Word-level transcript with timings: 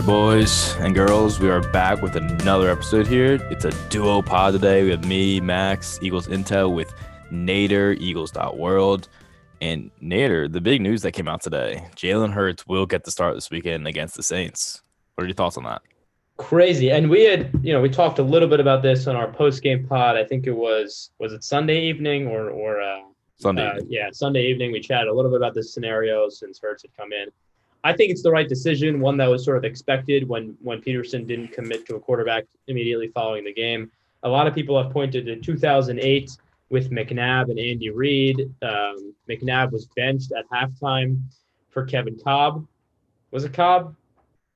Right, 0.00 0.06
boys 0.06 0.74
and 0.76 0.94
girls, 0.94 1.40
we 1.40 1.50
are 1.50 1.60
back 1.60 2.00
with 2.00 2.16
another 2.16 2.70
episode 2.70 3.06
here. 3.06 3.34
It's 3.50 3.66
a 3.66 3.88
duo 3.90 4.22
pod 4.22 4.54
today. 4.54 4.82
We 4.82 4.92
have 4.92 5.04
me, 5.04 5.40
Max, 5.40 5.98
Eagles 6.00 6.26
Intel 6.26 6.74
with 6.74 6.94
Nader, 7.30 7.94
Eagles.world. 8.00 9.10
And 9.60 9.90
Nader, 10.02 10.50
the 10.50 10.62
big 10.62 10.80
news 10.80 11.02
that 11.02 11.12
came 11.12 11.28
out 11.28 11.42
today 11.42 11.86
Jalen 11.96 12.32
Hurts 12.32 12.66
will 12.66 12.86
get 12.86 13.04
the 13.04 13.10
start 13.10 13.34
this 13.34 13.50
weekend 13.50 13.86
against 13.86 14.16
the 14.16 14.22
Saints. 14.22 14.80
What 15.16 15.24
are 15.24 15.26
your 15.26 15.34
thoughts 15.34 15.58
on 15.58 15.64
that? 15.64 15.82
Crazy. 16.38 16.90
And 16.90 17.10
we 17.10 17.24
had, 17.24 17.50
you 17.62 17.74
know, 17.74 17.82
we 17.82 17.90
talked 17.90 18.18
a 18.18 18.22
little 18.22 18.48
bit 18.48 18.58
about 18.58 18.80
this 18.80 19.06
on 19.06 19.16
our 19.16 19.30
post 19.30 19.62
game 19.62 19.86
pod. 19.86 20.16
I 20.16 20.24
think 20.24 20.46
it 20.46 20.56
was, 20.56 21.10
was 21.18 21.34
it 21.34 21.44
Sunday 21.44 21.82
evening 21.82 22.26
or, 22.26 22.48
or, 22.48 22.80
uh, 22.80 23.00
Sunday. 23.38 23.66
Uh, 23.66 23.80
yeah, 23.86 24.08
Sunday 24.12 24.46
evening. 24.46 24.72
We 24.72 24.80
chatted 24.80 25.08
a 25.08 25.14
little 25.14 25.30
bit 25.30 25.36
about 25.36 25.52
this 25.52 25.74
scenario 25.74 26.30
since 26.30 26.58
Hurts 26.58 26.84
had 26.84 26.96
come 26.96 27.12
in. 27.12 27.28
I 27.82 27.92
think 27.94 28.10
it's 28.10 28.22
the 28.22 28.30
right 28.30 28.48
decision, 28.48 29.00
one 29.00 29.16
that 29.18 29.28
was 29.28 29.44
sort 29.44 29.56
of 29.56 29.64
expected 29.64 30.28
when 30.28 30.56
when 30.60 30.80
Pederson 30.80 31.26
didn't 31.26 31.52
commit 31.52 31.86
to 31.86 31.96
a 31.96 32.00
quarterback 32.00 32.44
immediately 32.66 33.08
following 33.08 33.44
the 33.44 33.52
game. 33.52 33.90
A 34.22 34.28
lot 34.28 34.46
of 34.46 34.54
people 34.54 34.80
have 34.80 34.92
pointed 34.92 35.26
to 35.26 35.36
2008 35.36 36.30
with 36.68 36.90
McNabb 36.90 37.50
and 37.50 37.58
Andy 37.58 37.90
Reid. 37.90 38.40
Um, 38.62 39.14
McNabb 39.28 39.72
was 39.72 39.86
benched 39.96 40.32
at 40.32 40.44
halftime 40.50 41.22
for 41.70 41.84
Kevin 41.84 42.18
Kolb. 42.18 42.66
Was 43.30 43.44
it 43.44 43.54
Kolb? 43.54 43.96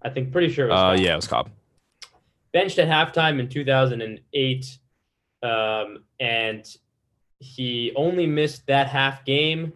I 0.03 0.11
think 0.11 0.31
pretty 0.31 0.53
sure. 0.53 0.67
It 0.67 0.71
was 0.71 0.79
uh, 0.79 0.91
Kolb. 0.91 1.01
yeah, 1.01 1.13
it 1.13 1.17
was 1.17 1.27
Kolb. 1.27 1.51
Benched 2.53 2.79
at 2.79 2.89
halftime 2.89 3.41
in 3.41 3.49
2008, 3.49 4.79
um, 5.43 6.05
and 6.21 6.77
he 7.41 7.93
only 7.97 8.27
missed 8.27 8.67
that 8.67 8.89
half 8.89 9.25
game. 9.25 9.73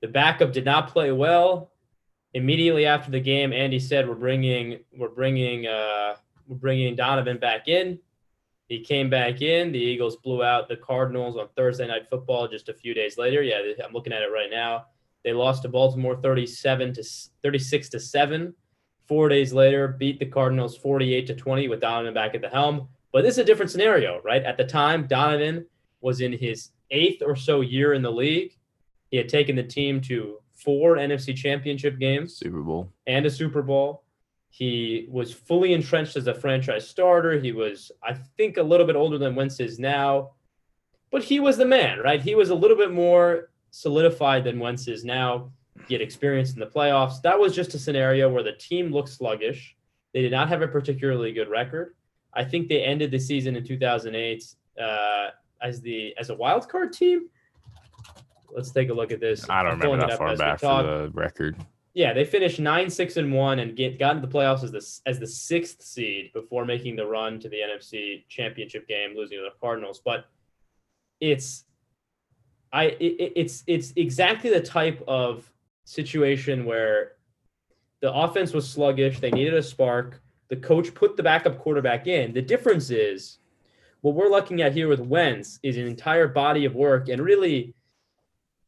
The 0.00 0.08
backup 0.08 0.52
did 0.52 0.64
not 0.64 0.88
play 0.88 1.12
well 1.12 1.71
immediately 2.34 2.86
after 2.86 3.10
the 3.10 3.20
game, 3.20 3.52
Andy 3.52 3.78
said, 3.78 4.08
"We're 4.08 4.14
bringing 4.14 4.80
we're 4.96 5.08
bringing 5.08 5.66
uh, 5.66 6.16
we're 6.46 6.56
bringing 6.56 6.96
Donovan 6.96 7.38
back 7.38 7.68
in." 7.68 7.98
He 8.68 8.80
came 8.80 9.10
back 9.10 9.42
in. 9.42 9.72
The 9.72 9.78
Eagles 9.78 10.16
blew 10.16 10.42
out 10.42 10.68
the 10.68 10.76
Cardinals 10.76 11.36
on 11.36 11.48
Thursday 11.56 11.86
Night 11.86 12.08
Football 12.08 12.48
just 12.48 12.68
a 12.68 12.74
few 12.74 12.94
days 12.94 13.18
later. 13.18 13.42
Yeah, 13.42 13.60
I'm 13.84 13.92
looking 13.92 14.12
at 14.12 14.22
it 14.22 14.32
right 14.32 14.50
now. 14.50 14.86
They 15.24 15.32
lost 15.32 15.62
to 15.62 15.68
Baltimore 15.68 16.16
37 16.16 16.94
to 16.94 17.04
36 17.42 17.88
to 17.90 18.00
seven. 18.00 18.54
Four 19.06 19.28
days 19.28 19.52
later, 19.52 19.88
beat 19.88 20.18
the 20.18 20.26
Cardinals 20.26 20.76
48 20.76 21.26
to 21.26 21.34
20 21.34 21.68
with 21.68 21.80
Donovan 21.80 22.14
back 22.14 22.34
at 22.34 22.40
the 22.40 22.48
helm. 22.48 22.88
But 23.12 23.22
this 23.22 23.34
is 23.34 23.38
a 23.38 23.44
different 23.44 23.70
scenario, 23.70 24.22
right? 24.22 24.42
At 24.42 24.56
the 24.56 24.64
time, 24.64 25.06
Donovan 25.06 25.66
was 26.00 26.20
in 26.20 26.32
his 26.32 26.70
eighth 26.90 27.22
or 27.22 27.36
so 27.36 27.60
year 27.60 27.92
in 27.92 28.02
the 28.02 28.10
league. 28.10 28.56
He 29.10 29.18
had 29.18 29.28
taken 29.28 29.54
the 29.54 29.62
team 29.62 30.00
to 30.02 30.38
four 30.64 30.96
NFC 30.96 31.34
championship 31.36 31.98
games, 31.98 32.36
Super 32.36 32.62
Bowl, 32.62 32.92
and 33.06 33.26
a 33.26 33.30
Super 33.30 33.62
Bowl. 33.62 34.04
He 34.50 35.06
was 35.10 35.32
fully 35.32 35.72
entrenched 35.72 36.16
as 36.16 36.26
a 36.26 36.34
franchise 36.34 36.86
starter. 36.88 37.40
He 37.40 37.52
was, 37.52 37.90
I 38.02 38.14
think, 38.36 38.58
a 38.58 38.62
little 38.62 38.86
bit 38.86 38.96
older 38.96 39.16
than 39.16 39.34
Wentz 39.34 39.60
is 39.60 39.78
now, 39.78 40.32
but 41.10 41.22
he 41.22 41.40
was 41.40 41.56
the 41.56 41.64
man, 41.64 42.00
right? 42.00 42.20
He 42.20 42.34
was 42.34 42.50
a 42.50 42.54
little 42.54 42.76
bit 42.76 42.92
more 42.92 43.50
solidified 43.70 44.44
than 44.44 44.58
Wentz 44.58 44.88
is 44.88 45.04
now. 45.04 45.50
He 45.88 45.94
had 45.94 46.02
experience 46.02 46.52
in 46.52 46.60
the 46.60 46.66
playoffs. 46.66 47.22
That 47.22 47.38
was 47.38 47.54
just 47.54 47.74
a 47.74 47.78
scenario 47.78 48.28
where 48.28 48.42
the 48.42 48.52
team 48.52 48.92
looked 48.92 49.08
sluggish. 49.08 49.74
They 50.12 50.20
did 50.20 50.32
not 50.32 50.48
have 50.48 50.62
a 50.62 50.68
particularly 50.68 51.32
good 51.32 51.48
record. 51.48 51.94
I 52.34 52.44
think 52.44 52.68
they 52.68 52.82
ended 52.82 53.10
the 53.10 53.18
season 53.18 53.56
in 53.56 53.64
2008 53.64 54.44
uh, 54.80 55.28
as 55.62 55.80
the 55.80 56.14
as 56.18 56.30
a 56.30 56.34
wild 56.34 56.68
card 56.68 56.92
team. 56.92 57.28
Let's 58.54 58.70
take 58.70 58.90
a 58.90 58.94
look 58.94 59.12
at 59.12 59.20
this. 59.20 59.48
I 59.48 59.62
don't 59.62 59.72
I'm 59.72 59.80
remember 59.80 60.06
that 60.08 60.18
far 60.18 60.36
back 60.36 60.60
for 60.60 60.82
the 60.82 61.10
record. 61.14 61.56
Yeah, 61.94 62.14
they 62.14 62.24
finished 62.24 62.58
nine, 62.58 62.88
six, 62.88 63.18
and 63.18 63.32
one, 63.32 63.58
and 63.58 63.76
get 63.76 63.98
got 63.98 64.16
into 64.16 64.26
the 64.26 64.32
playoffs 64.32 64.64
as 64.64 64.72
the 64.72 65.10
as 65.10 65.18
the 65.18 65.26
sixth 65.26 65.82
seed 65.82 66.32
before 66.32 66.64
making 66.64 66.96
the 66.96 67.06
run 67.06 67.38
to 67.40 67.48
the 67.48 67.56
NFC 67.56 68.24
Championship 68.28 68.88
game, 68.88 69.14
losing 69.14 69.38
to 69.38 69.44
the 69.44 69.60
Cardinals. 69.60 70.00
But 70.02 70.26
it's, 71.20 71.64
I 72.72 72.84
it, 72.84 73.32
it's 73.36 73.62
it's 73.66 73.92
exactly 73.96 74.48
the 74.48 74.60
type 74.60 75.02
of 75.06 75.50
situation 75.84 76.64
where 76.64 77.12
the 78.00 78.12
offense 78.12 78.54
was 78.54 78.68
sluggish. 78.68 79.20
They 79.20 79.30
needed 79.30 79.54
a 79.54 79.62
spark. 79.62 80.22
The 80.48 80.56
coach 80.56 80.94
put 80.94 81.16
the 81.16 81.22
backup 81.22 81.58
quarterback 81.58 82.06
in. 82.06 82.32
The 82.32 82.42
difference 82.42 82.90
is, 82.90 83.38
what 84.00 84.14
we're 84.14 84.28
looking 84.28 84.62
at 84.62 84.72
here 84.72 84.88
with 84.88 85.00
Wentz 85.00 85.58
is 85.62 85.76
an 85.76 85.86
entire 85.86 86.28
body 86.28 86.64
of 86.64 86.74
work 86.74 87.08
and 87.08 87.22
really 87.22 87.74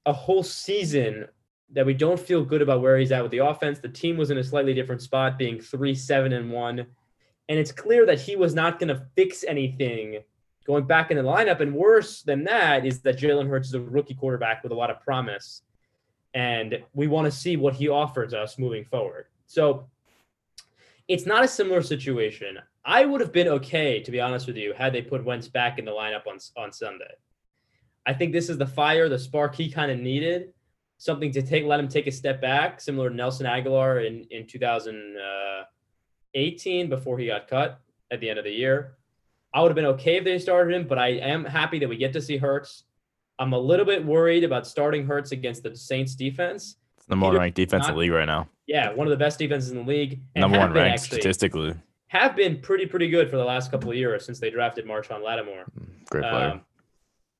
a 0.06 0.12
whole 0.12 0.42
season 0.42 1.26
that 1.70 1.86
we 1.86 1.94
don't 1.94 2.20
feel 2.20 2.44
good 2.44 2.62
about 2.62 2.82
where 2.82 2.98
he's 2.98 3.12
at 3.12 3.22
with 3.22 3.32
the 3.32 3.38
offense. 3.38 3.78
The 3.78 3.88
team 3.88 4.16
was 4.16 4.30
in 4.30 4.38
a 4.38 4.44
slightly 4.44 4.74
different 4.74 5.02
spot, 5.02 5.38
being 5.38 5.60
three, 5.60 5.94
seven, 5.94 6.32
and 6.32 6.50
one. 6.50 6.86
And 7.48 7.58
it's 7.58 7.72
clear 7.72 8.06
that 8.06 8.20
he 8.20 8.36
was 8.36 8.54
not 8.54 8.78
going 8.78 8.88
to 8.88 9.02
fix 9.16 9.44
anything 9.44 10.20
going 10.66 10.84
back 10.84 11.10
in 11.10 11.16
the 11.16 11.22
lineup. 11.22 11.60
And 11.60 11.74
worse 11.74 12.22
than 12.22 12.44
that 12.44 12.86
is 12.86 13.00
that 13.00 13.18
Jalen 13.18 13.48
Hurts 13.48 13.68
is 13.68 13.74
a 13.74 13.80
rookie 13.80 14.14
quarterback 14.14 14.62
with 14.62 14.72
a 14.72 14.74
lot 14.74 14.90
of 14.90 15.00
promise. 15.00 15.62
And 16.32 16.82
we 16.94 17.06
want 17.06 17.26
to 17.26 17.30
see 17.30 17.56
what 17.56 17.74
he 17.74 17.88
offers 17.88 18.34
us 18.34 18.58
moving 18.58 18.84
forward. 18.84 19.26
So 19.46 19.86
it's 21.08 21.26
not 21.26 21.44
a 21.44 21.48
similar 21.48 21.82
situation. 21.82 22.58
I 22.84 23.04
would 23.04 23.20
have 23.20 23.32
been 23.32 23.48
okay, 23.48 24.02
to 24.02 24.10
be 24.10 24.20
honest 24.20 24.46
with 24.46 24.56
you, 24.56 24.74
had 24.74 24.92
they 24.92 25.02
put 25.02 25.24
Wentz 25.24 25.48
back 25.48 25.78
in 25.78 25.84
the 25.84 25.90
lineup 25.90 26.26
on, 26.26 26.38
on 26.56 26.72
Sunday. 26.72 27.14
I 28.06 28.12
think 28.14 28.32
this 28.32 28.48
is 28.48 28.58
the 28.58 28.66
fire, 28.66 29.08
the 29.08 29.18
spark 29.18 29.54
he 29.54 29.70
kind 29.70 29.90
of 29.90 29.98
needed 29.98 30.52
something 30.98 31.32
to 31.32 31.42
take 31.42 31.64
let 31.64 31.80
him 31.80 31.88
take 31.88 32.06
a 32.06 32.12
step 32.12 32.40
back, 32.40 32.80
similar 32.80 33.10
to 33.10 33.16
Nelson 33.16 33.46
Agholor 33.46 34.06
in 34.06 34.24
in 34.30 34.46
2018 34.46 36.88
before 36.88 37.18
he 37.18 37.26
got 37.26 37.48
cut 37.48 37.80
at 38.10 38.20
the 38.20 38.30
end 38.30 38.38
of 38.38 38.44
the 38.44 38.52
year. 38.52 38.96
I 39.52 39.60
would 39.60 39.68
have 39.68 39.76
been 39.76 39.86
okay 39.86 40.16
if 40.16 40.24
they 40.24 40.38
started 40.38 40.74
him, 40.74 40.86
but 40.88 40.98
I 40.98 41.08
am 41.08 41.44
happy 41.44 41.78
that 41.78 41.88
we 41.88 41.96
get 41.96 42.12
to 42.14 42.20
see 42.20 42.36
Hurts. 42.36 42.84
I'm 43.38 43.52
a 43.52 43.58
little 43.58 43.84
bit 43.86 44.04
worried 44.04 44.44
about 44.44 44.66
starting 44.66 45.06
Hurts 45.06 45.32
against 45.32 45.62
the 45.62 45.76
Saints 45.76 46.14
defense. 46.14 46.76
It's 46.96 47.06
the 47.06 47.12
number 47.14 47.26
one 47.26 47.36
ranked 47.36 47.56
defense 47.56 47.86
in 47.88 47.94
the 47.94 48.00
league 48.00 48.12
right 48.12 48.26
now. 48.26 48.48
Yeah, 48.66 48.92
one 48.92 49.06
of 49.06 49.10
the 49.10 49.16
best 49.16 49.38
defenses 49.38 49.70
in 49.70 49.78
the 49.78 49.84
league. 49.84 50.20
and 50.34 50.42
Number 50.42 50.58
one 50.58 50.72
ranked 50.72 51.02
actually- 51.02 51.20
statistically. 51.20 51.74
Have 52.08 52.36
been 52.36 52.60
pretty 52.60 52.86
pretty 52.86 53.08
good 53.10 53.28
for 53.28 53.36
the 53.36 53.44
last 53.44 53.70
couple 53.72 53.90
of 53.90 53.96
years 53.96 54.24
since 54.24 54.38
they 54.38 54.48
drafted 54.50 54.86
Marshon 54.86 55.20
Lattimore. 55.22 55.64
Great 56.10 56.22
player. 56.22 56.50
Um, 56.52 56.60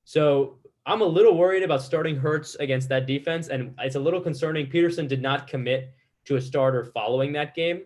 so 0.04 0.58
I'm 0.86 1.00
a 1.00 1.06
little 1.06 1.36
worried 1.36 1.62
about 1.62 1.82
starting 1.82 2.16
Hurts 2.16 2.54
against 2.56 2.88
that 2.90 3.06
defense, 3.06 3.48
and 3.48 3.74
it's 3.78 3.96
a 3.96 4.00
little 4.00 4.20
concerning. 4.20 4.66
Pederson 4.66 5.08
did 5.08 5.22
not 5.22 5.46
commit 5.46 5.94
to 6.26 6.36
a 6.36 6.40
starter 6.40 6.84
following 6.84 7.32
that 7.32 7.54
game. 7.54 7.82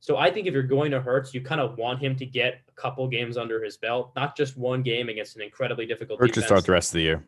So 0.00 0.16
I 0.16 0.30
think 0.30 0.46
if 0.46 0.54
you're 0.54 0.62
going 0.62 0.90
to 0.92 1.00
Hurts, 1.00 1.34
you 1.34 1.42
kind 1.42 1.60
of 1.60 1.76
want 1.76 2.00
him 2.00 2.16
to 2.16 2.26
get 2.26 2.62
a 2.68 2.72
couple 2.72 3.06
games 3.06 3.36
under 3.36 3.62
his 3.62 3.76
belt, 3.76 4.12
not 4.16 4.36
just 4.36 4.56
one 4.56 4.82
game 4.82 5.08
against 5.08 5.36
an 5.36 5.42
incredibly 5.42 5.86
difficult 5.86 6.18
Hurts 6.18 6.30
should 6.30 6.34
defense. 6.42 6.46
start 6.46 6.66
the 6.66 6.72
rest 6.72 6.90
of 6.90 6.94
the 6.94 7.02
year. 7.02 7.24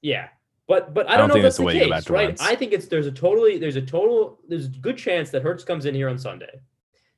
Yeah. 0.00 0.28
But 0.66 0.94
but 0.94 1.08
I 1.08 1.14
I 1.14 1.16
don't, 1.16 1.28
know 1.28 1.34
think 1.34 1.44
if 1.44 1.46
that's 1.46 1.56
the 1.58 1.62
way 1.62 1.74
the 1.74 1.78
you 1.80 1.84
go 1.84 1.90
back 1.90 2.02
case, 2.02 2.10
right? 2.10 2.40
I 2.40 2.56
think 2.56 2.72
it's 2.72 2.88
there's 2.88 3.06
a 3.06 3.12
totally 3.12 3.58
there's 3.58 3.76
a 3.76 3.82
total 3.82 4.40
there's 4.48 4.66
a 4.66 4.70
good 4.70 4.96
chance 4.96 5.30
that 5.30 5.42
Hurts 5.42 5.62
comes 5.62 5.84
in 5.84 5.94
here 5.94 6.08
on 6.08 6.18
Sunday. 6.18 6.60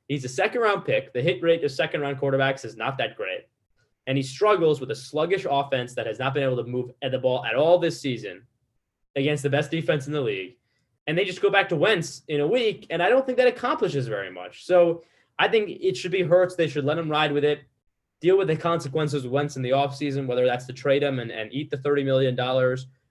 He's 0.07 0.25
a 0.25 0.29
second 0.29 0.61
round 0.61 0.85
pick. 0.85 1.13
The 1.13 1.21
hit 1.21 1.41
rate 1.41 1.63
of 1.63 1.71
second 1.71 2.01
round 2.01 2.19
quarterbacks 2.19 2.63
is 2.65 2.75
not 2.75 2.97
that 2.99 3.15
great. 3.15 3.47
And 4.09 4.17
he 4.17 4.23
struggles 4.23 4.81
with 4.81 4.89
a 4.89 4.95
sluggish 4.95 5.45
offense 5.47 5.93
that 5.93 6.07
has 6.07 6.17
not 6.17 6.33
been 6.33 6.41
able 6.41 6.57
to 6.57 6.63
move 6.63 6.89
at 7.03 7.11
the 7.11 7.19
ball 7.19 7.45
at 7.45 7.53
all 7.53 7.77
this 7.77 8.01
season 8.01 8.41
against 9.15 9.43
the 9.43 9.51
best 9.51 9.69
defense 9.69 10.07
in 10.07 10.13
the 10.13 10.19
league. 10.19 10.57
And 11.05 11.15
they 11.15 11.25
just 11.25 11.41
go 11.41 11.51
back 11.51 11.69
to 11.69 11.75
Wentz 11.75 12.23
in 12.27 12.39
a 12.41 12.47
week, 12.47 12.87
and 12.89 13.03
I 13.03 13.09
don't 13.09 13.23
think 13.23 13.37
that 13.37 13.47
accomplishes 13.47 14.07
very 14.07 14.31
much. 14.31 14.65
So 14.65 15.03
I 15.37 15.47
think 15.47 15.69
it 15.69 15.95
should 15.95 16.11
be 16.11 16.23
Hurts. 16.23 16.55
They 16.55 16.67
should 16.67 16.85
let 16.85 16.97
him 16.97 17.07
ride 17.07 17.31
with 17.31 17.43
it, 17.43 17.59
deal 18.19 18.35
with 18.35 18.47
the 18.47 18.55
consequences 18.55 19.25
of 19.25 19.31
Wentz 19.31 19.57
in 19.57 19.61
the 19.61 19.69
offseason, 19.69 20.25
whether 20.25 20.47
that's 20.47 20.65
to 20.65 20.73
trade 20.73 21.03
him 21.03 21.19
and, 21.19 21.29
and 21.29 21.53
eat 21.53 21.69
the 21.69 21.77
$30 21.77 22.03
million 22.03 22.39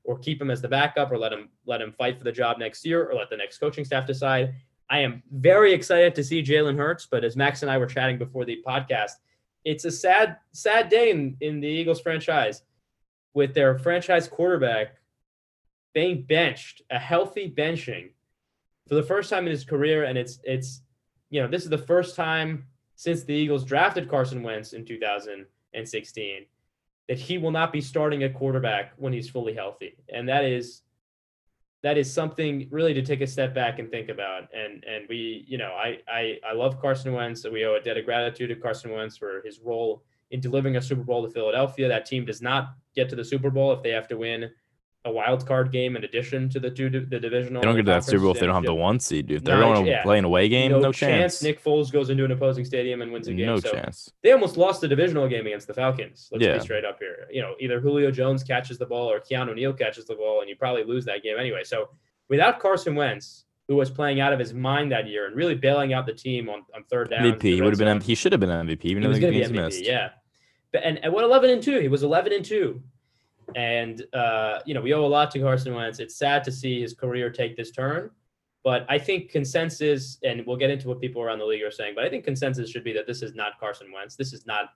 or 0.03 0.19
keep 0.19 0.43
him 0.43 0.51
as 0.51 0.61
the 0.61 0.67
backup 0.67 1.13
or 1.13 1.19
let 1.19 1.33
him 1.33 1.49
let 1.65 1.81
him 1.81 1.93
fight 1.93 2.19
for 2.19 2.25
the 2.25 2.33
job 2.33 2.59
next 2.59 2.85
year 2.85 3.09
or 3.09 3.15
let 3.15 3.31
the 3.31 3.37
next 3.37 3.59
coaching 3.59 3.85
staff 3.85 4.05
decide. 4.05 4.53
I 4.91 4.99
am 4.99 5.23
very 5.31 5.73
excited 5.73 6.17
to 6.17 6.25
see 6.25 6.43
Jalen 6.43 6.77
Hurts, 6.77 7.07
but 7.07 7.23
as 7.23 7.37
Max 7.37 7.63
and 7.63 7.71
I 7.71 7.79
were 7.79 7.87
chatting 7.87 8.19
before 8.19 8.45
the 8.45 8.61
podcast, 8.67 9.13
it's 9.69 9.85
a 9.85 9.91
sad, 9.91 10.39
sad 10.53 10.89
day 10.89 11.11
in, 11.11 11.37
in 11.43 11.61
the 11.61 11.69
Eagles 11.69 12.01
franchise 12.01 12.63
with 13.35 13.53
their 13.53 13.79
franchise 13.79 14.27
quarterback 14.27 14.97
being 15.93 16.23
benched, 16.23 16.81
a 16.91 16.99
healthy 16.99 17.53
benching 17.55 18.09
for 18.89 18.95
the 18.95 19.03
first 19.03 19.29
time 19.29 19.45
in 19.45 19.51
his 19.51 19.65
career. 19.65 20.05
And 20.05 20.17
it's 20.17 20.41
it's 20.43 20.81
you 21.29 21.43
know, 21.43 21.49
this 21.49 21.65
is 21.65 21.71
the 21.71 21.77
first 21.77 22.17
time 22.17 22.65
since 22.95 23.25
the 23.25 23.35
Eagles 23.35 23.63
drafted 23.63 24.09
Carson 24.09 24.43
Wentz 24.43 24.73
in 24.73 24.87
2016 24.87 26.47
that 27.09 27.19
he 27.19 27.37
will 27.37 27.51
not 27.51 27.71
be 27.71 27.83
starting 27.83 28.25
a 28.25 28.31
quarterback 28.31 28.93
when 28.97 29.13
he's 29.13 29.29
fully 29.29 29.53
healthy. 29.53 29.99
And 30.09 30.27
that 30.31 30.45
is 30.45 30.81
that 31.83 31.97
is 31.97 32.13
something 32.13 32.67
really 32.71 32.93
to 32.95 33.03
take 33.03 33.21
a 33.21 33.27
step 33.27 33.55
back 33.55 33.79
and 33.79 33.91
think 33.91 34.09
about. 34.09 34.49
And 34.55 34.85
and 34.85 35.07
we, 35.09 35.45
you 35.47 35.59
know, 35.59 35.73
I 35.73 35.99
I, 36.09 36.39
I 36.49 36.53
love 36.53 36.81
Carson 36.81 37.13
Wentz. 37.13 37.43
So 37.43 37.51
we 37.51 37.65
owe 37.65 37.77
a 37.77 37.81
debt 37.81 37.97
of 37.97 38.05
gratitude 38.05 38.49
to 38.51 38.57
Carson 38.57 38.91
Wentz 38.93 39.17
for 39.17 39.43
his 39.45 39.61
role 39.61 40.03
in 40.31 40.41
delivering 40.41 40.77
a 40.77 40.83
Super 40.83 41.03
Bowl 41.03 41.25
to 41.25 41.31
Philadelphia. 41.33 41.89
That 41.89 42.07
team 42.07 42.25
does 42.25 42.43
not 42.43 42.75
get 42.95 43.09
to 43.11 43.17
the 43.17 43.25
Super 43.25 43.51
Bowl 43.51 43.73
if 43.73 43.83
they 43.83 43.91
have 43.91 44.09
to 44.09 44.17
win 44.17 44.51
a 45.05 45.11
wild 45.11 45.47
card 45.47 45.71
game 45.71 45.97
in 45.97 46.05
addition 46.05 46.49
to 46.51 46.61
the 46.61 46.71
two 46.71 46.91
the 46.91 47.21
divisional. 47.21 47.61
They 47.61 47.67
don't 47.67 47.77
get 47.77 47.87
to 47.87 47.93
that 47.93 48.05
Super 48.05 48.23
Bowl 48.23 48.33
if 48.33 48.41
they 48.41 48.47
don't 48.47 48.55
have 48.55 48.65
the 48.65 48.75
one 48.75 48.99
seed. 49.01 49.27
Dude. 49.27 49.39
If 49.39 49.45
they're 49.45 49.61
going 49.61 49.85
to 49.85 49.91
yeah. 49.91 50.03
play 50.03 50.19
an 50.19 50.25
away 50.25 50.49
game, 50.49 50.73
no, 50.73 50.81
no 50.81 50.93
chance. 50.93 51.35
chance. 51.39 51.43
Nick 51.43 51.63
Foles 51.63 51.93
goes 51.93 52.11
into 52.11 52.25
an 52.25 52.33
opposing 52.33 52.65
stadium 52.65 53.01
and 53.03 53.13
wins 53.13 53.29
a 53.29 53.35
game. 53.35 53.47
No 53.47 53.61
so 53.61 53.71
chance. 53.73 54.11
They 54.23 54.33
almost 54.33 54.57
lost 54.57 54.81
the 54.81 54.89
divisional 54.89 55.29
game 55.29 55.47
against 55.47 55.67
the 55.67 55.75
Falcons. 55.75 56.29
Let's 56.33 56.45
yeah. 56.45 56.55
be 56.55 56.61
straight 56.61 56.85
up 56.85 56.99
here. 56.99 57.29
You 57.31 57.43
know, 57.43 57.55
either 57.61 57.81
Julio 57.81 58.11
Jones 58.11 58.43
catches 58.43 58.79
the 58.79 58.87
ball 58.87 59.11
or 59.11 59.21
Keanu 59.21 59.55
Neal 59.55 59.73
catches 59.73 60.05
the 60.07 60.15
ball, 60.15 60.41
and 60.41 60.49
you 60.51 60.57
probably 60.57 60.85
lose 60.85 61.05
that 61.05 61.23
game 61.23 61.37
anyway. 61.39 61.63
So 61.65 61.91
without 62.29 62.59
Carson 62.59 62.95
Wentz, 62.95 63.45
who 63.69 63.77
was 63.77 63.91
playing 63.91 64.21
out 64.21 64.33
of 64.33 64.39
his 64.39 64.53
mind 64.53 64.91
that 64.93 65.07
year 65.07 65.27
and 65.27 65.37
really 65.37 65.55
bailing 65.55 65.93
out 65.93 66.07
the 66.07 66.13
team 66.13 66.49
on, 66.49 66.63
on 66.75 66.83
third 66.85 67.11
down. 67.11 67.23
MVP. 67.23 67.43
He 67.43 67.63
would 67.63 67.71
have 67.73 67.79
been. 67.79 68.01
He 68.01 68.15
should 68.15 68.33
have 68.33 68.41
been 68.41 68.49
MVP. 68.49 68.85
Even 68.87 69.03
he 69.03 69.09
was 69.09 69.19
going 69.19 69.33
to 69.33 69.39
be 69.39 69.45
MVP. 69.45 69.53
Missed. 69.53 69.85
Yeah. 69.85 70.11
But, 70.73 70.83
and, 70.85 71.03
and 71.03 71.13
what 71.13 71.25
11 71.25 71.51
and 71.51 71.63
two? 71.63 71.79
He 71.79 71.89
was 71.89 72.03
11 72.03 72.33
and 72.33 72.45
two. 72.45 72.83
And 73.55 74.05
uh, 74.13 74.59
you 74.67 74.75
know, 74.75 74.81
we 74.81 74.93
owe 74.93 75.05
a 75.05 75.07
lot 75.07 75.31
to 75.33 75.41
Carson 75.41 75.75
Wentz. 75.75 76.01
It's 76.01 76.17
sad 76.17 76.45
to 76.45 76.53
see 76.53 76.81
his 76.81 76.95
career 76.95 77.31
take 77.31 77.57
this 77.57 77.71
turn, 77.71 78.11
but 78.63 78.85
I 78.89 78.99
think 78.99 79.31
consensus, 79.31 80.19
and 80.23 80.45
we'll 80.47 80.57
get 80.57 80.71
into 80.71 80.89
what 80.89 81.01
people 81.01 81.23
around 81.23 81.39
the 81.39 81.47
league 81.47 81.63
are 81.63 81.71
saying, 81.71 81.95
but 81.95 82.05
I 82.05 82.11
think 82.11 82.25
consensus 82.25 82.71
should 82.71 82.85
be 82.85 82.93
that 82.93 83.07
this 83.07 83.23
is 83.23 83.35
not 83.35 83.59
Carson 83.59 83.93
Wentz. 83.93 84.17
This 84.17 84.33
is 84.33 84.47
not, 84.47 84.71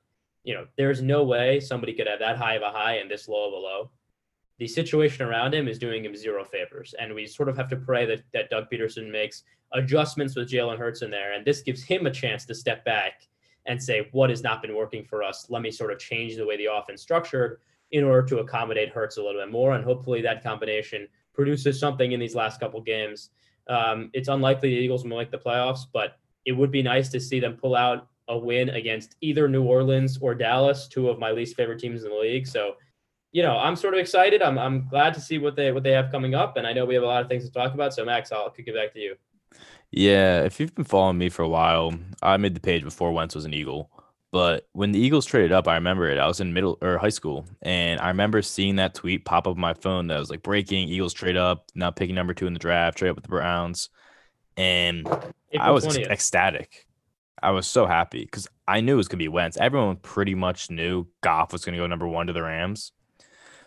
you 0.45 0.55
know, 0.55 0.67
there's 0.77 1.03
no 1.03 1.23
way 1.23 1.61
somebody 1.61 1.93
could 1.93 2.07
have 2.07 2.19
that 2.21 2.39
high 2.39 2.55
of 2.55 2.63
a 2.63 2.71
high 2.71 2.95
and 2.95 3.11
this 3.11 3.29
low 3.29 3.49
of 3.49 3.53
a 3.53 3.57
low. 3.57 3.91
The 4.59 4.69
situation 4.69 5.27
around 5.27 5.55
him 5.55 5.69
is 5.69 5.79
doing 5.79 6.05
him 6.05 6.15
zero 6.17 6.45
favors, 6.45 6.95
and 6.99 7.15
we 7.15 7.27
sort 7.27 7.49
of 7.49 7.57
have 7.57 7.69
to 7.69 7.77
pray 7.77 8.07
that 8.07 8.23
that 8.33 8.49
Doug 8.49 8.71
Pederson 8.71 9.11
makes 9.11 9.43
adjustments 9.73 10.37
with 10.37 10.51
Jalen 10.51 10.79
Hurts 10.79 11.03
in 11.03 11.11
there, 11.11 11.33
and 11.33 11.45
this 11.45 11.63
gives 11.63 11.83
him 11.83 12.07
a 12.07 12.11
chance 12.11 12.45
to 12.47 12.55
step 12.55 12.85
back 12.85 13.27
and 13.67 13.83
say, 13.83 14.09
what 14.13 14.31
has 14.31 14.43
not 14.43 14.61
been 14.63 14.75
working 14.75 15.05
for 15.05 15.23
us? 15.23 15.47
Let 15.49 15.63
me 15.63 15.71
sort 15.71 15.93
of 15.93 15.99
change 15.99 16.37
the 16.37 16.47
way 16.47 16.57
the 16.57 16.73
offense 16.73 17.03
structured 17.03 17.61
in 17.93 18.05
order 18.05 18.27
to 18.27 18.39
accommodate 18.39 18.89
Hurts 18.91 19.19
a 19.19 19.23
little 19.23 19.41
bit 19.41 19.53
more. 19.53 19.75
And 19.75 19.85
hopefully 19.85 20.23
that 20.23 20.43
combination 20.43 21.07
produces 21.35 21.79
something 21.79 22.13
in 22.13 22.21
these 22.21 22.35
last 22.35 22.59
couple 22.59 22.81
games. 22.81 23.31
Um, 23.69 24.11
it's 24.13 24.29
unlikely 24.29 24.71
the 24.71 24.81
Eagles 24.81 25.05
will 25.05 25.17
make 25.17 25.31
the 25.31 25.39
playoffs, 25.39 25.87
but 25.93 26.19
it 26.45 26.53
would 26.53 26.73
be 26.73 26.83
nice 26.83 27.09
to 27.11 27.21
see 27.21 27.39
them 27.39 27.55
pull 27.55 27.77
out 27.77 28.09
a 28.29 28.37
win 28.37 28.71
against 28.71 29.17
either 29.21 29.49
New 29.49 29.63
Orleans 29.63 30.19
or 30.21 30.35
Dallas, 30.35 30.89
two 30.89 31.09
of 31.09 31.19
my 31.19 31.31
least 31.31 31.57
favorite 31.57 31.79
teams 31.79 32.03
in 32.03 32.11
the 32.11 32.17
league. 32.17 32.47
So, 32.47 32.77
you 33.31 33.43
know, 33.43 33.57
I'm 33.57 33.77
sort 33.77 33.95
of 33.95 34.01
excited. 34.01 34.43
I'm, 34.43 34.59
I'm 34.59 34.89
glad 34.89 35.15
to 35.15 35.21
see 35.21 35.39
what 35.39 35.57
they 35.57 35.73
what 35.73 35.83
they 35.83 35.93
have 35.93 36.11
coming 36.11 36.35
up, 36.35 36.57
and 36.57 36.67
I 36.67 36.73
know 36.73 36.85
we 36.85 36.95
have 36.95 37.03
a 37.03 37.07
lot 37.07 37.23
of 37.23 37.29
things 37.29 37.45
to 37.45 37.53
talk 37.53 37.75
about. 37.75 37.95
So, 37.95 38.05
Max, 38.05 38.31
I'll 38.33 38.51
kick 38.51 38.69
it 38.69 38.75
back 38.75 38.93
to 38.95 39.01
you. 39.01 39.17
Yeah, 39.91 40.43
if 40.43 40.59
you've 40.59 40.75
been 40.75 40.85
following 40.85 41.19
me 41.19 41.29
for 41.29 41.43
a 41.43 41.49
while, 41.49 41.95
I 42.23 42.37
made 42.37 42.55
the 42.55 42.61
page 42.61 42.83
before 42.83 43.13
Wentz 43.13 43.35
was 43.35 43.45
an 43.45 43.55
Eagle. 43.55 43.91
But 44.33 44.67
when 44.73 44.93
the 44.93 44.99
Eagles 44.99 45.27
traded 45.27 45.53
up, 45.53 45.69
I 45.69 45.75
remember 45.75 46.09
it. 46.09 46.19
I 46.19 46.27
was 46.27 46.41
in 46.41 46.55
middle 46.55 46.79
or 46.81 46.97
high 46.97 47.11
school, 47.11 47.45
and 47.61 48.01
I 48.01 48.09
remember 48.09 48.41
seeing 48.41 48.77
that 48.77 48.95
tweet 48.95 49.27
pop 49.27 49.47
up 49.47 49.55
on 49.55 49.61
my 49.61 49.75
phone 49.75 50.07
that 50.07 50.19
was 50.19 50.31
like 50.31 50.43
breaking 50.43 50.89
Eagles 50.89 51.13
trade 51.13 51.37
up, 51.37 51.67
now 51.75 51.91
picking 51.91 52.15
number 52.15 52.33
two 52.33 52.47
in 52.47 52.55
the 52.55 52.59
draft, 52.59 52.97
trade 52.97 53.11
up 53.11 53.17
with 53.17 53.25
the 53.25 53.29
Browns. 53.29 53.91
And 54.57 55.07
April 55.07 55.31
I 55.61 55.71
was 55.71 55.87
20th. 55.87 56.11
ecstatic. 56.11 56.87
I 57.43 57.51
was 57.51 57.67
so 57.67 57.85
happy 57.87 58.25
because 58.25 58.49
I 58.67 58.81
knew 58.81 58.95
it 58.95 58.97
was 58.97 59.09
gonna 59.09 59.19
be 59.19 59.29
Wentz. 59.29 59.59
Everyone 59.59 59.97
pretty 59.97 60.35
much 60.35 60.71
knew 60.71 61.07
Goff 61.21 61.53
was 61.53 61.65
gonna 61.65 61.77
go 61.77 61.87
number 61.87 62.09
one 62.09 62.27
to 62.29 62.33
the 62.33 62.43
Rams. 62.43 62.93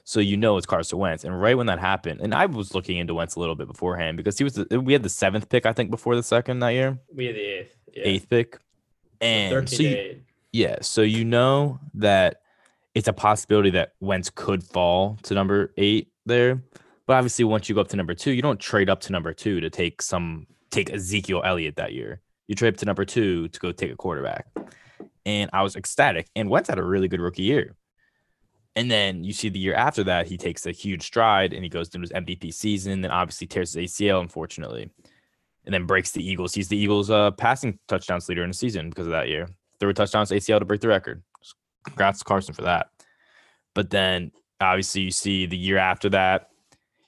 So 0.04 0.20
you 0.20 0.38
know 0.38 0.58
it's 0.58 0.66
Carson 0.66 0.98
Wentz. 0.98 1.24
And 1.24 1.40
right 1.40 1.58
when 1.58 1.68
that 1.68 1.80
happened, 1.80 2.22
and 2.22 2.34
I 2.34 2.46
was 2.46 2.74
looking 2.74 2.98
into 2.98 3.14
Wentz 3.14 3.36
a 3.36 3.40
little 3.40 3.56
bit 3.56 3.68
beforehand 3.68 4.18
because 4.18 4.38
he 4.38 4.44
was 4.44 4.54
the, 4.54 4.80
we 4.80 4.94
had 4.94 5.04
the 5.04 5.10
seventh 5.10 5.50
pick, 5.50 5.66
I 5.66 5.74
think, 5.74 5.92
before 5.92 6.16
the 6.16 6.24
second 6.24 6.60
that 6.60 6.70
year. 6.70 6.98
We 7.14 7.26
had 7.26 7.36
the 7.36 7.42
eighth. 7.42 7.76
Yeah. 7.94 8.04
Eighth 8.06 8.30
pick. 8.30 8.60
And 9.22 9.68
so 9.70 9.84
you, 9.84 10.22
yeah, 10.56 10.78
so 10.80 11.02
you 11.02 11.26
know 11.26 11.80
that 11.96 12.38
it's 12.94 13.10
a 13.10 13.14
possibility 13.14 13.72
that 13.72 13.92
Wentz 14.00 14.30
could 14.30 14.64
fall 14.64 15.20
to 15.24 15.34
number 15.34 15.74
eight 15.76 16.14
there. 16.26 16.64
But 17.06 17.18
obviously, 17.18 17.44
once 17.44 17.68
you 17.68 17.76
go 17.76 17.82
up 17.82 17.90
to 17.90 17.98
number 17.98 18.14
two, 18.14 18.32
you 18.32 18.42
don't 18.42 18.58
trade 18.58 18.90
up 18.90 19.02
to 19.02 19.12
number 19.12 19.34
two 19.34 19.60
to 19.60 19.70
take 19.70 20.02
some 20.02 20.48
take 20.72 20.94
Ezekiel 20.94 21.42
Elliott 21.44 21.76
that 21.76 21.92
year. 21.92 22.22
You 22.48 22.56
trade 22.56 22.76
up 22.76 22.78
to 22.78 22.86
number 22.86 23.04
two 23.04 23.50
to 23.50 23.60
go 23.60 23.74
take 23.74 23.92
a 23.92 23.98
quarterback. 23.98 24.48
And 25.26 25.50
I 25.52 25.62
was 25.62 25.76
ecstatic. 25.76 26.28
And 26.38 26.50
Wentz 26.50 26.70
had 26.70 26.80
a 26.80 26.84
really 26.84 27.10
good 27.10 27.20
rookie 27.20 27.44
year. 27.44 27.76
And 28.78 28.90
then 28.90 29.26
you 29.26 29.34
see 29.34 29.50
the 29.50 29.60
year 29.60 29.74
after 29.74 30.06
that, 30.06 30.28
he 30.28 30.38
takes 30.38 30.66
a 30.66 30.72
huge 30.72 31.04
stride 31.04 31.52
and 31.52 31.64
he 31.64 31.70
goes 31.70 31.90
through 31.90 32.02
his 32.02 32.12
MVP 32.12 32.54
season, 32.54 33.02
then 33.02 33.12
obviously 33.12 33.48
tears 33.48 33.74
his 33.74 33.92
ACL, 33.92 34.22
unfortunately, 34.22 34.90
and 35.66 35.74
then 35.74 35.86
breaks 35.86 36.12
the 36.12 36.26
Eagles. 36.26 36.54
He's 36.54 36.70
the 36.70 36.78
Eagles' 36.78 37.10
uh, 37.10 37.32
passing 37.32 37.78
touchdowns 37.90 38.30
leader 38.30 38.44
in 38.44 38.52
the 38.52 38.54
season 38.56 38.90
because 38.90 39.08
of 39.08 39.12
that 39.12 39.28
year 39.28 39.50
threw 39.80 39.90
a 39.90 39.94
touchdown 39.94 40.26
to 40.26 40.36
ACL 40.36 40.60
to 40.60 40.66
break 40.66 40.82
the 40.82 40.88
record. 40.88 41.24
Congrats 41.86 42.20
to 42.20 42.26
Carson 42.26 42.54
for 42.54 42.64
that. 42.64 42.88
But 43.74 43.90
then 43.90 44.32
obviously 44.62 45.02
you 45.02 45.12
see 45.12 45.46
the 45.46 45.58
year 45.58 45.78
after 45.78 46.10
that, 46.10 46.50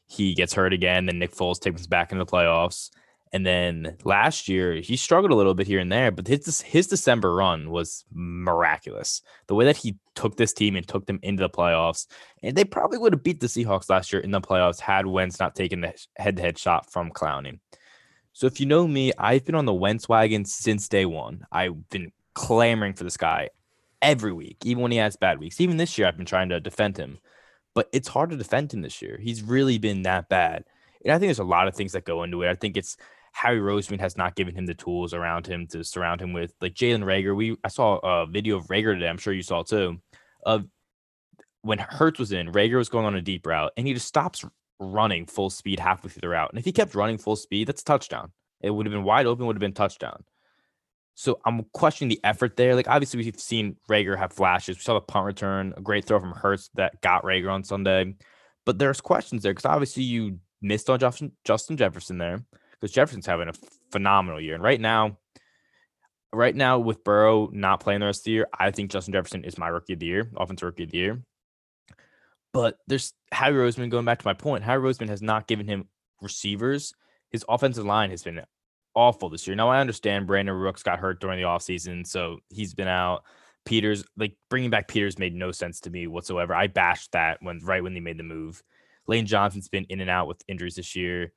he 0.05 0.33
gets 0.33 0.53
hurt 0.53 0.73
again. 0.73 1.05
Then 1.05 1.19
Nick 1.19 1.33
Foles 1.33 1.59
takes 1.59 1.81
us 1.81 1.87
back 1.87 2.11
into 2.11 2.23
the 2.23 2.31
playoffs. 2.31 2.91
And 3.33 3.45
then 3.45 3.97
last 4.05 4.47
year 4.47 4.75
he 4.75 4.95
struggled 4.95 5.31
a 5.31 5.35
little 5.35 5.53
bit 5.53 5.67
here 5.67 5.79
and 5.79 5.91
there, 5.91 6.11
but 6.11 6.27
his 6.27 6.61
his 6.61 6.87
December 6.87 7.35
run 7.35 7.69
was 7.69 8.05
miraculous. 8.13 9.21
The 9.47 9.55
way 9.55 9.65
that 9.65 9.75
he 9.75 9.97
took 10.15 10.37
this 10.37 10.53
team 10.53 10.77
and 10.77 10.87
took 10.87 11.05
them 11.05 11.19
into 11.23 11.41
the 11.41 11.49
playoffs, 11.49 12.07
and 12.41 12.55
they 12.55 12.63
probably 12.63 12.97
would 12.97 13.13
have 13.13 13.23
beat 13.23 13.41
the 13.41 13.47
Seahawks 13.47 13.89
last 13.89 14.13
year 14.13 14.21
in 14.21 14.31
the 14.31 14.39
playoffs 14.39 14.79
had 14.79 15.05
Wentz 15.05 15.41
not 15.41 15.55
taken 15.55 15.81
the 15.81 15.93
head-to-head 16.15 16.57
shot 16.57 16.89
from 16.89 17.11
Clowney. 17.11 17.59
So 18.31 18.47
if 18.47 18.61
you 18.61 18.65
know 18.65 18.87
me, 18.87 19.11
I've 19.17 19.43
been 19.43 19.55
on 19.55 19.65
the 19.65 19.73
Wentz 19.73 20.07
wagon 20.07 20.45
since 20.45 20.87
day 20.87 21.05
one. 21.05 21.45
I've 21.51 21.89
been 21.89 22.13
clamoring 22.38 22.94
for 22.94 23.04
this 23.04 23.18
guy 23.18 23.50
every 24.00 24.31
week, 24.31 24.57
even 24.63 24.84
when 24.84 24.92
he 24.92 25.00
has 25.00 25.16
bad 25.16 25.39
weeks. 25.39 25.60
Even 25.60 25.78
this 25.78 25.98
year, 25.98 26.07
I've 26.07 26.18
been 26.18 26.25
trying 26.28 26.50
to 26.50 26.60
defend 26.60 26.95
him, 26.95 27.18
but 27.74 27.89
it's 27.92 28.07
hard 28.07 28.30
to 28.30 28.38
defend 28.38 28.72
him 28.72 28.81
this 28.81 29.01
year. 29.01 29.18
He's 29.19 29.42
really 29.42 29.80
been 29.80 30.04
that 30.04 30.30
bad. 30.30 30.63
And 31.04 31.12
I 31.12 31.18
think 31.18 31.30
there's 31.30 31.39
a 31.39 31.44
lot 31.44 31.68
of 31.68 31.74
things 31.74 31.94
that 31.94 32.06
go 32.06 32.22
into 32.22 32.44
it. 32.44 32.50
I 32.50 32.54
think 32.54 32.78
it's 32.78 32.95
Howie 33.31 33.57
Roseman 33.57 34.00
has 34.00 34.16
not 34.16 34.36
given 34.36 34.54
him 34.54 34.68
the 34.68 34.75
tools 34.75 35.16
around 35.16 35.48
him 35.48 35.66
to 35.72 35.84
surround 35.84 36.22
him 36.22 36.31
with. 36.31 36.54
Like 36.62 36.75
Jalen 36.75 37.04
Reagor, 37.04 37.36
we 37.36 37.57
I 37.63 37.69
saw 37.69 37.98
a 38.04 38.28
video 38.28 38.57
of 38.57 38.68
Reagor 38.68 38.94
today. 38.94 39.10
I'm 39.10 39.18
sure 39.18 39.34
you 39.34 39.42
saw 39.42 39.63
too. 39.63 40.00
Of 40.45 40.66
when 41.63 41.80
Hurts 41.80 42.19
was 42.19 42.31
in, 42.31 42.51
Reagor 42.51 42.78
was 42.78 42.89
going 42.89 43.06
on 43.06 43.16
a 43.16 43.22
deep 43.22 43.48
route, 43.48 43.74
and 43.75 43.88
he 43.88 43.95
just 43.95 44.07
stops 44.07 44.45
running 44.80 45.25
full 45.25 45.50
speed 45.50 45.79
halfway 45.79 46.12
through 46.12 46.22
the 46.22 46.29
route. 46.29 46.51
And 46.51 46.60
if 46.60 46.65
he 46.65 46.72
kept 46.72 46.94
running 46.94 47.17
full 47.17 47.36
speed, 47.36 47.67
that's 47.67 47.82
a 47.82 47.86
touchdown. 47.86 48.32
It 48.62 48.70
would 48.70 48.86
have 48.86 48.94
been 48.94 49.03
wide 49.03 49.25
open, 49.25 49.48
would 49.48 49.56
have 49.56 49.60
been 49.62 49.74
touchdown. 49.74 50.24
So 51.19 51.39
I'm 51.45 51.63
questioning 51.74 52.09
the 52.09 52.19
effort 52.24 52.57
there. 52.57 52.75
Like 52.75 52.88
obviously 52.88 53.17
we've 53.24 53.39
seen 53.39 53.75
Reagor 53.89 54.15
have 54.19 54.31
flashes. 54.31 54.77
We 54.77 54.83
saw 54.83 54.93
the 54.93 55.01
punt 55.01 55.25
return, 55.25 55.74
a 55.75 55.81
great 55.81 56.05
throw 56.05 56.19
from 56.19 56.31
Hurts 56.31 56.69
that 56.75 57.01
got 57.01 57.24
Reagor 57.24 57.51
on 57.51 57.63
Sunday. 57.63 58.13
But 58.67 58.77
there's 58.77 59.01
questions 59.01 59.41
there 59.41 59.51
because 59.51 59.65
obviously 59.65 60.03
you 60.03 60.38
missed 60.62 60.91
on 60.91 61.00
Justin, 61.00 61.31
Justin 61.43 61.75
Jefferson 61.75 62.19
there 62.19 62.45
because 62.74 62.93
Jefferson's 62.93 63.25
having 63.25 63.50
a 63.50 63.53
phenomenal 63.91 64.39
year. 64.39 64.53
And 64.53 64.63
right 64.63 64.79
now, 64.79 65.17
right 66.31 66.55
now 66.55 66.77
with 66.77 67.03
Burrow 67.03 67.50
not 67.51 67.79
playing 67.79 68.01
the 68.01 68.05
rest 68.05 68.19
of 68.19 68.25
the 68.25 68.31
year, 68.33 68.47
I 68.53 68.69
think 68.69 68.91
Justin 68.91 69.13
Jefferson 69.13 69.43
is 69.43 69.57
my 69.57 69.69
rookie 69.69 69.93
of 69.93 70.00
the 70.00 70.05
year, 70.05 70.31
offensive 70.38 70.67
rookie 70.67 70.83
of 70.83 70.91
the 70.91 70.97
year. 71.00 71.24
But 72.53 72.77
there's 72.86 73.13
Howie 73.31 73.53
Roseman 73.53 73.89
going 73.89 74.05
back 74.05 74.19
to 74.19 74.27
my 74.27 74.36
point. 74.36 74.63
Howie 74.63 74.83
Roseman 74.83 75.09
has 75.09 75.24
not 75.24 75.47
given 75.47 75.67
him 75.67 75.88
receivers. 76.21 76.93
His 77.31 77.43
offensive 77.50 77.86
line 77.86 78.12
has 78.12 78.21
been 78.21 78.43
awful 78.98 79.30
this 79.30 79.46
year. 79.46 79.56
Now 79.56 79.70
I 79.70 79.80
understand 79.80 80.25
Brandon 80.25 80.58
Brooks 80.58 80.82
got 80.82 80.98
hurt 81.00 81.22
during 81.22 81.39
the 81.39 81.48
offseason, 81.48 82.06
so 82.06 82.39
he's 82.50 82.74
been 82.74 82.88
out. 82.88 83.24
Peters, 83.63 84.04
like 84.18 84.36
bringing 84.50 84.70
back 84.70 84.88
Peters 84.88 85.20
made 85.20 85.36
no 85.36 85.51
sense 85.51 85.80
to 85.82 85.89
me 85.89 86.08
whatsoever. 86.08 86.56
I 86.56 86.68
bashed 86.68 87.12
that 87.12 87.38
when 87.42 87.60
right 87.60 87.84
when 87.84 87.94
they 87.94 88.00
made 88.00 88.18
the 88.18 88.24
move. 88.24 88.63
Lane 89.08 89.25
Johnson's 89.25 89.68
been 89.68 89.86
in 89.86 90.00
and 90.00 90.10
out 90.10 90.27
with 90.27 90.42
injuries 90.48 90.75
this 90.75 90.96
year. 90.96 91.32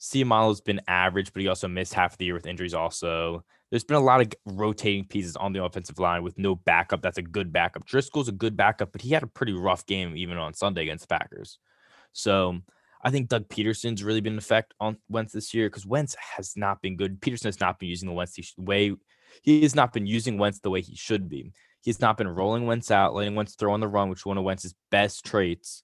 Seumalo's 0.00 0.60
been 0.60 0.80
average, 0.88 1.32
but 1.32 1.42
he 1.42 1.48
also 1.48 1.68
missed 1.68 1.92
half 1.94 2.12
of 2.12 2.18
the 2.18 2.24
year 2.24 2.34
with 2.34 2.46
injuries. 2.46 2.74
Also, 2.74 3.44
there's 3.70 3.84
been 3.84 3.96
a 3.96 4.00
lot 4.00 4.20
of 4.20 4.32
rotating 4.46 5.04
pieces 5.04 5.36
on 5.36 5.52
the 5.52 5.62
offensive 5.64 5.98
line 5.98 6.22
with 6.22 6.38
no 6.38 6.54
backup. 6.54 7.02
That's 7.02 7.18
a 7.18 7.22
good 7.22 7.52
backup. 7.52 7.84
Driscoll's 7.84 8.28
a 8.28 8.32
good 8.32 8.56
backup, 8.56 8.92
but 8.92 9.02
he 9.02 9.10
had 9.10 9.22
a 9.22 9.28
pretty 9.28 9.52
rough 9.52 9.84
game 9.86 10.16
even 10.16 10.38
on 10.38 10.54
Sunday 10.54 10.82
against 10.82 11.08
the 11.08 11.18
Packers. 11.18 11.58
So 12.12 12.60
I 13.04 13.10
think 13.10 13.28
Doug 13.28 13.48
Pederson's 13.48 14.02
really 14.02 14.22
been 14.22 14.32
an 14.32 14.38
effect 14.38 14.72
on 14.80 14.96
Wentz 15.10 15.34
this 15.34 15.52
year 15.52 15.68
because 15.68 15.84
Wentz 15.84 16.16
has 16.36 16.56
not 16.56 16.80
been 16.80 16.96
good. 16.96 17.20
Pederson 17.20 17.44
has 17.44 17.60
not 17.60 17.78
been 17.78 17.90
using 17.90 18.08
the 18.08 18.14
Wentz 18.14 18.34
the 18.34 18.62
way. 18.62 18.94
He 19.42 19.62
has 19.62 19.74
not 19.74 19.92
been 19.92 20.06
using 20.06 20.38
Wentz 20.38 20.60
the 20.60 20.70
way 20.70 20.80
he 20.80 20.96
should 20.96 21.28
be. 21.28 21.52
He's 21.82 22.00
not 22.00 22.16
been 22.16 22.28
rolling 22.28 22.64
Wentz 22.66 22.90
out, 22.90 23.14
letting 23.14 23.34
Wentz 23.34 23.56
throw 23.56 23.74
on 23.74 23.80
the 23.80 23.88
run, 23.88 24.08
which 24.08 24.20
is 24.20 24.26
one 24.26 24.38
of 24.38 24.44
Wentz's 24.44 24.74
best 24.90 25.26
traits. 25.26 25.82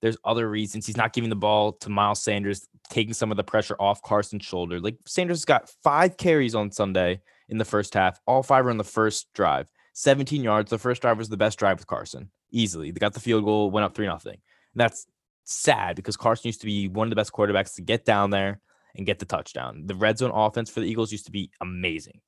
There's 0.00 0.16
other 0.24 0.48
reasons 0.48 0.86
he's 0.86 0.96
not 0.96 1.12
giving 1.12 1.30
the 1.30 1.36
ball 1.36 1.72
to 1.72 1.90
Miles 1.90 2.22
Sanders, 2.22 2.66
taking 2.88 3.12
some 3.12 3.30
of 3.30 3.36
the 3.36 3.44
pressure 3.44 3.76
off 3.78 4.02
Carson's 4.02 4.44
shoulder. 4.44 4.80
Like 4.80 4.96
Sanders 5.06 5.44
got 5.44 5.70
five 5.82 6.16
carries 6.16 6.54
on 6.54 6.70
Sunday 6.70 7.20
in 7.50 7.58
the 7.58 7.64
first 7.66 7.92
half. 7.92 8.18
All 8.26 8.42
five 8.42 8.64
were 8.64 8.70
on 8.70 8.78
the 8.78 8.84
first 8.84 9.32
drive. 9.34 9.70
17 9.92 10.42
yards. 10.42 10.70
The 10.70 10.78
first 10.78 11.02
drive 11.02 11.18
was 11.18 11.28
the 11.28 11.36
best 11.36 11.58
drive 11.58 11.78
with 11.78 11.86
Carson. 11.86 12.30
Easily. 12.50 12.90
They 12.90 12.98
got 12.98 13.12
the 13.12 13.20
field 13.20 13.44
goal, 13.44 13.70
went 13.70 13.84
up 13.84 13.94
3 13.94 14.06
nothing. 14.06 14.38
That's 14.74 15.06
sad 15.44 15.96
because 15.96 16.16
Carson 16.16 16.48
used 16.48 16.60
to 16.60 16.66
be 16.66 16.88
one 16.88 17.06
of 17.06 17.10
the 17.10 17.16
best 17.16 17.32
quarterbacks 17.32 17.74
to 17.76 17.82
get 17.82 18.04
down 18.04 18.30
there 18.30 18.60
and 18.96 19.06
get 19.06 19.18
the 19.18 19.24
touchdown. 19.24 19.86
The 19.86 19.94
red 19.94 20.18
zone 20.18 20.30
offense 20.32 20.70
for 20.70 20.80
the 20.80 20.86
Eagles 20.86 21.12
used 21.12 21.26
to 21.26 21.32
be 21.32 21.50
amazing. 21.60 22.20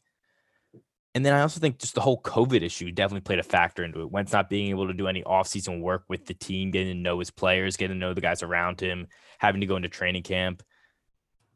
And 1.14 1.24
then 1.24 1.32
I 1.32 1.40
also 1.40 1.60
think 1.60 1.78
just 1.78 1.94
the 1.94 2.02
whole 2.02 2.20
COVID 2.20 2.60
issue 2.60 2.92
definitely 2.92 3.22
played 3.22 3.38
a 3.38 3.42
factor 3.42 3.82
into 3.82 4.02
it. 4.02 4.10
Wentz 4.10 4.34
not 4.34 4.50
being 4.50 4.68
able 4.68 4.86
to 4.86 4.92
do 4.92 5.08
any 5.08 5.22
offseason 5.22 5.80
work 5.80 6.04
with 6.10 6.26
the 6.26 6.34
team, 6.34 6.70
getting 6.70 6.94
to 6.94 7.00
know 7.00 7.18
his 7.18 7.30
players, 7.30 7.78
getting 7.78 7.96
to 7.96 7.98
know 7.98 8.12
the 8.12 8.20
guys 8.20 8.42
around 8.42 8.80
him, 8.80 9.06
having 9.38 9.62
to 9.62 9.66
go 9.66 9.76
into 9.76 9.88
training 9.88 10.24
camp. 10.24 10.62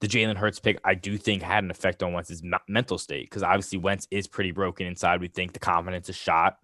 The 0.00 0.08
Jalen 0.08 0.36
Hurts 0.36 0.60
pick, 0.60 0.80
I 0.82 0.94
do 0.94 1.18
think, 1.18 1.42
had 1.42 1.62
an 1.62 1.70
effect 1.70 2.02
on 2.02 2.14
Wentz's 2.14 2.42
mental 2.68 2.96
state 2.96 3.28
because 3.28 3.42
obviously 3.42 3.76
Wentz 3.76 4.08
is 4.10 4.26
pretty 4.26 4.50
broken 4.50 4.86
inside. 4.86 5.20
We 5.20 5.28
think 5.28 5.52
the 5.52 5.58
confidence 5.58 6.08
is 6.08 6.16
shot, 6.16 6.56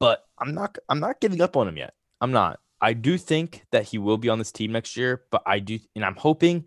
but 0.00 0.24
I'm 0.36 0.54
not. 0.54 0.76
I'm 0.88 0.98
not 0.98 1.20
giving 1.20 1.40
up 1.40 1.56
on 1.56 1.68
him 1.68 1.76
yet. 1.76 1.94
I'm 2.20 2.32
not. 2.32 2.58
I 2.82 2.94
do 2.94 3.16
think 3.16 3.64
that 3.70 3.84
he 3.84 3.98
will 3.98 4.18
be 4.18 4.28
on 4.28 4.38
this 4.38 4.50
team 4.50 4.72
next 4.72 4.96
year, 4.96 5.22
but 5.30 5.42
I 5.46 5.60
do, 5.60 5.78
and 5.94 6.04
I'm 6.04 6.16
hoping, 6.16 6.64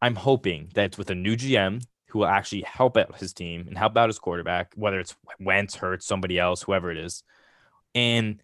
I'm 0.00 0.14
hoping 0.14 0.70
that 0.74 0.84
it's 0.84 0.98
with 0.98 1.10
a 1.10 1.14
new 1.14 1.36
GM 1.36 1.82
who 2.08 2.20
will 2.20 2.26
actually 2.26 2.62
help 2.62 2.96
out 2.96 3.18
his 3.18 3.32
team 3.32 3.64
and 3.66 3.76
help 3.76 3.96
out 3.96 4.08
his 4.08 4.20
quarterback, 4.20 4.72
whether 4.76 5.00
it's 5.00 5.16
Wentz, 5.40 5.74
Hurts, 5.74 6.06
somebody 6.06 6.38
else, 6.38 6.62
whoever 6.62 6.92
it 6.92 6.98
is. 6.98 7.24
And 7.96 8.40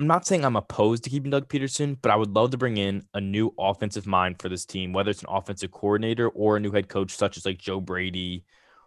I'm 0.00 0.08
not 0.08 0.26
saying 0.26 0.44
I'm 0.44 0.56
opposed 0.56 1.04
to 1.04 1.10
keeping 1.10 1.30
Doug 1.30 1.48
Pederson, 1.48 1.96
but 2.02 2.10
I 2.10 2.16
would 2.16 2.34
love 2.34 2.50
to 2.50 2.58
bring 2.58 2.76
in 2.76 3.04
a 3.14 3.20
new 3.20 3.54
offensive 3.56 4.08
mind 4.08 4.42
for 4.42 4.48
this 4.48 4.66
team, 4.66 4.92
whether 4.92 5.10
it's 5.10 5.22
an 5.22 5.28
offensive 5.30 5.70
coordinator 5.70 6.28
or 6.28 6.56
a 6.56 6.60
new 6.60 6.72
head 6.72 6.88
coach, 6.88 7.12
such 7.12 7.36
as 7.36 7.46
like 7.46 7.58
Joe 7.58 7.80
Brady 7.80 8.44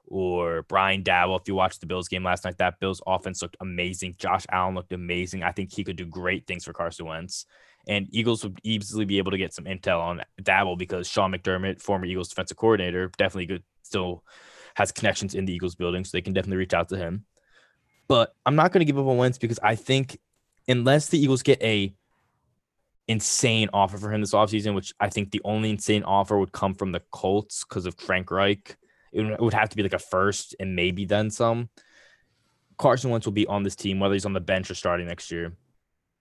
or 0.09 0.63
Brian 0.63 1.03
Daboll. 1.03 1.39
If 1.39 1.47
you 1.47 1.55
watched 1.55 1.79
the 1.79 1.85
Bills 1.85 2.07
game 2.07 2.23
last 2.23 2.43
night, 2.43 2.57
that 2.57 2.79
Bills 2.79 3.01
offense 3.05 3.41
looked 3.41 3.57
amazing. 3.61 4.15
Josh 4.17 4.45
Allen 4.51 4.75
looked 4.75 4.93
amazing. 4.93 5.43
I 5.43 5.51
think 5.51 5.73
he 5.73 5.83
could 5.83 5.95
do 5.95 6.05
great 6.05 6.47
things 6.47 6.65
for 6.65 6.73
Carson 6.73 7.05
Wentz. 7.05 7.45
And 7.87 8.07
Eagles 8.11 8.43
would 8.43 8.59
easily 8.63 9.05
be 9.05 9.17
able 9.17 9.31
to 9.31 9.37
get 9.37 9.53
some 9.53 9.65
intel 9.65 9.99
on 9.99 10.21
Daboll 10.41 10.77
because 10.77 11.07
Sean 11.07 11.31
McDermott, 11.31 11.81
former 11.81 12.05
Eagles 12.05 12.29
defensive 12.29 12.57
coordinator, 12.57 13.09
definitely 13.17 13.45
good 13.45 13.63
still 13.83 14.23
has 14.75 14.91
connections 14.91 15.35
in 15.35 15.45
the 15.45 15.53
Eagles 15.53 15.75
building, 15.75 16.03
so 16.03 16.11
they 16.13 16.21
can 16.21 16.33
definitely 16.33 16.57
reach 16.57 16.73
out 16.73 16.89
to 16.89 16.97
him. 16.97 17.25
But 18.07 18.33
I'm 18.45 18.55
not 18.55 18.71
going 18.71 18.79
to 18.79 18.85
give 18.85 18.97
up 18.97 19.05
on 19.05 19.17
Wentz 19.17 19.37
because 19.37 19.59
I 19.61 19.75
think 19.75 20.19
unless 20.67 21.07
the 21.07 21.19
Eagles 21.19 21.43
get 21.43 21.61
a 21.61 21.93
insane 23.07 23.69
offer 23.73 23.97
for 23.97 24.13
him 24.13 24.21
this 24.21 24.33
offseason, 24.33 24.75
which 24.75 24.93
I 24.99 25.09
think 25.09 25.31
the 25.31 25.41
only 25.43 25.71
insane 25.71 26.03
offer 26.03 26.37
would 26.37 26.51
come 26.51 26.75
from 26.75 26.91
the 26.91 27.01
Colts 27.11 27.65
because 27.67 27.85
of 27.85 27.95
Frank 27.95 28.29
Reich. 28.29 28.77
It 29.11 29.39
would 29.39 29.53
have 29.53 29.69
to 29.69 29.75
be 29.75 29.83
like 29.83 29.93
a 29.93 29.99
first 29.99 30.55
and 30.59 30.75
maybe 30.75 31.05
then 31.05 31.29
some. 31.29 31.69
Carson 32.77 33.09
Wentz 33.09 33.25
will 33.25 33.33
be 33.33 33.47
on 33.47 33.63
this 33.63 33.75
team, 33.75 33.99
whether 33.99 34.13
he's 34.13 34.25
on 34.25 34.33
the 34.33 34.39
bench 34.39 34.71
or 34.71 34.75
starting 34.75 35.07
next 35.07 35.31
year. 35.31 35.53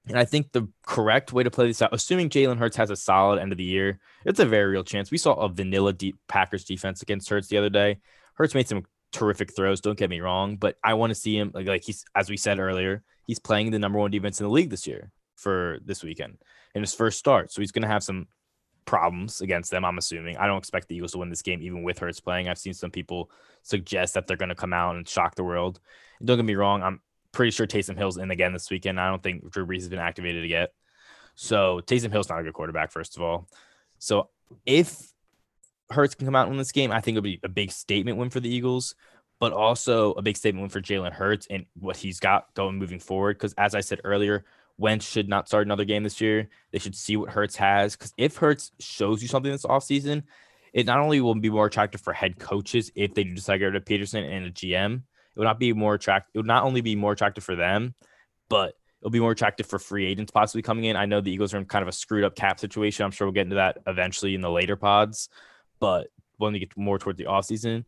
And 0.09 0.19
I 0.19 0.25
think 0.25 0.53
the 0.53 0.69
correct 0.87 1.33
way 1.33 1.43
to 1.43 1.51
play 1.51 1.67
this 1.67 1.83
out, 1.83 1.91
assuming 1.93 2.31
Jalen 2.31 2.59
Hurts 2.59 2.77
has 2.77 2.91
a 2.91 2.97
solid 2.97 3.39
end 3.39 3.53
of 3.53 3.59
the 3.59 3.65
year, 3.65 4.01
it's 4.25 4.41
a 4.41 4.47
very 4.47 4.71
real 4.71 4.85
chance. 4.85 5.11
We 5.11 5.19
saw 5.19 5.35
a 5.35 5.49
vanilla 5.49 5.93
deep 5.93 6.17
Packers 6.29 6.65
defense 6.65 7.03
against 7.03 7.29
Hurts 7.29 7.49
the 7.49 7.59
other 7.59 7.69
day. 7.69 7.99
Hurts 8.35 8.55
made 8.55 8.69
some 8.69 8.85
terrific 9.13 9.55
throws. 9.55 9.81
Don't 9.81 9.99
get 9.99 10.11
me 10.11 10.21
wrong, 10.21 10.57
but 10.57 10.77
I 10.83 10.95
want 10.95 11.11
to 11.11 11.15
see 11.15 11.37
him 11.37 11.51
like 11.55 11.67
like 11.67 11.85
he's 11.85 12.05
as 12.15 12.31
we 12.31 12.37
said 12.37 12.59
earlier, 12.59 13.03
he's 13.27 13.39
playing 13.39 13.71
the 13.71 13.79
number 13.79 13.99
one 13.99 14.11
defense 14.11 14.41
in 14.41 14.45
the 14.45 14.53
league 14.53 14.71
this 14.71 14.87
year 14.87 15.13
for 15.37 15.79
this 15.85 16.03
weekend 16.03 16.39
in 16.75 16.83
his 16.83 16.95
first 16.95 17.19
start. 17.19 17.53
So 17.53 17.61
he's 17.61 17.73
going 17.73 17.83
to 17.83 17.89
have 17.89 18.03
some 18.03 18.29
problems 18.89 19.43
against 19.43 19.71
them. 19.71 19.85
I'm 19.85 19.99
assuming. 19.99 20.39
I 20.39 20.47
don't 20.47 20.57
expect 20.57 20.89
the 20.89 20.97
Eagles 20.97 21.13
to 21.13 21.19
win 21.19 21.29
this 21.29 21.43
game 21.43 21.61
even 21.61 21.83
with 21.83 21.99
Hurts 21.99 22.21
playing. 22.21 22.49
I've 22.49 22.57
seen 22.57 22.73
some 22.73 22.91
people 22.91 23.31
suggest 23.63 24.15
that 24.15 24.27
they're 24.27 24.39
going 24.39 24.49
to 24.49 24.55
come 24.55 24.73
out 24.73 24.97
and 24.97 25.07
shock 25.07 25.35
the 25.35 25.45
world. 25.45 25.79
And 26.19 26.27
don't 26.27 26.39
get 26.39 26.47
me 26.47 26.55
wrong, 26.55 26.83
I'm 26.83 27.03
pretty 27.31 27.51
sure 27.51 27.67
Taysom 27.67 27.99
Hill's 27.99 28.17
in 28.17 28.31
again 28.31 28.55
this 28.55 28.71
weekend. 28.71 28.99
I 28.99 29.11
don't 29.11 29.23
think 29.23 29.51
Drew 29.51 29.67
Brees 29.67 29.81
has 29.81 29.91
been 29.91 29.99
activated 29.99 30.49
yet. 30.49 30.71
So 31.35 31.83
Taysom 31.85 32.11
Hill's 32.11 32.31
not 32.31 32.41
a 32.41 32.43
good 32.43 32.55
quarterback, 32.55 32.91
first 32.91 33.15
of 33.19 33.23
all. 33.23 33.47
So 33.99 34.31
if 34.65 35.13
Hurts 35.91 36.15
can 36.15 36.27
come 36.27 36.35
out 36.35 36.49
in 36.49 36.57
this 36.57 36.73
game, 36.73 36.91
I 36.91 37.03
think 37.03 37.19
it'll 37.19 37.25
be 37.25 37.41
a 37.45 37.49
big 37.49 37.71
statement 37.71 38.17
win 38.17 38.31
for 38.31 38.41
the 38.41 38.49
Eagles, 38.49 38.95
but 39.39 39.53
also 39.53 40.13
a 40.13 40.23
big 40.23 40.39
statement 40.39 40.63
win 40.63 40.71
for 40.71 40.81
Jalen 40.81 41.13
Hurts 41.13 41.47
and 41.51 41.67
what 41.79 41.99
he's 41.99 42.21
got 42.21 42.55
going 42.55 42.79
moving 42.79 43.01
forward. 43.01 43.37
Because 43.37 43.53
as 43.59 43.75
I 43.75 43.81
said 43.81 44.01
earlier, 44.03 44.47
Wentz 44.79 45.07
should 45.07 45.29
not 45.29 45.49
start 45.49 45.67
another 45.67 45.85
game 45.85 46.05
this 46.05 46.21
year. 46.21 46.49
They 46.73 46.79
should 46.79 46.95
see 46.95 47.17
what 47.17 47.31
Hurts 47.31 47.57
has. 47.57 47.97
Because 47.97 48.15
if 48.17 48.37
Hurts 48.37 48.71
shows 48.79 49.21
you 49.21 49.29
something 49.29 49.51
this 49.51 49.67
offseason, 49.67 50.23
it 50.73 50.87
not 50.87 51.01
only 51.01 51.21
will 51.21 51.35
be 51.35 51.51
more 51.51 51.67
attractive 51.67 52.01
for 52.01 52.13
head 52.13 52.39
coaches 52.39 52.91
if 52.95 53.15
they 53.15 53.25
do 53.25 53.35
decide 53.35 53.55
to 53.55 53.59
get 53.59 53.67
rid 53.67 53.77
of 53.77 53.85
Pederson 53.85 54.31
and 54.31 54.47
a 54.47 54.51
GM, 54.51 54.95
it 54.95 55.39
would 55.39 55.45
not 55.45 55.59
be 55.59 55.73
more 55.73 55.95
attractive. 55.95 56.31
It 56.35 56.39
would 56.39 56.47
not 56.47 56.63
only 56.63 56.81
be 56.81 56.95
more 56.95 57.13
attractive 57.13 57.45
for 57.45 57.57
them, 57.57 57.95
but 58.49 58.75
it'll 59.01 59.11
be 59.11 59.21
more 59.21 59.33
attractive 59.33 59.67
for 59.67 59.79
free 59.79 60.07
agents 60.07 60.31
possibly 60.31 60.63
coming 60.63 60.85
in. 60.85 60.97
I 60.97 61.07
know 61.07 61.21
the 61.21 61.33
Eagles 61.33 61.55
are 61.55 61.59
in 61.59 61.65
kind 61.65 61.83
of 61.83 61.89
a 61.89 61.93
screwed 61.93 62.25
up 62.25 62.37
cap 62.37 62.61
situation. 62.61 63.05
I'm 63.05 63.11
sure 63.11 63.27
we'll 63.27 63.35
get 63.35 63.43
into 63.43 63.57
that 63.57 63.79
eventually 63.87 64.35
in 64.35 64.41
the 64.41 64.51
later 64.51 64.77
pods, 64.77 65.29
but 65.81 66.09
when 66.37 66.53
we 66.53 66.61
get 66.61 66.77
more 66.77 66.99
towards 66.99 67.19
the 67.19 67.27
off 67.27 67.47
season, 67.47 67.85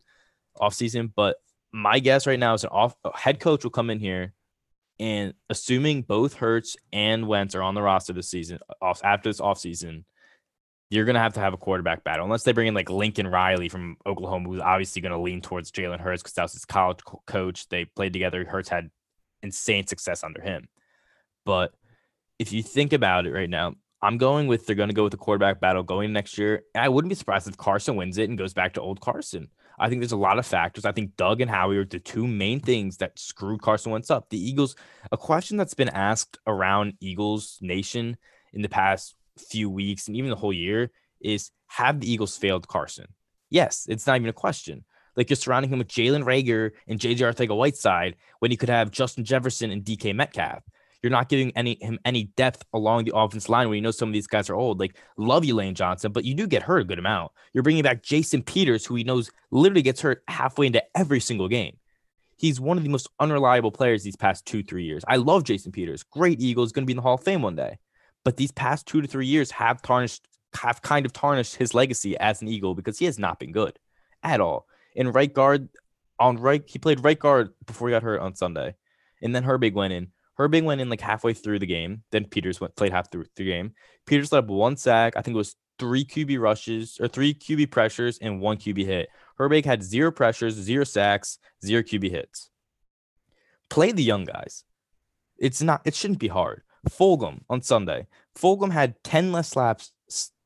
off 0.59 0.73
season. 0.73 1.11
But 1.15 1.37
my 1.71 1.99
guess 1.99 2.27
right 2.27 2.39
now 2.39 2.53
is 2.53 2.63
an 2.63 2.69
off 2.71 2.95
head 3.15 3.39
coach 3.39 3.63
will 3.63 3.71
come 3.71 3.89
in 3.89 3.99
here 3.99 4.33
and 5.01 5.33
assuming 5.49 6.03
both 6.03 6.35
Hurts 6.35 6.77
and 6.93 7.27
Wentz 7.27 7.55
are 7.55 7.63
on 7.63 7.73
the 7.73 7.81
roster 7.81 8.13
this 8.13 8.29
season, 8.29 8.59
off 8.83 9.01
after 9.03 9.29
this 9.29 9.39
off 9.39 9.57
season, 9.57 10.05
you're 10.91 11.05
gonna 11.05 11.19
have 11.19 11.33
to 11.33 11.39
have 11.39 11.53
a 11.53 11.57
quarterback 11.57 12.03
battle 12.03 12.23
unless 12.23 12.43
they 12.43 12.51
bring 12.51 12.67
in 12.67 12.75
like 12.75 12.89
Lincoln 12.89 13.25
Riley 13.25 13.67
from 13.67 13.97
Oklahoma, 14.05 14.47
who's 14.47 14.61
obviously 14.61 15.01
gonna 15.01 15.19
lean 15.19 15.41
towards 15.41 15.71
Jalen 15.71 15.99
Hurts 15.99 16.21
because 16.21 16.35
that 16.35 16.43
was 16.43 16.53
his 16.53 16.65
college 16.65 16.99
co- 17.03 17.23
coach. 17.25 17.67
They 17.67 17.85
played 17.85 18.13
together. 18.13 18.45
Hurts 18.45 18.69
had 18.69 18.91
insane 19.41 19.87
success 19.87 20.23
under 20.23 20.39
him. 20.39 20.67
But 21.47 21.73
if 22.37 22.53
you 22.53 22.61
think 22.61 22.93
about 22.93 23.25
it 23.25 23.33
right 23.33 23.49
now, 23.49 23.73
I'm 24.03 24.19
going 24.19 24.45
with 24.45 24.67
they're 24.67 24.75
gonna 24.75 24.93
go 24.93 25.03
with 25.03 25.13
the 25.13 25.17
quarterback 25.17 25.59
battle 25.59 25.81
going 25.81 26.13
next 26.13 26.37
year. 26.37 26.61
And 26.75 26.83
I 26.83 26.89
wouldn't 26.89 27.09
be 27.09 27.15
surprised 27.15 27.47
if 27.47 27.57
Carson 27.57 27.95
wins 27.95 28.19
it 28.19 28.29
and 28.29 28.37
goes 28.37 28.53
back 28.53 28.75
to 28.75 28.81
old 28.81 29.01
Carson. 29.01 29.49
I 29.79 29.89
think 29.89 30.01
there's 30.01 30.11
a 30.11 30.17
lot 30.17 30.39
of 30.39 30.45
factors. 30.45 30.85
I 30.85 30.91
think 30.91 31.15
Doug 31.17 31.41
and 31.41 31.49
Howie 31.49 31.77
are 31.77 31.85
the 31.85 31.99
two 31.99 32.27
main 32.27 32.59
things 32.59 32.97
that 32.97 33.17
screwed 33.17 33.61
Carson 33.61 33.91
Wentz 33.91 34.11
up. 34.11 34.29
The 34.29 34.43
Eagles, 34.43 34.75
a 35.11 35.17
question 35.17 35.57
that's 35.57 35.73
been 35.73 35.89
asked 35.89 36.37
around 36.45 36.93
Eagles 36.99 37.57
Nation 37.61 38.17
in 38.53 38.61
the 38.61 38.69
past 38.69 39.15
few 39.37 39.69
weeks 39.69 40.07
and 40.07 40.17
even 40.17 40.29
the 40.29 40.35
whole 40.35 40.53
year 40.53 40.91
is 41.19 41.51
have 41.67 41.99
the 41.99 42.11
Eagles 42.11 42.37
failed 42.37 42.67
Carson? 42.67 43.07
Yes, 43.49 43.85
it's 43.89 44.07
not 44.07 44.17
even 44.17 44.29
a 44.29 44.33
question. 44.33 44.85
Like 45.15 45.29
you're 45.29 45.37
surrounding 45.37 45.71
him 45.71 45.79
with 45.79 45.87
Jalen 45.87 46.23
Reagor 46.23 46.71
and 46.87 46.99
JJ 46.99 47.17
Arcega 47.17 47.55
Whiteside 47.55 48.15
when 48.39 48.51
he 48.51 48.57
could 48.57 48.69
have 48.69 48.91
Justin 48.91 49.25
Jefferson 49.25 49.71
and 49.71 49.83
DK 49.83 50.15
Metcalf. 50.15 50.63
You're 51.01 51.11
not 51.11 51.29
giving 51.29 51.51
any 51.55 51.77
him 51.81 51.99
any 52.05 52.25
depth 52.35 52.63
along 52.73 53.05
the 53.05 53.15
offense 53.15 53.49
line 53.49 53.69
when 53.69 53.75
you 53.75 53.81
know 53.81 53.91
some 53.91 54.09
of 54.09 54.13
these 54.13 54.27
guys 54.27 54.49
are 54.49 54.55
old. 54.55 54.79
Like 54.79 54.97
love 55.17 55.43
you 55.43 55.55
Lane 55.55 55.73
Johnson, 55.73 56.11
but 56.11 56.25
you 56.25 56.35
do 56.35 56.45
get 56.47 56.63
hurt 56.63 56.81
a 56.81 56.83
good 56.83 56.99
amount. 56.99 57.31
You're 57.53 57.63
bringing 57.63 57.83
back 57.83 58.03
Jason 58.03 58.43
Peters, 58.43 58.85
who 58.85 58.95
he 58.95 59.03
knows 59.03 59.31
literally 59.49 59.81
gets 59.81 60.01
hurt 60.01 60.23
halfway 60.27 60.67
into 60.67 60.83
every 60.95 61.19
single 61.19 61.47
game. 61.47 61.77
He's 62.37 62.59
one 62.59 62.77
of 62.77 62.83
the 62.83 62.89
most 62.89 63.09
unreliable 63.19 63.71
players 63.71 64.03
these 64.03 64.15
past 64.15 64.45
two 64.45 64.63
three 64.63 64.83
years. 64.83 65.03
I 65.07 65.17
love 65.17 65.43
Jason 65.43 65.71
Peters, 65.71 66.03
great 66.03 66.39
Eagles, 66.39 66.71
going 66.71 66.83
to 66.83 66.87
be 66.87 66.93
in 66.93 66.97
the 66.97 67.03
Hall 67.03 67.15
of 67.15 67.23
Fame 67.23 67.41
one 67.41 67.55
day. 67.55 67.79
But 68.23 68.37
these 68.37 68.51
past 68.51 68.85
two 68.85 69.01
to 69.01 69.07
three 69.07 69.25
years 69.25 69.49
have 69.51 69.81
tarnished, 69.81 70.27
have 70.55 70.81
kind 70.81 71.05
of 71.05 71.13
tarnished 71.13 71.55
his 71.55 71.73
legacy 71.73 72.17
as 72.17 72.41
an 72.41 72.47
Eagle 72.47 72.75
because 72.75 72.99
he 72.99 73.05
has 73.05 73.17
not 73.17 73.39
been 73.39 73.51
good 73.51 73.79
at 74.21 74.39
all. 74.39 74.67
In 74.95 75.11
right 75.11 75.33
guard, 75.33 75.69
on 76.19 76.37
right, 76.37 76.63
he 76.67 76.77
played 76.77 77.03
right 77.03 77.17
guard 77.17 77.49
before 77.65 77.87
he 77.87 77.93
got 77.93 78.03
hurt 78.03 78.21
on 78.21 78.35
Sunday, 78.35 78.75
and 79.21 79.33
then 79.33 79.43
Herbig 79.43 79.73
went 79.73 79.93
in. 79.93 80.11
Herbig 80.39 80.63
went 80.63 80.81
in 80.81 80.89
like 80.89 81.01
halfway 81.01 81.33
through 81.33 81.59
the 81.59 81.65
game. 81.65 82.03
Then 82.11 82.25
Peters 82.25 82.59
went 82.59 82.75
played 82.75 82.91
half 82.91 83.11
through 83.11 83.25
the 83.35 83.45
game. 83.45 83.73
Peters 84.05 84.31
led 84.31 84.47
one 84.47 84.77
sack. 84.77 85.13
I 85.15 85.21
think 85.21 85.35
it 85.35 85.37
was 85.37 85.55
three 85.77 86.05
QB 86.05 86.39
rushes 86.39 86.97
or 87.01 87.07
three 87.07 87.33
QB 87.33 87.71
pressures 87.71 88.17
and 88.19 88.39
one 88.39 88.57
QB 88.57 88.85
hit. 88.85 89.09
Herbig 89.39 89.65
had 89.65 89.83
zero 89.83 90.11
pressures, 90.11 90.55
zero 90.55 90.83
sacks, 90.83 91.39
zero 91.65 91.81
QB 91.81 92.09
hits. 92.11 92.49
Play 93.69 93.91
the 93.91 94.03
young 94.03 94.25
guys. 94.25 94.63
It's 95.37 95.61
not. 95.61 95.81
It 95.85 95.95
shouldn't 95.95 96.19
be 96.19 96.27
hard. 96.27 96.61
Fulgham 96.89 97.41
on 97.49 97.61
Sunday. 97.61 98.07
Fulgham 98.37 98.71
had 98.71 99.01
10 99.03 99.31
less 99.31 99.49
slaps, 99.49 99.91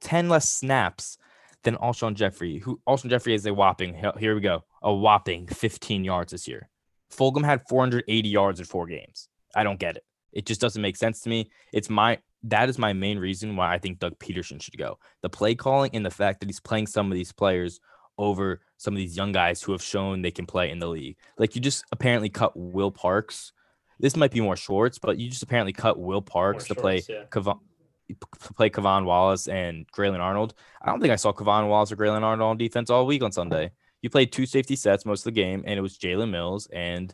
10 0.01 0.29
less 0.29 0.49
snaps 0.49 1.17
than 1.63 1.75
Alshon 1.77 2.13
Jeffery, 2.13 2.59
who 2.59 2.79
Alshon 2.87 3.09
Jeffery 3.09 3.33
is 3.33 3.45
a 3.45 3.53
whopping, 3.53 3.95
here 4.17 4.35
we 4.35 4.41
go, 4.41 4.63
a 4.81 4.93
whopping 4.93 5.47
15 5.47 6.03
yards 6.03 6.31
this 6.31 6.47
year. 6.47 6.69
Fulgham 7.11 7.43
had 7.43 7.67
480 7.67 8.29
yards 8.29 8.59
in 8.59 8.65
four 8.65 8.87
games. 8.87 9.29
I 9.55 9.63
don't 9.63 9.79
get 9.79 9.97
it. 9.97 10.03
It 10.31 10.45
just 10.45 10.62
doesn't 10.62 10.81
make 10.81 10.97
sense 10.97 11.21
to 11.21 11.29
me. 11.29 11.50
It's 11.71 11.89
my 11.89 12.19
that 12.43 12.69
is 12.69 12.77
my 12.77 12.93
main 12.93 13.17
reason 13.17 13.55
why 13.55 13.74
I 13.74 13.79
think 13.79 14.00
Doug 14.00 14.19
Pederson 14.19 14.62
should 14.62 14.77
go. 14.77 15.00
The 15.21 15.29
play 15.29 15.55
calling 15.55 15.91
and 15.93 16.05
the 16.05 16.12
fact 16.12 16.41
that 16.41 16.50
he's 16.50 16.59
playing 16.59 16.88
some 16.88 17.12
of 17.12 17.15
these 17.15 17.31
players 17.31 17.79
over 18.17 18.62
some 18.77 18.93
of 18.93 18.97
these 18.97 19.17
young 19.17 19.31
guys 19.31 19.62
who 19.62 19.71
have 19.71 19.81
shown 19.81 20.21
they 20.21 20.31
can 20.31 20.45
play 20.45 20.69
in 20.69 20.79
the 20.79 20.88
league. 20.88 21.17
Like 21.38 21.55
you 21.55 21.62
just 21.62 21.83
apparently 21.91 22.29
cut 22.29 22.55
Will 22.55 22.91
Parks 22.91 23.51
this 24.00 24.15
might 24.15 24.31
be 24.31 24.41
more 24.41 24.55
Schwartz, 24.55 25.00
but 25.00 25.17
you 25.17 25.29
just 25.29 25.43
apparently 25.43 25.74
cut 25.74 26.00
Will 26.00 26.21
Parks 26.21 26.65
to 26.67 26.75
play 26.75 27.01
yeah. 27.07 27.24
K'Von, 27.29 27.59
play 28.55 28.69
K'Von 28.69 29.05
Wallace 29.05 29.47
and 29.47 29.88
Grayland 29.91 30.21
Arnold. 30.21 30.53
I 30.81 30.88
don't 30.88 31.00
think 31.00 31.13
I 31.13 31.15
saw 31.15 31.31
K'Von 31.31 31.69
Wallace 31.69 31.91
or 31.91 31.95
Grayland 31.95 32.25
Arnold 32.25 32.50
on 32.50 32.57
defense 32.57 32.89
all 32.89 33.05
week 33.05 33.24
on 33.24 33.31
Sunday. 33.31 33.71
You 34.01 34.09
played 34.09 34.31
two 34.31 34.45
safety 34.45 34.75
sets 34.75 35.05
most 35.05 35.21
of 35.21 35.25
the 35.25 35.31
game, 35.31 35.63
and 35.65 35.77
it 35.77 35.81
was 35.81 35.97
Jalen 35.97 36.29
Mills 36.29 36.67
and 36.71 37.13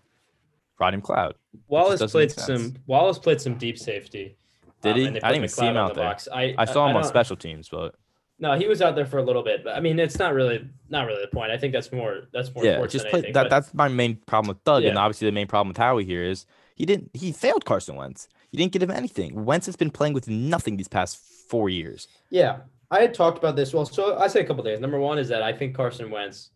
Rodney 0.82 1.00
McLeod. 1.00 1.34
Wallace 1.68 2.12
played 2.12 2.32
some. 2.32 2.76
Wallace 2.88 3.20
played 3.20 3.40
some 3.40 3.56
deep 3.58 3.78
safety. 3.78 4.36
Did 4.82 4.96
he? 4.96 5.08
Um, 5.08 5.10
I 5.10 5.12
didn't 5.20 5.36
even 5.36 5.50
see 5.50 5.66
him 5.68 5.78
out 5.78 5.94
there. 5.94 6.04
Box. 6.04 6.28
I, 6.34 6.56
I 6.58 6.66
saw 6.66 6.88
him 6.88 6.98
I 6.98 7.00
on 7.00 7.06
special 7.06 7.36
teams, 7.36 7.70
but 7.70 7.94
No, 8.40 8.58
he 8.58 8.68
was 8.68 8.82
out 8.82 8.96
there 8.96 9.06
for 9.06 9.20
a 9.20 9.24
little 9.24 9.44
bit, 9.44 9.64
but 9.64 9.76
I 9.76 9.80
mean, 9.80 10.00
it's 10.00 10.18
not 10.18 10.34
really 10.34 10.68
not 10.90 11.06
really 11.06 11.22
the 11.22 11.28
point. 11.28 11.52
I 11.52 11.58
think 11.58 11.72
that's 11.72 11.92
more 11.92 12.24
that's 12.34 12.54
more 12.54 12.66
Yeah, 12.66 12.86
just 12.88 13.08
play 13.10 13.20
anything. 13.20 13.34
that. 13.34 13.44
but- 13.44 13.50
That's 13.50 13.74
my 13.74 13.88
main 13.88 14.16
problem 14.26 14.50
with 14.50 14.64
Doug, 14.64 14.84
and 14.84 14.98
obviously 14.98 15.28
the 15.28 15.32
main 15.32 15.48
problem 15.48 15.68
with 15.70 15.78
Howie 15.78 16.04
here 16.04 16.24
is 16.24 16.46
he 16.76 16.86
didn't. 16.86 17.12
He 17.14 17.32
failed 17.32 17.64
Carson 17.64 17.96
Wentz. 17.96 18.28
You 18.50 18.58
didn't 18.58 18.74
get 18.74 18.82
him 18.82 18.92
anything. 18.92 19.46
Wentz 19.46 19.68
has 19.68 19.76
been 19.76 19.92
playing 19.92 20.14
with 20.14 20.28
nothing 20.28 20.76
these 20.78 20.88
past 20.90 21.18
four 21.48 21.70
years. 21.70 22.08
Yeah, 22.32 22.62
I 22.90 23.02
had 23.02 23.14
talked 23.14 23.38
about 23.38 23.56
this. 23.56 23.74
Well, 23.74 23.86
so 23.86 24.18
I 24.18 24.28
say 24.28 24.42
a 24.42 24.46
couple 24.46 24.64
things. 24.64 24.80
Number 24.80 25.00
one 25.00 25.20
is 25.20 25.30
that 25.30 25.44
I 25.44 25.54
think 25.54 25.76
Carson 25.76 26.10
Wentz 26.10 26.50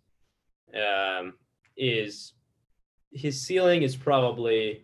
um, 0.74 1.36
is 1.78 2.34
his 3.16 3.42
ceiling 3.42 3.82
is 3.82 3.96
probably 3.96 4.82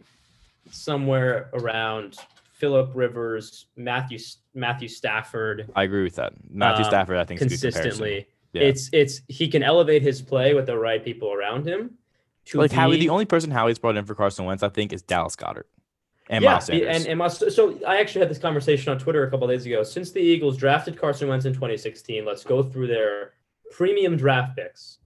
somewhere 0.71 1.49
around 1.53 2.17
Philip 2.53 2.91
Rivers, 2.93 3.65
Matthew 3.75 4.19
Matthew 4.53 4.87
Stafford 4.87 5.69
I 5.75 5.83
agree 5.83 6.03
with 6.03 6.15
that. 6.15 6.33
Matthew 6.49 6.85
Um, 6.85 6.91
Stafford, 6.91 7.17
I 7.17 7.25
think, 7.25 7.41
is 7.41 7.47
a 7.47 7.49
good 7.49 7.73
comparison. 7.73 7.81
consistently. 7.91 8.27
Yeah. 8.53 8.61
It's 8.63 8.89
it's 8.93 9.21
he 9.27 9.47
can 9.47 9.63
elevate 9.63 10.01
his 10.01 10.21
play 10.21 10.53
with 10.53 10.65
the 10.65 10.77
right 10.77 11.03
people 11.03 11.31
around 11.33 11.65
him. 11.67 11.97
To 12.45 12.57
like 12.59 12.71
Howie, 12.71 12.97
the 12.97 13.09
only 13.09 13.25
person 13.25 13.51
Howie's 13.51 13.79
brought 13.79 13.97
in 13.97 14.05
for 14.05 14.15
Carson 14.15 14.45
Wentz, 14.45 14.63
I 14.63 14.69
think, 14.69 14.91
is 14.93 15.01
Dallas 15.01 15.35
Goedert 15.35 15.67
and 16.29 16.43
yeah, 16.43 16.51
Miles 16.51 16.65
Sanders. 16.65 16.95
and 16.97 17.07
and 17.07 17.17
Miles, 17.19 17.55
so 17.55 17.79
I 17.85 17.99
actually 17.99 18.21
had 18.21 18.29
this 18.29 18.39
conversation 18.39 18.91
on 18.91 18.99
Twitter 18.99 19.23
a 19.23 19.29
couple 19.29 19.47
days 19.47 19.65
ago. 19.65 19.83
Since 19.83 20.11
the 20.11 20.19
Eagles 20.21 20.57
drafted 20.57 20.99
Carson 20.99 21.27
Wentz 21.29 21.45
in 21.45 21.53
2016, 21.53 22.25
let's 22.25 22.43
go 22.43 22.61
through 22.63 22.87
their 22.87 23.33
premium 23.71 24.17
draft 24.17 24.55
picks 24.55 24.97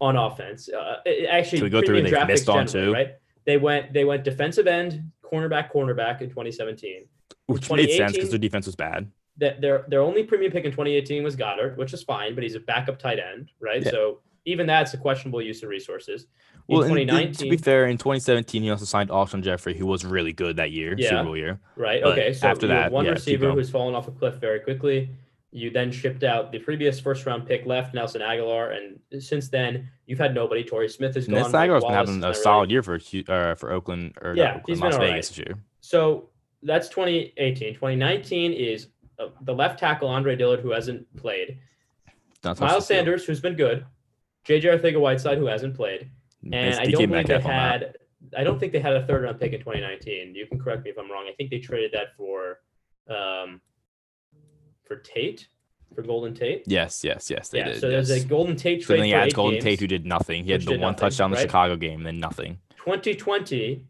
on 0.00 0.16
offense. 0.16 0.68
Uh, 0.68 0.96
actually, 1.28 1.58
Can 1.58 1.64
we 1.64 1.70
go 1.70 1.82
through 1.82 2.02
they've 2.02 2.26
missed 2.26 2.48
on, 2.48 2.66
too? 2.66 2.92
Right? 2.92 3.14
They 3.44 3.56
went 3.56 3.92
they 3.92 4.04
went 4.04 4.24
defensive 4.24 4.66
end, 4.66 5.10
cornerback, 5.24 5.72
cornerback 5.72 6.20
in 6.20 6.28
2017. 6.28 7.04
which 7.46 7.70
made 7.70 7.90
sense 7.90 8.12
2018 8.12 8.12
because 8.12 8.30
their 8.30 8.38
defense 8.38 8.66
was 8.66 8.76
bad. 8.76 9.10
That 9.38 9.60
their 9.60 9.84
their 9.88 10.00
only 10.02 10.24
premium 10.24 10.52
pick 10.52 10.64
in 10.64 10.70
2018 10.70 11.22
was 11.22 11.36
Goedert, 11.36 11.76
which 11.76 11.92
is 11.92 12.02
fine, 12.02 12.34
but 12.34 12.42
he's 12.42 12.54
a 12.54 12.60
backup 12.60 12.98
tight 12.98 13.18
end, 13.18 13.50
right? 13.60 13.82
Yeah. 13.82 13.90
So 13.90 14.18
even 14.44 14.66
that's 14.66 14.94
a 14.94 14.98
questionable 14.98 15.42
use 15.42 15.62
of 15.62 15.68
resources. 15.68 16.26
In 16.68 16.76
Well, 16.76 16.82
and 16.84 16.94
th- 16.96 17.08
2019, 17.08 17.34
to 17.46 17.50
be 17.50 17.56
fair, 17.56 17.86
in 17.86 17.96
2017, 17.98 18.62
he 18.62 18.70
also 18.70 18.84
signed 18.84 19.10
Alshon 19.10 19.42
Jeffery, 19.42 19.76
who 19.76 19.86
was 19.86 20.04
really 20.04 20.32
good 20.32 20.56
that 20.56 20.70
year, 20.70 20.94
Yeah. 20.96 21.10
Super 21.10 21.24
Bowl 21.24 21.36
year. 21.36 21.60
Right. 21.76 22.02
But 22.02 22.12
Okay. 22.12 22.32
So 22.34 22.48
after 22.48 22.66
that, 22.68 22.92
one 22.92 23.04
yeah, 23.04 23.12
receiver 23.12 23.50
who's 23.52 23.70
fallen 23.70 23.94
off 23.94 24.08
a 24.08 24.10
cliff 24.10 24.34
very 24.34 24.60
quickly. 24.60 25.10
You 25.50 25.70
then 25.70 25.90
shipped 25.90 26.24
out 26.24 26.52
the 26.52 26.58
previous 26.58 27.00
first 27.00 27.24
round 27.24 27.46
pick 27.46 27.64
left, 27.64 27.94
Nelson 27.94 28.20
Agholor, 28.20 28.76
and 28.76 29.22
since 29.22 29.48
then 29.48 29.88
you've 30.06 30.18
had 30.18 30.34
nobody. 30.34 30.62
Torrey 30.62 30.88
Smith 30.90 31.14
has 31.14 31.26
gone. 31.26 31.36
Nelson 31.36 31.54
Agholor's 31.54 31.84
been 31.84 31.92
having 31.94 32.24
a 32.24 32.34
solid 32.34 32.70
really- 32.70 32.72
year 32.74 32.82
for 32.82 32.96
uh, 33.32 33.54
for 33.54 33.72
Oakland 33.72 34.12
or 34.20 34.34
Yeah, 34.36 34.60
he's 34.66 34.76
Oakland, 34.76 34.80
been 34.80 34.90
Las 34.90 34.98
right. 34.98 35.10
Vegas 35.12 35.28
this 35.28 35.38
year. 35.38 35.54
So 35.80 36.28
that's 36.62 36.88
2018. 36.90 37.74
2019 37.74 38.52
is 38.52 38.88
uh, 39.18 39.28
the 39.42 39.54
left 39.54 39.78
tackle 39.78 40.08
Andre 40.08 40.36
Dillard, 40.36 40.60
who 40.60 40.70
hasn't 40.72 41.06
played. 41.16 41.58
Touched 42.42 42.60
Miles. 42.60 42.86
Sanders, 42.86 43.24
who's 43.24 43.40
been 43.40 43.54
good. 43.56 43.86
JJ 44.46 44.80
Arcega-Whiteside, 44.80 45.38
who 45.38 45.46
hasn't 45.46 45.74
played. 45.74 46.10
And 46.44 46.54
It's 46.54 46.78
I 46.78 46.84
don't 46.84 46.92
believe 46.92 47.10
they 47.26 47.34
Metcalf 47.34 47.42
had. 47.42 47.96
I 48.36 48.44
don't 48.44 48.58
think 48.60 48.72
they 48.72 48.80
had 48.80 48.94
a 48.94 49.06
third 49.06 49.22
round 49.24 49.40
pick 49.40 49.52
in 49.54 49.60
2019. 49.60 50.34
You 50.34 50.46
can 50.46 50.58
correct 50.58 50.84
me 50.84 50.90
if 50.90 50.98
I'm 50.98 51.10
wrong. 51.10 51.26
I 51.28 51.32
think 51.34 51.50
they 51.50 51.58
traded 51.58 51.92
that 51.92 52.14
for, 52.16 52.60
um, 53.08 53.60
for 54.88 54.96
Tate, 54.96 55.48
for 55.94 56.02
Golden 56.02 56.34
Tate. 56.34 56.64
Yes, 56.66 57.04
yes, 57.04 57.30
yes, 57.30 57.50
they 57.50 57.58
yeah. 57.58 57.68
did. 57.68 57.80
so 57.80 57.88
there's 57.88 58.10
a 58.10 58.24
Golden 58.24 58.56
Tate 58.56 58.82
So 58.82 58.86
trade. 58.88 58.98
then 59.00 59.06
he 59.06 59.14
adds 59.14 59.34
Golden 59.34 59.54
games. 59.54 59.64
Tate, 59.64 59.80
who 59.80 59.86
did 59.86 60.06
nothing. 60.06 60.44
He 60.44 60.50
had 60.52 60.62
the 60.62 60.72
one 60.72 60.80
nothing, 60.80 60.96
touchdown 60.98 61.26
in 61.26 61.30
the 61.32 61.36
right? 61.36 61.42
Chicago 61.42 61.76
game, 61.76 62.02
then 62.02 62.18
nothing. 62.18 62.58
2020, 62.78 63.84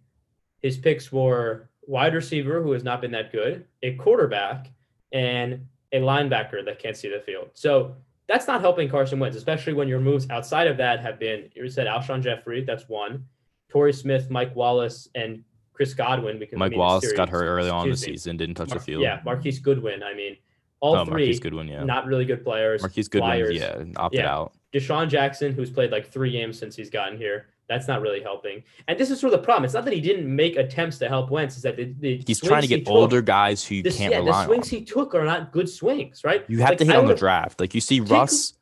his 0.60 0.76
picks 0.76 1.10
were 1.12 1.68
wide 1.86 2.14
receiver 2.14 2.62
who 2.62 2.72
has 2.72 2.84
not 2.84 3.00
been 3.00 3.12
that 3.12 3.32
good, 3.32 3.64
a 3.82 3.94
quarterback, 3.94 4.70
and 5.12 5.66
a 5.92 6.00
linebacker 6.00 6.64
that 6.64 6.78
can't 6.78 6.96
see 6.96 7.08
the 7.08 7.20
field. 7.20 7.48
So 7.54 7.94
that's 8.26 8.46
not 8.46 8.60
helping 8.60 8.88
Carson 8.90 9.18
Wentz, 9.18 9.36
especially 9.36 9.72
when 9.72 9.88
your 9.88 10.00
moves 10.00 10.28
outside 10.28 10.66
of 10.66 10.76
that 10.76 11.00
have 11.00 11.18
been 11.18 11.48
you 11.54 11.68
said 11.70 11.86
Alshon 11.86 12.22
Jeffery, 12.22 12.62
that's 12.62 12.88
one, 12.88 13.24
Torrey 13.70 13.92
Smith, 13.92 14.30
Mike 14.30 14.54
Wallace, 14.54 15.08
and 15.14 15.42
Chris 15.72 15.94
Godwin. 15.94 16.38
Because 16.38 16.58
Mike 16.58 16.76
Wallace 16.76 17.10
got 17.12 17.28
hurt 17.30 17.46
early 17.46 17.70
on 17.70 17.84
in 17.84 17.90
the 17.92 17.96
me. 17.96 17.96
season, 17.96 18.36
didn't 18.36 18.56
touch 18.56 18.70
the 18.70 18.80
field. 18.80 19.02
Yeah, 19.02 19.20
Marquise 19.24 19.58
Goodwin. 19.58 20.02
I 20.02 20.12
mean, 20.14 20.36
all 20.80 20.96
oh, 20.96 21.04
three 21.04 21.10
Marquise 21.24 21.40
Goodwin, 21.40 21.68
yeah. 21.68 21.82
not 21.84 22.06
really 22.06 22.24
good 22.24 22.44
players. 22.44 22.82
Marquise 22.82 23.08
Goodwin, 23.08 23.30
Flyers. 23.30 23.56
yeah, 23.56 23.82
opted 23.96 24.20
Yeah. 24.20 24.32
out. 24.34 24.52
DeSean 24.72 25.08
Jackson, 25.08 25.52
who's 25.52 25.70
played 25.70 25.90
like 25.90 26.10
three 26.10 26.30
games 26.30 26.58
since 26.58 26.76
he's 26.76 26.90
gotten 26.90 27.16
here, 27.18 27.46
that's 27.68 27.88
not 27.88 28.00
really 28.00 28.22
helping. 28.22 28.62
And 28.86 28.98
this 28.98 29.10
is 29.10 29.18
sort 29.20 29.32
of 29.34 29.40
the 29.40 29.44
problem. 29.44 29.64
It's 29.64 29.74
not 29.74 29.84
that 29.86 29.92
he 29.94 30.00
didn't 30.00 30.34
make 30.34 30.56
attempts 30.56 30.98
to 30.98 31.08
help 31.08 31.30
Wentz; 31.30 31.56
is 31.56 31.62
that 31.62 31.76
the, 31.76 31.92
the 32.00 32.22
He's 32.26 32.40
trying 32.40 32.62
to 32.62 32.68
get 32.68 32.84
took- 32.86 32.94
older 32.94 33.20
guys 33.22 33.64
who 33.64 33.76
you 33.76 33.82
this- 33.82 33.96
can't 33.96 34.12
yeah, 34.12 34.18
rely 34.18 34.42
the 34.42 34.46
swings 34.46 34.72
on. 34.72 34.78
he 34.78 34.84
took 34.84 35.14
are 35.14 35.24
not 35.24 35.52
good 35.52 35.68
swings, 35.68 36.22
right? 36.24 36.44
You 36.48 36.58
have 36.60 36.70
Like, 36.70 36.78
to 36.78 36.84
hit 36.84 36.94
I 36.94 36.98
on 36.98 37.06
the 37.06 37.14
draft. 37.14 37.60
Like 37.60 37.74
you 37.74 37.80
see 37.80 38.00
Take 38.00 38.10
a- 38.10 38.14
Russ. 38.14 38.54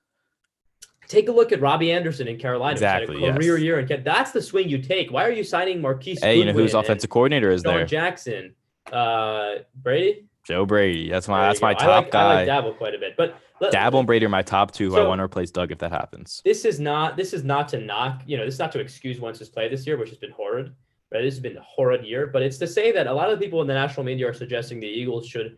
Take 1.09 1.29
a 1.29 1.33
look 1.33 1.53
at 1.53 1.61
Robbie 1.61 1.93
Anderson 1.93 2.27
in 2.27 2.37
Carolina. 2.37 2.73
who's 2.75 2.81
had 2.81 3.03
Exactly, 3.03 3.23
a 3.25 3.29
yes. 3.29 3.37
career 3.39 3.59
year, 3.59 3.79
and 3.79 4.05
that's 4.05 4.33
the 4.33 4.43
swing 4.43 4.69
you 4.69 4.79
take. 4.79 5.13
Why 5.13 5.25
are 5.25 5.31
you 5.31 5.45
signing 5.45 5.81
Marquise? 5.81 6.21
Hey, 6.21 6.37
you 6.39 6.45
know 6.45 6.53
who's 6.53 6.73
Goodwin 6.73 6.85
offensive 6.85 7.11
coordinator 7.11 7.51
is 7.51 7.63
DeSean 7.63 7.65
there? 7.65 7.87
Jackson, 7.87 8.55
uh, 8.93 9.51
Brady. 9.77 10.26
Joe 10.47 10.65
Brady. 10.65 11.11
That's 11.11 11.27
my 11.29 11.41
There 11.41 11.49
that's 11.49 11.61
my 11.61 11.75
go. 11.75 11.81
I 11.81 11.87
top 11.87 12.11
guy. 12.11 12.21
I 12.43 12.45
like. 12.45 12.49
Daboll 12.49 12.77
quite 12.79 12.95
a 12.95 12.99
bit, 12.99 13.15
but 13.17 13.41
let- 13.61 13.73
Daboll 13.73 13.99
and 13.99 14.07
Brady 14.07 14.27
are 14.27 14.29
my 14.31 14.43
top 14.43 14.71
two. 14.73 14.91
who 14.91 14.97
I 14.99 15.07
want 15.07 15.19
to 15.19 15.25
replace 15.25 15.51
Doug 15.51 15.73
if 15.73 15.79
that 15.79 15.91
happens. 15.93 16.41
this 16.45 16.65
is 16.65 16.79
not 16.79 17.17
this 17.17 17.33
is 17.33 17.43
not 17.43 17.69
to 17.71 17.79
knock 17.81 18.23
you 18.27 18.37
know 18.37 18.45
this 18.45 18.55
is 18.55 18.61
not 18.61 18.71
to 18.73 18.79
excuse 18.81 19.19
Wentz's 19.21 19.49
play 19.49 19.69
this 19.69 19.87
year 19.87 19.97
which 19.97 20.09
has 20.11 20.19
been 20.19 20.31
horrid 20.31 20.73
right 21.13 21.23
this 21.23 21.35
has 21.35 21.41
been 21.41 21.57
a 21.57 21.63
horrid 21.63 22.05
year 22.05 22.27
but 22.29 22.43
it's 22.43 22.59
to 22.59 22.67
say 22.67 22.93
that 22.93 23.07
a 23.07 23.13
lot 23.13 23.31
of 23.31 23.41
people 23.41 23.61
in 23.63 23.67
the 23.67 23.75
national 23.75 24.05
media 24.05 24.29
are 24.29 24.35
suggesting 24.35 24.79
the 24.79 24.87
eagles 24.87 25.27
should 25.27 25.57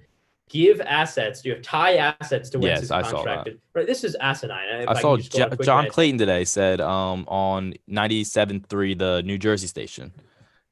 give 0.48 0.80
assets 0.82 1.44
you 1.44 1.52
have 1.52 1.60
tie 1.60 1.96
assets 1.96 2.48
to 2.50 2.58
Wentz's 2.58 2.88
Yes, 2.88 2.90
I 2.90 3.02
saw 3.02 3.16
contract 3.24 3.48
right 3.74 3.86
this 3.86 4.04
is 4.04 4.14
asinine 4.20 4.82
If 4.82 4.88
I 4.88 4.92
can 4.94 5.02
saw 5.02 5.16
just 5.16 5.32
go 5.32 5.38
Jo- 5.38 5.44
on 5.46 5.52
a 5.52 5.56
quick 5.56 5.66
John. 5.66 5.88
Clayton 5.90 6.18
today 6.18 6.44
said 6.44 6.80
um 6.80 7.24
on 7.28 7.74
97.3 7.90 8.96
the 8.98 9.22
New 9.24 9.36
Jersey 9.38 9.66
station, 9.66 10.12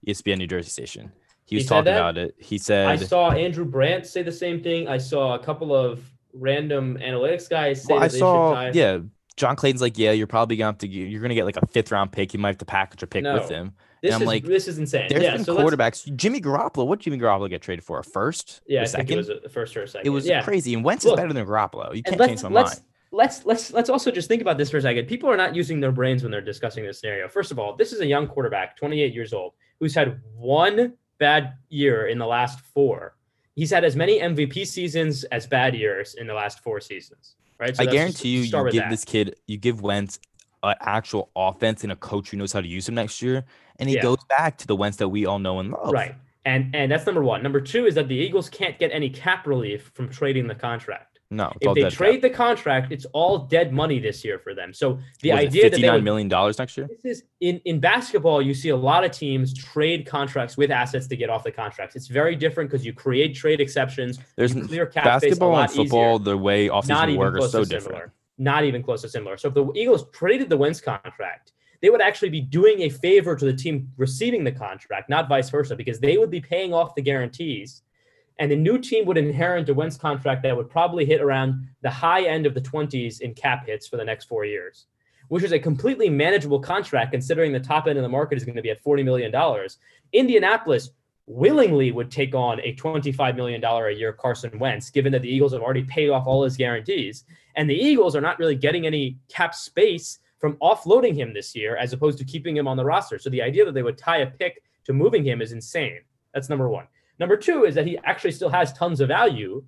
ESPN 0.07 0.39
New 0.39 0.47
Jersey 0.47 0.71
station. 0.71 1.13
He 1.47 1.55
He 1.55 1.57
was 1.57 1.65
said 1.65 1.69
talking 1.77 1.85
that? 1.87 1.97
about 1.99 2.19
it. 2.19 2.35
He 2.39 2.59
said, 2.59 2.87
i 2.89 2.97
saw 2.97 3.31
andrew 3.31 3.65
brandt 3.65 4.07
say 4.07 4.23
the 4.23 4.33
same 4.33 4.63
thing 4.63 4.89
i 4.89 4.99
saw 4.99 5.35
a 5.35 5.39
couple 5.39 5.75
of 5.75 6.03
random 6.33 6.99
analytics 7.01 7.49
guys 7.49 7.83
say 7.83 7.95
well, 7.95 8.03
I 8.03 8.09
saw, 8.09 8.51
should 8.65 8.73
tie 8.75 8.79
yeah. 8.79 8.99
John 9.37 9.55
Clayton's 9.55 9.83
like, 9.83 9.99
yeah, 9.99 10.13
you're 10.13 10.27
probably 10.27 10.57
gonna 10.57 10.69
have 10.69 10.79
to, 10.79 10.89
get, 10.89 11.09
you're 11.11 11.21
gonna 11.21 11.35
get 11.35 11.45
like 11.45 11.59
a 11.59 11.67
fifth 11.67 11.93
round 11.93 12.11
pick. 12.11 12.33
You 12.33 12.41
might 12.41 12.49
have 12.49 12.59
to 12.59 12.65
package 12.65 13.03
a 13.03 13.07
pick 13.07 13.23
No. 13.23 13.35
with 13.35 13.51
him. 13.51 13.75
this 14.03 14.15
I'm 14.15 14.23
is 14.23 14.27
like, 14.27 14.45
this 14.45 14.67
is 14.67 14.79
insane 14.79 15.09
There's 15.11 15.23
yeah 15.23 15.37
been 15.37 15.45
so 15.45 15.55
quarterbacks. 15.59 16.15
Jimmy 16.17 16.41
Garoppolo. 16.41 16.87
What 16.87 17.01
Jimmy 17.01 17.19
Garoppolo 17.19 17.51
get 17.51 17.61
traded 17.61 17.85
for? 17.85 17.99
A 17.99 18.03
first? 18.05 18.63
yeah 18.67 18.81
a 18.81 18.83
i 18.83 18.87
think 18.87 18.93
second? 19.09 19.13
it 19.13 19.17
was 19.19 19.29
a 19.45 19.49
first 19.51 19.77
or 19.77 19.83
a 19.83 19.89
second 19.89 20.07
It 20.07 20.11
was 20.11 20.27
yeah 20.27 20.43
crazy. 20.43 20.73
And 20.73 20.83
Wentz 20.83 21.05
Look, 21.05 21.19
is 21.19 21.23
better 21.23 21.35
than 21.35 21.45
Garoppolo. 21.47 21.95
You 21.95 22.03
can't 22.03 22.19
change 22.19 22.43
my 22.45 22.49
let's, 22.49 22.77
mind. 22.77 22.87
let's 23.13 23.45
let's 23.45 23.73
let's 23.75 23.91
also 23.91 24.11
just 24.11 24.27
think 24.27 24.41
about 24.41 24.57
this 24.57 24.71
for 24.71 24.79
a 24.79 24.83
second. 24.83 25.05
People 25.07 25.29
are 25.31 25.37
not 25.37 25.55
using 25.55 25.81
their 25.81 25.93
brains 25.93 26.23
when 26.23 26.33
they're 26.33 26.41
discussing 26.41 26.87
this 26.87 27.01
scenario. 27.01 27.29
First 27.29 27.51
of 27.51 27.59
all, 27.59 27.77
this 27.77 27.93
is 27.93 28.01
a 28.01 28.07
young 28.07 28.27
quarterback, 28.27 28.75
28 28.79 29.13
years 29.13 29.35
old, 29.35 29.53
who's 29.81 29.95
had 29.95 30.19
one 30.35 30.95
bad 31.19 31.55
year 31.69 32.07
in 32.09 32.19
the 32.19 32.27
last 32.27 32.61
four. 32.61 33.15
He's 33.55 33.71
had 33.71 33.85
as 33.85 33.97
many 33.97 34.21
MVP 34.21 34.67
seasons 34.67 35.25
as 35.25 35.47
bad 35.47 35.75
years 35.75 36.15
in 36.15 36.27
the 36.27 36.35
last 36.35 36.63
four 36.63 36.81
seasons. 36.81 37.37
Right? 37.59 37.75
So 37.75 37.83
I 37.85 37.87
guarantee 37.87 38.29
you, 38.29 38.41
you 38.41 38.71
give 38.71 38.83
that. 38.83 38.91
this 38.91 39.05
kid, 39.05 39.37
you 39.47 39.57
give 39.57 39.81
Wentz 39.81 40.19
an 40.63 40.75
actual 40.81 41.31
offense 41.35 41.83
and 41.83 41.93
a 41.93 41.97
coach 41.97 42.31
who 42.31 42.37
knows 42.37 42.53
how 42.53 42.61
to 42.61 42.69
use 42.69 42.87
him 42.89 42.97
next 42.97 43.23
year, 43.23 43.45
and 43.79 43.89
he 43.89 43.95
Yeah. 43.97 44.03
goes 44.03 44.19
back 44.29 44.59
to 44.59 44.67
the 44.67 44.77
Wentz 44.77 44.99
that 44.99 45.09
we 45.09 45.25
all 45.25 45.39
know 45.39 45.59
and 45.61 45.71
love. 45.71 45.93
right. 45.93 46.15
And 46.45 46.75
and 46.77 46.93
that's 46.93 47.05
number 47.07 47.25
one. 47.25 47.43
Number 47.43 47.61
two 47.61 47.87
is 47.87 47.97
that 47.97 48.07
the 48.09 48.15
Eagles 48.15 48.49
can't 48.49 48.79
get 48.79 48.93
any 48.93 49.11
cap 49.11 49.47
relief 49.49 49.91
from 49.95 50.09
trading 50.09 50.47
the 50.47 50.55
contract. 50.55 51.16
No, 51.31 51.53
If 51.61 51.75
they 51.75 51.91
trade 51.91 52.23
the 52.23 52.31
contract, 52.31 52.93
it's 52.93 53.05
all 53.13 53.39
dead 53.39 53.73
money 53.73 53.99
this 53.99 54.25
year 54.25 54.39
for 54.39 54.55
them. 54.55 54.73
So 54.73 55.01
the 55.23 55.31
What 55.33 55.39
is 55.41 55.45
it, 55.45 55.49
idea 55.49 55.71
that 55.71 55.81
they 55.81 55.87
$59 55.89 55.93
would 55.95 56.05
million 56.05 56.29
dollars 56.29 56.59
next 56.59 56.77
year. 56.77 56.87
This 56.89 57.05
is 57.05 57.25
in 57.41 57.61
in 57.65 57.81
basketball. 57.81 58.41
You 58.41 58.55
see 58.55 58.69
a 58.69 58.77
lot 58.77 59.03
of 59.05 59.11
teams 59.11 59.53
trade 59.53 60.07
contracts 60.07 60.57
with 60.57 60.71
assets 60.71 61.09
to 61.09 61.17
get 61.17 61.29
off 61.29 61.43
the 61.43 61.51
contracts. 61.51 61.97
It's 61.97 62.07
very 62.07 62.37
different 62.37 62.71
because 62.71 62.87
you 62.87 62.93
create 62.93 63.35
trade 63.35 63.61
exceptions. 63.61 64.21
There's 64.37 64.55
clear 64.55 64.87
cap 64.87 65.03
space 65.21 65.33
a 65.33 65.41
basketball 65.41 65.51
lot 65.53 65.63
and 65.71 65.77
football. 65.77 66.15
easier. 66.17 66.25
The 66.25 66.39
way 66.39 66.69
Not 66.69 66.85
offseason 66.85 67.05
even 67.09 67.19
work 67.19 67.35
is 67.35 67.39
close 67.41 67.53
so 67.53 67.59
to 67.65 67.69
different. 67.69 67.83
similar. 67.85 68.13
Not 68.39 68.65
even 68.65 68.83
close 68.85 69.03
to 69.03 69.09
similar. 69.09 69.37
So 69.37 69.49
if 69.49 69.55
the 69.55 69.73
Eagles 69.75 70.09
traded 70.13 70.49
the 70.49 70.57
Wentz 70.57 70.81
contract, 70.81 71.53
they 71.83 71.91
would 71.91 72.01
actually 72.01 72.31
be 72.31 72.41
doing 72.41 72.83
a 72.83 72.89
favor 72.89 73.35
to 73.35 73.45
the 73.45 73.53
team 73.53 73.91
receiving 73.97 74.45
the 74.45 74.53
contract, 74.53 75.09
not 75.11 75.29
vice 75.29 75.51
versa, 75.51 75.75
because 75.75 75.99
they 76.01 76.19
would 76.19 76.31
be 76.31 76.41
paying 76.41 76.73
off 76.73 76.95
the 76.95 77.03
guarantees. 77.03 77.83
And 78.39 78.51
the 78.51 78.57
new 78.57 78.79
team 78.79 79.07
would 79.07 79.17
inherit 79.17 79.69
a 79.69 79.75
Wentz 79.75 79.97
contract 79.97 80.43
that 80.43 80.57
would 80.57 80.69
probably 80.69 81.07
hit 81.07 81.21
around 81.21 81.69
the 81.83 81.91
high 81.91 82.23
end 82.23 82.47
of 82.47 82.55
the 82.55 82.61
20s 82.61 83.21
in 83.21 83.35
cap 83.35 83.67
hits 83.67 83.87
for 83.87 83.97
the 83.97 84.05
next 84.05 84.25
four 84.25 84.45
years, 84.45 84.87
which 85.29 85.43
is 85.43 85.53
a 85.53 85.59
completely 85.59 86.11
manageable 86.11 86.61
contract 86.61 87.13
considering 87.13 87.53
the 87.53 87.61
top 87.61 87.87
end 87.87 87.99
of 87.99 88.03
the 88.03 88.09
market 88.09 88.37
is 88.37 88.45
going 88.45 88.57
to 88.57 88.63
be 88.63 88.71
at 88.71 88.83
$40 88.85 89.05
million. 89.05 89.33
Indianapolis 90.13 90.91
willingly 91.27 91.91
would 91.91 92.11
take 92.11 92.35
on 92.35 92.61
a 92.61 92.75
$25 92.77 93.37
million 93.37 93.63
a 93.65 93.91
year 93.91 94.13
Carson 94.13 94.59
Wentz, 94.59 94.91
given 94.91 95.13
that 95.13 95.23
the 95.23 95.29
Eagles 95.29 95.53
have 95.53 95.63
already 95.63 95.83
paid 95.83 96.11
off 96.11 96.27
all 96.27 96.45
his 96.45 96.57
guarantees. 96.57 97.25
And 97.57 97.69
the 97.69 97.75
Eagles 97.75 98.15
are 98.15 98.21
not 98.21 98.39
really 98.39 98.55
getting 98.55 98.87
any 98.87 99.19
cap 99.29 99.55
space 99.55 100.19
from 100.39 100.57
offloading 100.59 101.17
him 101.17 101.33
this 101.33 101.55
year 101.55 101.77
as 101.77 101.93
opposed 101.93 102.19
to 102.19 102.25
keeping 102.25 102.57
him 102.57 102.69
on 102.69 102.77
the 102.77 102.85
roster. 102.85 103.19
So 103.19 103.31
the 103.31 103.43
idea 103.43 103.65
that 103.65 103.73
they 103.73 103.83
would 103.83 103.99
tie 103.99 104.19
a 104.19 104.27
pick 104.27 104.63
to 104.85 104.93
moving 104.93 105.25
him 105.25 105.41
is 105.41 105.53
insane. 105.53 106.01
That's 106.33 106.49
number 106.49 106.69
one. 106.69 106.87
Number 107.19 107.37
two 107.37 107.65
is 107.65 107.75
that 107.75 107.87
he 107.87 107.99
actually 108.05 108.33
still 108.33 108.51
has 108.51 108.73
tons 108.73 109.01
of 109.01 109.09
value 109.09 109.65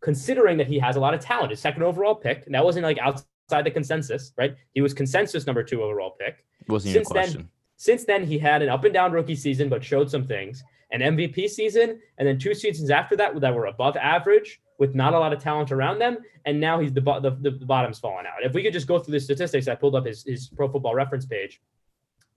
considering 0.00 0.56
that 0.58 0.66
he 0.66 0.78
has 0.78 0.96
a 0.96 1.00
lot 1.00 1.14
of 1.14 1.20
talent. 1.20 1.50
His 1.50 1.60
second 1.60 1.82
overall 1.82 2.14
pick, 2.14 2.44
and 2.46 2.54
that 2.54 2.64
wasn't 2.64 2.84
like 2.84 2.98
outside 2.98 3.64
the 3.64 3.70
consensus, 3.70 4.32
right? 4.36 4.54
He 4.74 4.80
was 4.80 4.92
consensus 4.92 5.46
number 5.46 5.62
two 5.62 5.82
overall 5.82 6.16
pick. 6.18 6.44
Wasn't 6.68 6.92
Since 6.92 7.08
then- 7.08 7.14
question. 7.14 7.48
Since 7.76 8.04
then, 8.04 8.24
he 8.24 8.38
had 8.38 8.62
an 8.62 8.68
up 8.68 8.84
and 8.84 8.94
down 8.94 9.10
rookie 9.10 9.34
season, 9.34 9.68
but 9.68 9.82
showed 9.82 10.08
some 10.08 10.24
things. 10.24 10.62
An 10.92 11.00
MVP 11.00 11.48
season, 11.48 12.00
and 12.18 12.28
then 12.28 12.38
two 12.38 12.54
seasons 12.54 12.90
after 12.90 13.16
that 13.16 13.40
that 13.40 13.52
were 13.52 13.66
above 13.66 13.96
average 13.96 14.60
with 14.78 14.94
not 14.94 15.14
a 15.14 15.18
lot 15.18 15.32
of 15.32 15.42
talent 15.42 15.72
around 15.72 15.98
them. 15.98 16.18
And 16.44 16.60
now 16.60 16.78
he's 16.78 16.92
the 16.92 17.00
the, 17.00 17.36
the, 17.40 17.50
the 17.50 17.66
bottom's 17.66 17.98
falling 17.98 18.26
out. 18.26 18.44
If 18.44 18.52
we 18.52 18.62
could 18.62 18.72
just 18.72 18.86
go 18.86 19.00
through 19.00 19.12
the 19.12 19.20
statistics, 19.20 19.66
I 19.66 19.74
pulled 19.74 19.96
up 19.96 20.06
his, 20.06 20.22
his 20.22 20.48
Pro 20.48 20.68
Football 20.68 20.94
Reference 20.94 21.26
page 21.26 21.60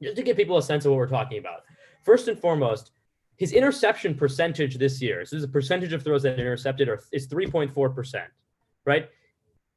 just 0.02 0.16
to 0.16 0.24
give 0.24 0.36
people 0.36 0.58
a 0.58 0.64
sense 0.64 0.86
of 0.86 0.92
what 0.92 0.98
we're 0.98 1.08
talking 1.08 1.38
about. 1.38 1.62
First 2.02 2.28
and 2.28 2.40
foremost, 2.40 2.92
his 3.38 3.52
interception 3.52 4.16
percentage 4.16 4.78
this 4.78 5.02
year. 5.02 5.26
So 5.26 5.36
this 5.36 5.44
is 5.44 5.50
a 5.50 5.52
percentage 5.52 5.94
of 5.94 6.04
throws 6.04 6.24
that 6.24 6.40
intercepted 6.40 6.88
are, 6.88 7.02
is 7.12 7.28
3.4 7.28 7.94
percent, 7.94 8.30
right? 8.86 9.10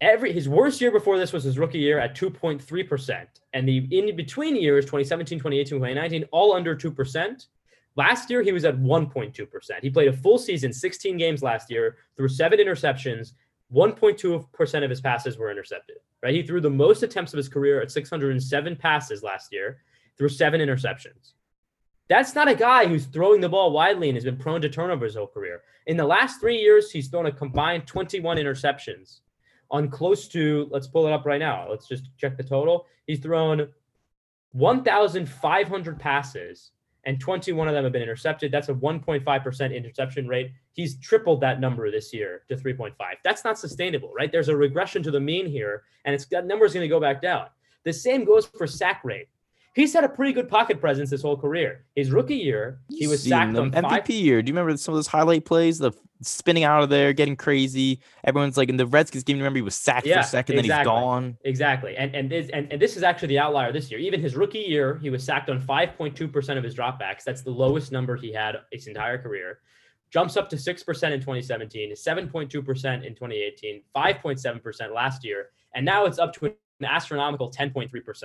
Every 0.00 0.32
his 0.32 0.48
worst 0.48 0.80
year 0.80 0.92
before 0.92 1.18
this 1.18 1.32
was 1.32 1.42
his 1.42 1.58
rookie 1.58 1.78
year 1.78 1.98
at 1.98 2.16
2.3 2.16 2.88
percent, 2.88 3.28
and 3.52 3.68
the 3.68 3.78
in 3.90 4.14
between 4.14 4.54
years 4.56 4.84
2017, 4.84 5.38
2018, 5.38 5.78
2019 5.78 6.24
all 6.30 6.52
under 6.52 6.74
two 6.74 6.92
percent. 6.92 7.46
Last 7.96 8.30
year 8.30 8.42
he 8.42 8.52
was 8.52 8.64
at 8.64 8.76
1.2 8.76 9.50
percent. 9.50 9.82
He 9.82 9.90
played 9.90 10.08
a 10.08 10.12
full 10.12 10.38
season, 10.38 10.72
16 10.72 11.16
games 11.16 11.42
last 11.42 11.68
year, 11.68 11.96
threw 12.16 12.28
seven 12.28 12.60
interceptions. 12.60 13.32
1.2 13.74 14.52
percent 14.52 14.84
of 14.84 14.90
his 14.90 15.00
passes 15.00 15.36
were 15.36 15.50
intercepted. 15.50 15.96
Right, 16.22 16.34
he 16.34 16.42
threw 16.42 16.60
the 16.60 16.70
most 16.70 17.02
attempts 17.02 17.32
of 17.32 17.36
his 17.36 17.48
career 17.48 17.80
at 17.80 17.90
607 17.90 18.76
passes 18.76 19.22
last 19.22 19.52
year, 19.52 19.82
threw 20.16 20.28
seven 20.28 20.60
interceptions. 20.60 21.32
That's 22.08 22.34
not 22.34 22.48
a 22.48 22.54
guy 22.54 22.86
who's 22.86 23.06
throwing 23.06 23.40
the 23.40 23.48
ball 23.48 23.70
widely 23.70 24.08
and 24.08 24.16
has 24.16 24.24
been 24.24 24.36
prone 24.36 24.62
to 24.62 24.68
turnover 24.68 25.04
his 25.04 25.14
whole 25.14 25.26
career. 25.26 25.62
In 25.86 25.96
the 25.96 26.06
last 26.06 26.40
three 26.40 26.58
years, 26.58 26.90
he's 26.90 27.08
thrown 27.08 27.26
a 27.26 27.32
combined 27.32 27.86
21 27.86 28.38
interceptions 28.38 29.20
on 29.70 29.88
close 29.88 30.28
to, 30.28 30.66
let's 30.70 30.86
pull 30.86 31.06
it 31.06 31.12
up 31.12 31.26
right 31.26 31.38
now. 31.38 31.68
Let's 31.68 31.86
just 31.86 32.08
check 32.16 32.36
the 32.36 32.42
total. 32.42 32.86
He's 33.06 33.20
thrown 33.20 33.68
1,500 34.52 35.98
passes 35.98 36.70
and 37.04 37.20
21 37.20 37.68
of 37.68 37.74
them 37.74 37.84
have 37.84 37.92
been 37.92 38.02
intercepted. 38.02 38.52
That's 38.52 38.68
a 38.68 38.74
1.5% 38.74 39.76
interception 39.76 40.28
rate. 40.28 40.52
He's 40.72 40.98
tripled 40.98 41.40
that 41.40 41.60
number 41.60 41.90
this 41.90 42.12
year 42.12 42.42
to 42.48 42.56
3.5. 42.56 42.92
That's 43.24 43.44
not 43.44 43.58
sustainable, 43.58 44.12
right? 44.14 44.30
There's 44.30 44.48
a 44.48 44.56
regression 44.56 45.02
to 45.04 45.10
the 45.10 45.20
mean 45.20 45.46
here, 45.46 45.84
and 46.04 46.14
it's 46.14 46.26
that 46.26 46.46
number 46.46 46.64
is 46.64 46.74
going 46.74 46.84
to 46.84 46.88
go 46.88 47.00
back 47.00 47.22
down. 47.22 47.46
The 47.84 47.92
same 47.92 48.24
goes 48.24 48.46
for 48.46 48.66
sack 48.66 49.00
rate. 49.04 49.28
He's 49.74 49.92
had 49.92 50.04
a 50.04 50.08
pretty 50.08 50.32
good 50.32 50.48
pocket 50.48 50.80
presence 50.80 51.10
his 51.10 51.22
whole 51.22 51.36
career. 51.36 51.84
His 51.94 52.10
rookie 52.10 52.36
year, 52.36 52.80
he 52.88 53.06
was 53.06 53.22
sacked 53.22 53.56
on 53.56 53.70
MVP 53.70 53.82
five. 53.88 54.10
year. 54.10 54.42
Do 54.42 54.50
you 54.50 54.54
remember 54.54 54.76
some 54.76 54.94
of 54.94 54.96
those 54.96 55.06
highlight 55.06 55.44
plays? 55.44 55.78
The 55.78 55.92
spinning 56.22 56.64
out 56.64 56.82
of 56.82 56.88
there, 56.88 57.12
getting 57.12 57.36
crazy. 57.36 58.00
Everyone's 58.24 58.56
like 58.56 58.68
in 58.68 58.76
the 58.76 58.86
Redskins 58.86 59.24
game. 59.24 59.38
Remember 59.38 59.58
he 59.58 59.62
was 59.62 59.74
sacked 59.74 60.06
Yeah, 60.06 60.16
for 60.16 60.20
a 60.20 60.24
second, 60.24 60.56
then 60.56 60.64
he's 60.64 60.84
gone. 60.84 61.36
Exactly. 61.44 61.96
And 61.96 62.14
and 62.14 62.30
this 62.30 62.50
and, 62.50 62.72
and 62.72 62.80
this 62.80 62.96
is 62.96 63.02
actually 63.02 63.28
the 63.28 63.38
outlier 63.38 63.72
this 63.72 63.90
year. 63.90 64.00
Even 64.00 64.20
his 64.20 64.36
rookie 64.36 64.58
year, 64.58 64.98
he 64.98 65.10
was 65.10 65.22
sacked 65.22 65.50
on 65.50 65.60
5.2% 65.60 66.58
of 66.58 66.64
his 66.64 66.74
dropbacks. 66.74 67.24
That's 67.24 67.42
the 67.42 67.50
lowest 67.50 67.92
number 67.92 68.16
he 68.16 68.32
had 68.32 68.56
his 68.72 68.86
entire 68.86 69.18
career. 69.18 69.60
Jumps 70.10 70.38
up 70.38 70.48
to 70.48 70.56
6% 70.56 70.72
in 71.12 71.20
2017, 71.20 71.92
7.2% 71.92 72.44
in 73.04 73.14
2018, 73.14 73.82
5.7% 73.94 74.94
last 74.94 75.22
year, 75.22 75.50
and 75.74 75.84
now 75.84 76.06
it's 76.06 76.18
up 76.18 76.32
to 76.32 76.46
an 76.46 76.54
astronomical 76.82 77.50
10.3%. 77.50 78.24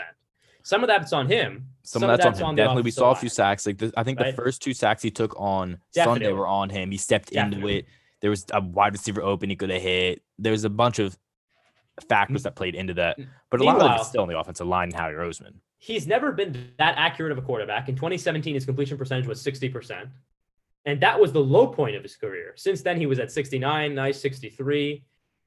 Some 0.64 0.82
of 0.84 0.88
that's 0.88 1.14
on 1.14 1.28
him. 1.28 1.68
Some, 1.84 2.04
of 2.04 2.18
that's, 2.18 2.42
on 2.42 2.52
him. 2.52 2.56
Definitely, 2.56 2.84
we 2.84 2.92
saw 2.92 3.12
a 3.12 3.16
few 3.16 3.30
sacks. 3.30 3.66
Like 3.66 3.78
the, 3.78 3.94
I 3.98 4.04
think 4.04 4.20
Right. 4.20 4.36
the 4.36 4.42
first 4.42 4.62
two 4.62 4.74
sacks 4.74 5.04
he 5.04 5.12
took 5.12 5.40
on 5.40 5.80
Sunday 5.92 6.32
were 6.32 6.48
on 6.48 6.70
him. 6.70 6.90
He 6.90 6.98
stepped 6.98 7.32
into 7.32 7.68
it. 7.68 7.86
There 8.22 8.30
was 8.30 8.46
a 8.54 8.62
wide 8.62 8.94
receiver 8.94 9.22
open. 9.22 9.50
He 9.50 9.58
could 9.58 9.70
have 9.70 9.82
hit. 9.82 10.22
There 10.40 10.54
was 10.54 10.64
a 10.64 10.70
bunch 10.70 11.00
of 11.00 11.18
factors 12.08 12.42
mm. 12.42 12.44
that 12.44 12.56
played 12.56 12.76
into 12.76 12.94
that. 12.94 13.20
Mm. 13.20 13.28
But 13.50 13.60
a 13.60 13.64
lot 13.66 13.82
of 13.82 14.00
it's 14.00 14.08
still 14.10 14.22
on 14.22 14.30
the 14.30 14.40
offensive 14.40 14.66
line 14.66 14.90
and 14.90 14.96
Howie 14.96 15.14
Roseman. 15.14 15.56
he's 15.78 16.08
never 16.08 16.32
been 16.32 16.72
that 16.78 16.96
accurate 16.98 17.34
of 17.34 17.38
a 17.38 17.42
quarterback. 17.42 17.90
In 17.90 17.96
2017, 17.96 18.56
his 18.56 18.66
completion 18.66 18.98
percentage 18.98 19.28
was 19.28 19.44
60%. 19.44 20.08
And 20.86 21.02
that 21.02 21.20
was 21.20 21.34
the 21.34 21.42
low 21.42 21.68
point 21.68 21.98
of 21.98 22.04
his 22.04 22.16
career. 22.16 22.54
Since 22.56 22.82
then, 22.82 22.98
he 22.98 23.06
was 23.06 23.20
at 23.20 23.32
69, 23.32 23.94
nice 23.94 24.20
63. 24.22 25.04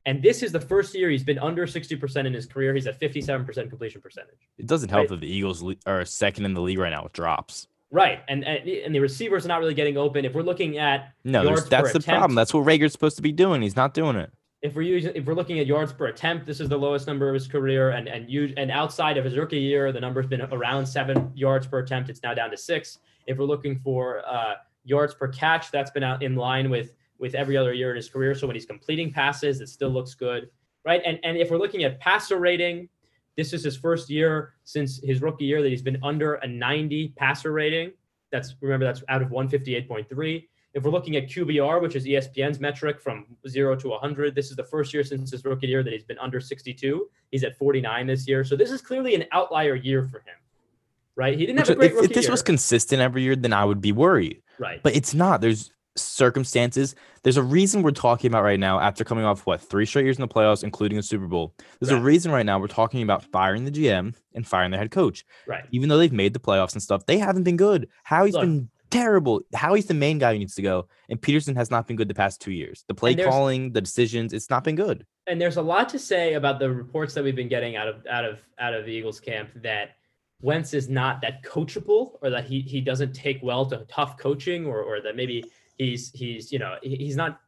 And 0.07 0.23
this 0.23 0.43
is 0.43 0.53
the 0.53 0.61
first 0.61 0.95
year 0.95 1.11
he's 1.11 1.25
been 1.25 1.39
under 1.41 1.67
60% 1.67 2.27
in 2.27 2.33
his 2.33 2.47
career. 2.47 2.73
He's 2.75 2.87
at 2.87 2.99
57% 3.01 3.69
completion 3.69 4.01
percentage. 4.01 4.49
It 4.57 4.67
doesn't 4.67 4.89
help 4.89 5.01
Right. 5.03 5.09
that 5.11 5.21
the 5.21 5.27
Eagles 5.29 5.63
are 5.85 6.05
second 6.05 6.45
in 6.47 6.55
the 6.55 6.61
league 6.63 6.79
right 6.79 6.91
now 6.91 7.03
with 7.03 7.13
drops. 7.13 7.67
Right. 7.91 8.21
And, 8.29 8.45
and, 8.45 8.67
and 8.69 8.95
the 8.95 9.01
receivers 9.01 9.45
are 9.45 9.49
not 9.49 9.59
really 9.61 9.75
getting 9.75 9.97
open. 9.97 10.25
If 10.25 10.33
we're 10.35 10.43
looking 10.43 10.79
at 10.79 11.13
No, 11.25 11.43
Yards 11.43 11.69
that's 11.69 11.93
per 11.93 11.99
the 11.99 12.05
problem. 12.05 12.23
attempt. 12.23 12.35
That's 12.37 12.55
what 12.55 12.61
Reagor's 12.65 12.93
supposed 12.93 13.17
to 13.17 13.23
be 13.23 13.33
doing. 13.33 13.63
He's 13.63 13.77
not 13.77 13.95
doing 13.95 14.17
it. 14.17 14.33
if 14.63 14.75
we're 14.75 14.83
using 14.83 15.13
if 15.15 15.25
we're 15.27 15.35
looking 15.35 15.59
at 15.61 15.67
yards 15.67 15.93
per 15.93 16.07
attempt, 16.07 16.47
this 16.47 16.61
is 16.61 16.69
the 16.69 16.77
lowest 16.79 17.07
number 17.07 17.29
of 17.29 17.35
his 17.35 17.47
career, 17.47 17.91
and 17.91 18.09
and 18.09 18.29
you 18.29 18.53
and 18.57 18.71
outside 18.71 19.17
of 19.19 19.25
his 19.25 19.37
rookie 19.37 19.59
year, 19.61 19.93
the 19.93 20.01
number's 20.01 20.27
been 20.27 20.41
around 20.41 20.85
seven 20.87 21.31
yards 21.35 21.67
per 21.67 21.79
attempt. 21.81 22.09
It's 22.11 22.23
now 22.23 22.33
down 22.35 22.51
to 22.51 22.57
six. 22.57 22.99
If 23.27 23.39
we're 23.39 23.45
looking 23.45 23.79
for 23.79 24.23
uh, 24.27 24.55
yards 24.85 25.15
per 25.15 25.29
catch, 25.29 25.71
that's 25.71 25.91
been 25.91 26.03
out 26.03 26.23
in 26.23 26.35
line 26.37 26.71
with 26.71 26.93
with 27.19 27.35
every 27.35 27.57
other 27.57 27.73
year 27.73 27.91
in 27.91 27.97
his 27.97 28.09
career. 28.09 28.35
So 28.35 28.47
when 28.47 28.57
he's 28.57 28.67
completing 28.67 29.13
passes, 29.13 29.61
it 29.61 29.69
still 29.69 29.91
looks 29.91 30.15
good, 30.15 30.51
right? 30.85 31.03
And 31.05 31.19
and 31.23 31.37
if 31.37 31.51
we're 31.51 31.59
looking 31.59 31.85
at 31.85 31.99
passer 32.01 32.39
rating, 32.39 32.89
this 33.37 33.53
is 33.53 33.63
his 33.65 33.77
first 33.77 34.09
year 34.11 34.55
since 34.65 35.01
his 35.03 35.21
rookie 35.23 35.45
year 35.45 35.63
that 35.63 35.69
he's 35.69 35.83
been 35.83 35.99
under 36.03 36.35
a 36.37 36.47
90 36.47 37.09
passer 37.17 37.53
rating. 37.53 37.93
That's 38.33 38.55
remember 38.61 38.85
that's 38.87 39.03
out 39.09 39.23
of 39.23 39.29
158.3. 39.29 40.49
If 40.75 40.83
we're 40.85 40.91
looking 40.91 41.17
at 41.17 41.27
QBR, 41.29 41.81
which 41.81 41.97
is 41.97 42.05
ESPN's 42.05 42.61
metric 42.61 43.01
from 43.01 43.25
zero 43.49 43.75
to 43.77 43.89
100, 43.89 44.35
this 44.35 44.51
is 44.51 44.57
the 44.57 44.65
first 44.65 44.93
year 44.93 45.03
since 45.03 45.31
his 45.31 45.43
rookie 45.43 45.69
year 45.69 45.83
that 45.83 45.91
he's 45.91 46.05
been 46.05 46.19
under 46.19 46.39
62. 46.39 47.09
He's 47.31 47.45
at 47.45 47.57
49 47.57 48.07
this 48.07 48.29
year. 48.29 48.45
So 48.45 48.57
this 48.57 48.71
is 48.71 48.83
clearly 48.83 49.15
an 49.15 49.25
outlier 49.33 49.75
year 49.75 50.03
for 50.05 50.19
him, 50.19 50.35
right? 51.15 51.39
He 51.39 51.47
didn't 51.47 51.61
Which, 51.61 51.69
have 51.69 51.77
a 51.77 51.81
great 51.81 51.91
if, 51.93 51.97
rookie 51.97 52.07
if 52.09 52.13
this 52.15 52.25
year. 52.27 52.31
was 52.33 52.43
consistent 52.43 53.01
every 53.01 53.23
year, 53.23 53.35
then 53.37 53.55
I 53.55 53.65
would 53.65 53.81
be 53.81 53.93
worried. 53.93 54.43
right. 54.59 54.83
But 54.83 54.95
it's 54.95 55.15
not. 55.15 55.41
There's 55.41 55.71
circumstances. 55.97 56.95
There's 57.23 57.37
a 57.37 57.43
reason 57.43 57.83
we're 57.83 57.91
talking 57.91 58.29
about 58.31 58.43
right 58.43 58.61
now 58.61 58.79
after 58.81 59.05
coming 59.05 59.25
off 59.25 59.47
what 59.47 59.61
three 59.61 59.87
straight 59.87 60.05
years 60.05 60.17
in 60.17 60.23
the 60.23 60.29
playoffs, 60.29 60.65
including 60.65 60.99
a 60.99 61.03
Super 61.03 61.27
Bowl. 61.27 61.55
There's 61.81 61.93
a 61.93 62.01
reason 62.01 62.33
right 62.33 62.47
now 62.47 62.59
we're 62.59 62.69
talking 62.69 63.03
about 63.03 63.25
firing 63.25 63.65
the 63.65 63.71
GM 63.71 64.15
and 64.35 64.47
firing 64.47 64.71
the 64.71 64.79
head 64.79 64.91
coach. 64.91 65.25
right. 65.47 65.65
Even 65.71 65.89
though 65.89 65.99
they've 65.99 66.13
made 66.13 66.33
the 66.33 66.41
playoffs 66.41 66.73
and 66.73 66.83
stuff, 66.83 67.07
they 67.07 67.19
haven't 67.19 67.43
been 67.45 67.57
good. 67.57 67.89
Howie's 68.05 68.35
Look. 68.35 68.43
been 68.43 68.71
terrible. 68.91 69.41
Howie's 69.55 69.87
the 69.87 69.95
main 69.95 70.19
guy 70.19 70.33
who 70.33 70.39
needs 70.39 70.55
to 70.55 70.63
go, 70.63 70.89
and 71.09 71.21
Pederson 71.21 71.57
has 71.57 71.71
not 71.71 71.87
been 71.87 71.97
good 71.97 72.09
the 72.09 72.15
past 72.15 72.41
two 72.41 72.53
years. 72.53 72.85
The 72.87 72.95
play 72.95 73.15
calling, 73.17 73.73
the 73.73 73.81
decisions, 73.81 74.33
it's 74.33 74.51
not 74.51 74.63
been 74.65 74.77
good. 74.77 75.05
and 75.27 75.41
there's 75.41 75.57
a 75.57 75.63
lot 75.63 75.89
to 75.89 75.99
say 75.99 76.35
about 76.35 76.61
the 76.61 76.71
reports 76.71 77.15
that 77.15 77.25
we've 77.25 77.35
been 77.35 77.49
getting 77.49 77.77
out 77.77 77.89
of 77.89 78.07
out 78.07 78.25
of 78.25 78.39
out 78.59 78.75
of 78.75 78.85
the 78.85 78.93
Eagles 78.93 79.19
camp 79.21 79.51
that 79.57 79.97
Wentz 80.41 80.75
is 80.75 80.89
not 80.89 81.21
that 81.23 81.43
coachable 81.43 82.19
or 82.23 82.31
that 82.31 82.45
he 82.45 82.61
he 82.61 82.81
doesn't 82.81 83.13
take 83.13 83.41
well 83.43 83.67
to 83.67 83.85
tough 83.89 84.19
coaching 84.19 84.67
or 84.67 84.83
or 84.83 85.01
that 85.01 85.17
maybe 85.17 85.43
he's 85.79 86.11
he's 86.13 86.53
you 86.53 86.59
know 86.59 86.77
he's 86.83 87.17
not 87.17 87.41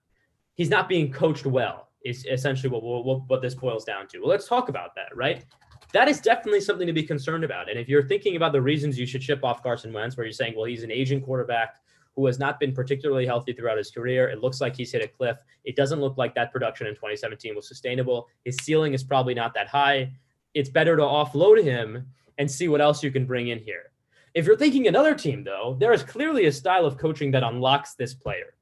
he's 0.55 0.71
not 0.71 0.89
being 0.89 1.11
coached 1.11 1.47
well 1.47 1.89
is 2.05 2.27
essentially 2.31 2.71
what 2.71 2.83
what, 2.83 3.23
what 3.27 3.43
this 3.43 3.55
boils 3.55 3.85
down 3.85 4.07
to. 4.09 4.21
Well, 4.21 4.29
let's 4.29 4.49
talk 4.49 4.69
about 4.69 4.95
that, 4.95 5.15
right? 5.15 5.45
That 5.93 6.09
is 6.09 6.21
definitely 6.21 6.61
something 6.61 6.87
to 6.87 6.93
be 6.93 7.03
concerned 7.03 7.45
about. 7.45 7.71
And 7.71 7.79
if 7.79 7.89
you're 7.89 8.07
thinking 8.07 8.37
about 8.37 8.53
the 8.53 8.61
reasons 8.61 8.99
you 8.99 9.07
should 9.07 9.23
ship 9.23 9.43
off 9.43 9.63
Carson 9.63 9.93
Wentz, 9.93 10.17
where 10.17 10.27
you're 10.27 10.33
saying, 10.33 10.55
well, 10.55 10.67
he's 10.67 10.83
an 10.83 10.91
aging 10.91 11.23
quarterback 11.23 11.77
who 12.15 12.27
has 12.27 12.39
not 12.39 12.61
been 12.61 12.73
particularly 12.75 13.25
healthy 13.25 13.53
throughout 13.53 13.79
his 13.79 13.91
career. 13.91 14.29
It 14.29 14.41
looks 14.41 14.61
like 14.61 14.77
he's 14.77 14.93
hit 14.93 15.03
a 15.03 15.09
cliff. 15.09 15.39
It 15.65 15.77
doesn't 15.77 16.01
look 16.01 16.19
like 16.19 16.35
that 16.35 16.53
production 16.53 16.89
in 16.89 16.95
2017 16.95 17.55
was 17.55 17.69
sustainable. 17.69 18.29
His 18.45 18.57
ceiling 18.57 18.93
is 18.93 19.05
probably 19.05 19.35
not 19.35 19.55
that 19.55 19.69
high. 19.69 20.13
It's 20.53 20.69
better 20.69 20.97
to 20.97 21.03
offload 21.03 21.63
him 21.63 22.07
and 22.37 22.51
see 22.51 22.69
what 22.69 22.81
else 22.81 23.03
you 23.03 23.11
can 23.11 23.25
bring 23.25 23.49
in 23.49 23.61
here. 23.61 23.93
If 24.39 24.47
you're 24.47 24.57
thinking 24.57 24.87
another 24.87 25.17
team, 25.17 25.43
though, 25.43 25.77
there 25.81 25.93
is 25.93 26.05
clearly 26.05 26.47
a 26.47 26.53
style 26.53 26.87
of 26.87 26.97
coaching 26.97 27.33
that 27.33 27.43
unlocks 27.43 27.95
this 27.95 28.15
player. 28.15 28.55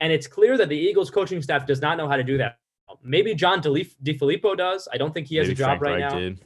And 0.00 0.12
it's 0.12 0.28
clear 0.28 0.56
that 0.56 0.68
the 0.68 0.76
Eagles 0.76 1.10
coaching 1.10 1.42
staff 1.42 1.66
does 1.66 1.80
not 1.80 1.98
know 1.98 2.08
how 2.08 2.14
to 2.16 2.22
do 2.22 2.38
that. 2.38 2.58
Maybe 3.02 3.34
John 3.34 3.60
DeFilippo 3.60 4.56
does. 4.56 4.86
I 4.92 4.96
don't 4.96 5.12
think 5.12 5.26
he 5.26 5.34
has 5.38 5.48
Maybe 5.48 5.54
a 5.54 5.56
job 5.56 5.80
Frank 5.80 5.82
right 5.82 6.02
Reich 6.02 6.12
now. 6.12 6.18
did. 6.20 6.40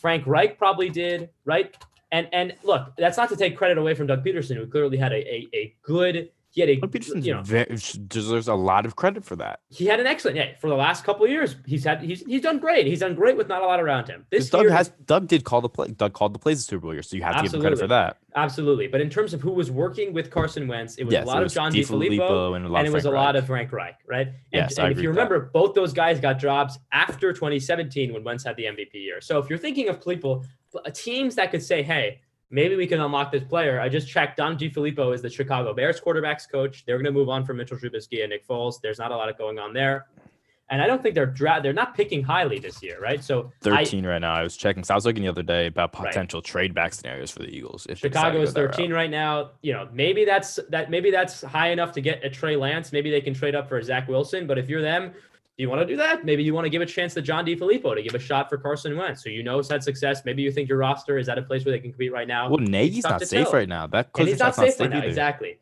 Frank 0.00 0.26
Reich 0.28 0.56
probably 0.58 0.90
did, 0.90 1.28
right? 1.44 1.76
And 2.12 2.28
and 2.32 2.54
look, 2.62 2.92
that's 2.96 3.16
not 3.16 3.30
to 3.30 3.36
take 3.36 3.56
credit 3.56 3.78
away 3.78 3.94
from 3.94 4.06
Doug 4.06 4.24
Pederson, 4.24 4.54
who 4.58 4.66
clearly 4.68 4.96
had 4.96 5.12
a 5.12 5.16
a, 5.16 5.48
a 5.52 5.74
good 5.82 6.30
he 6.54 6.60
had 6.60 6.70
a 6.70 6.76
But 6.76 6.92
Pederson's 6.92 7.26
you 7.26 7.34
know 7.34 7.42
very, 7.42 7.66
deserves 8.06 8.46
a 8.48 8.54
lot 8.54 8.86
of 8.86 8.94
credit 8.94 9.24
for 9.24 9.34
that. 9.36 9.60
he 9.70 9.86
had 9.86 9.98
an 9.98 10.06
excellent 10.06 10.36
yeah 10.36 10.54
for 10.60 10.68
the 10.70 10.76
last 10.76 11.02
couple 11.04 11.24
of 11.24 11.30
years 11.30 11.56
he's 11.66 11.82
had 11.84 12.00
he's 12.00 12.20
he's 12.26 12.42
done 12.42 12.58
great 12.60 12.86
he's 12.86 13.00
done 13.00 13.14
great 13.16 13.36
with 13.36 13.48
not 13.48 13.60
a 13.62 13.66
lot 13.66 13.80
around 13.80 14.06
him 14.08 14.24
this 14.30 14.48
Doug 14.50 14.62
year 14.62 14.72
has 14.72 14.90
Doug 15.04 15.26
did 15.26 15.42
call 15.44 15.60
the 15.60 15.68
play. 15.68 15.88
Doug 15.88 16.12
called 16.12 16.32
the 16.32 16.38
plays 16.38 16.58
the 16.58 16.62
Super 16.70 16.82
Bowl 16.82 16.92
year, 16.94 17.02
so 17.02 17.16
you 17.16 17.22
have 17.24 17.36
to 17.38 17.42
give 17.42 17.54
him 17.54 17.60
credit 17.60 17.78
for 17.80 17.88
that. 17.88 18.18
absolutely 18.36 18.86
but 18.86 19.00
in 19.00 19.10
terms 19.10 19.34
of 19.34 19.40
who 19.40 19.50
was 19.50 19.70
working 19.70 20.12
with 20.12 20.30
Carson 20.30 20.68
Wentz 20.68 20.94
it 20.96 21.04
was 21.04 21.12
yes, 21.12 21.24
a 21.24 21.26
lot 21.26 21.42
it 21.42 21.46
of 21.46 21.52
John 21.52 21.72
DeFilippo 21.72 22.54
and 22.56 22.64
a 22.66 22.68
lot 22.68 22.78
and 22.78 22.86
it 22.88 22.92
was 22.92 23.02
Frank 23.02 23.14
a 23.14 23.18
lot 23.18 23.34
Reich. 23.34 23.42
of 23.42 23.46
Frank 23.46 23.72
Reich 23.72 23.98
right 24.06 24.26
and, 24.28 24.36
Yes, 24.52 24.78
and 24.78 24.92
if 24.92 25.00
you 25.00 25.08
with 25.08 25.16
that. 25.16 25.22
remember 25.28 25.50
both 25.52 25.74
those 25.74 25.92
guys 25.92 26.20
got 26.20 26.38
jobs 26.38 26.78
after 26.92 27.32
2017 27.32 28.12
when 28.12 28.22
Wentz 28.22 28.44
had 28.44 28.56
the 28.56 28.64
MVP 28.64 28.94
year 28.94 29.20
so 29.20 29.38
if 29.38 29.50
you're 29.50 29.58
thinking 29.58 29.88
of 29.88 30.04
people 30.04 30.44
teams 30.92 31.34
that 31.34 31.50
could 31.50 31.62
say 31.62 31.82
hey 31.82 32.20
maybe 32.54 32.76
we 32.76 32.86
can 32.86 33.00
unlock 33.00 33.32
this 33.32 33.42
player. 33.42 33.80
I 33.80 33.88
just 33.88 34.08
checked. 34.08 34.36
John 34.38 34.56
DeFilippo 34.56 35.12
is 35.12 35.20
the 35.20 35.28
Chicago 35.28 35.74
Bears 35.74 36.00
quarterbacks 36.00 36.48
coach. 36.50 36.84
They're 36.86 36.96
going 36.96 37.04
to 37.04 37.10
move 37.12 37.28
on 37.28 37.44
from 37.44 37.56
Mitchell 37.56 37.76
Trubisky 37.76 38.22
and 38.22 38.30
Nick 38.30 38.46
Foles. 38.46 38.80
There's 38.80 38.98
not 38.98 39.10
a 39.10 39.16
lot 39.16 39.28
of 39.28 39.36
going 39.36 39.58
on 39.58 39.74
there. 39.74 40.06
And 40.70 40.80
I 40.80 40.86
don't 40.86 41.02
think 41.02 41.14
they're 41.14 41.26
dra- 41.26 41.60
they're 41.62 41.74
not 41.74 41.94
picking 41.94 42.22
highly 42.22 42.58
this 42.58 42.82
year, 42.82 42.98
right? 42.98 43.22
So 43.22 43.52
I, 43.66 43.84
13 43.84 44.06
right 44.06 44.18
now. 44.20 44.32
I 44.32 44.42
was 44.42 44.56
checking. 44.56 44.82
So 44.82 44.94
I 44.94 44.96
was 44.96 45.04
looking 45.04 45.22
the 45.22 45.28
other 45.28 45.42
day 45.42 45.66
about 45.66 45.94
Right. 45.98 46.06
potential 46.08 46.40
trade 46.40 46.72
back 46.74 46.94
scenarios 46.94 47.30
for 47.30 47.40
the 47.40 47.54
Eagles. 47.54 47.86
If 47.90 47.98
Chicago 47.98 48.40
is 48.40 48.54
go 48.54 48.62
that 48.62 48.66
route. 48.68 48.74
13 48.76 48.92
right 48.92 49.10
now. 49.10 49.50
You 49.60 49.74
know, 49.74 49.88
maybe 49.92 50.24
that's 50.24 50.58
that. 50.70 50.90
Maybe 50.90 51.10
that's 51.10 51.42
high 51.42 51.68
enough 51.70 51.92
to 51.92 52.00
get 52.00 52.24
a 52.24 52.30
Trey 52.30 52.56
Lance. 52.56 52.92
Maybe 52.92 53.10
they 53.10 53.20
can 53.20 53.34
trade 53.34 53.54
up 53.54 53.68
for 53.68 53.76
a 53.76 53.84
Zach 53.84 54.08
Wilson. 54.08 54.46
But 54.46 54.56
if 54.58 54.70
you're 54.70 54.80
them, 54.80 55.12
do 55.56 55.62
you 55.62 55.70
want 55.70 55.82
to 55.82 55.86
do 55.86 55.96
that? 55.96 56.24
Maybe 56.24 56.42
you 56.42 56.52
want 56.52 56.64
to 56.64 56.70
give 56.70 56.82
a 56.82 56.86
chance 56.86 57.14
to 57.14 57.22
John 57.22 57.46
DeFilippo 57.46 57.94
to 57.94 58.02
give 58.02 58.14
a 58.14 58.18
shot 58.18 58.48
for 58.48 58.58
Carson 58.58 58.96
Wentz, 58.96 59.22
so 59.22 59.28
you 59.28 59.44
know 59.44 59.58
he's 59.58 59.70
had 59.70 59.84
success. 59.84 60.24
Maybe 60.24 60.42
you 60.42 60.50
think 60.50 60.68
your 60.68 60.78
roster 60.78 61.16
is 61.16 61.28
at 61.28 61.38
a 61.38 61.42
place 61.42 61.64
where 61.64 61.72
they 61.72 61.78
can 61.78 61.92
compete 61.92 62.12
right 62.12 62.26
now. 62.26 62.48
Well, 62.48 62.58
Nagy's 62.58 63.04
not 63.04 63.22
safe 63.22 63.44
tell. 63.44 63.52
right 63.52 63.68
now. 63.68 63.86
That 63.86 64.10
and 64.18 64.26
he's 64.26 64.40
not 64.40 64.56
safe 64.56 64.80
right 64.80 64.90
now. 64.90 64.98
either. 64.98 65.06
Exactly. 65.06 65.60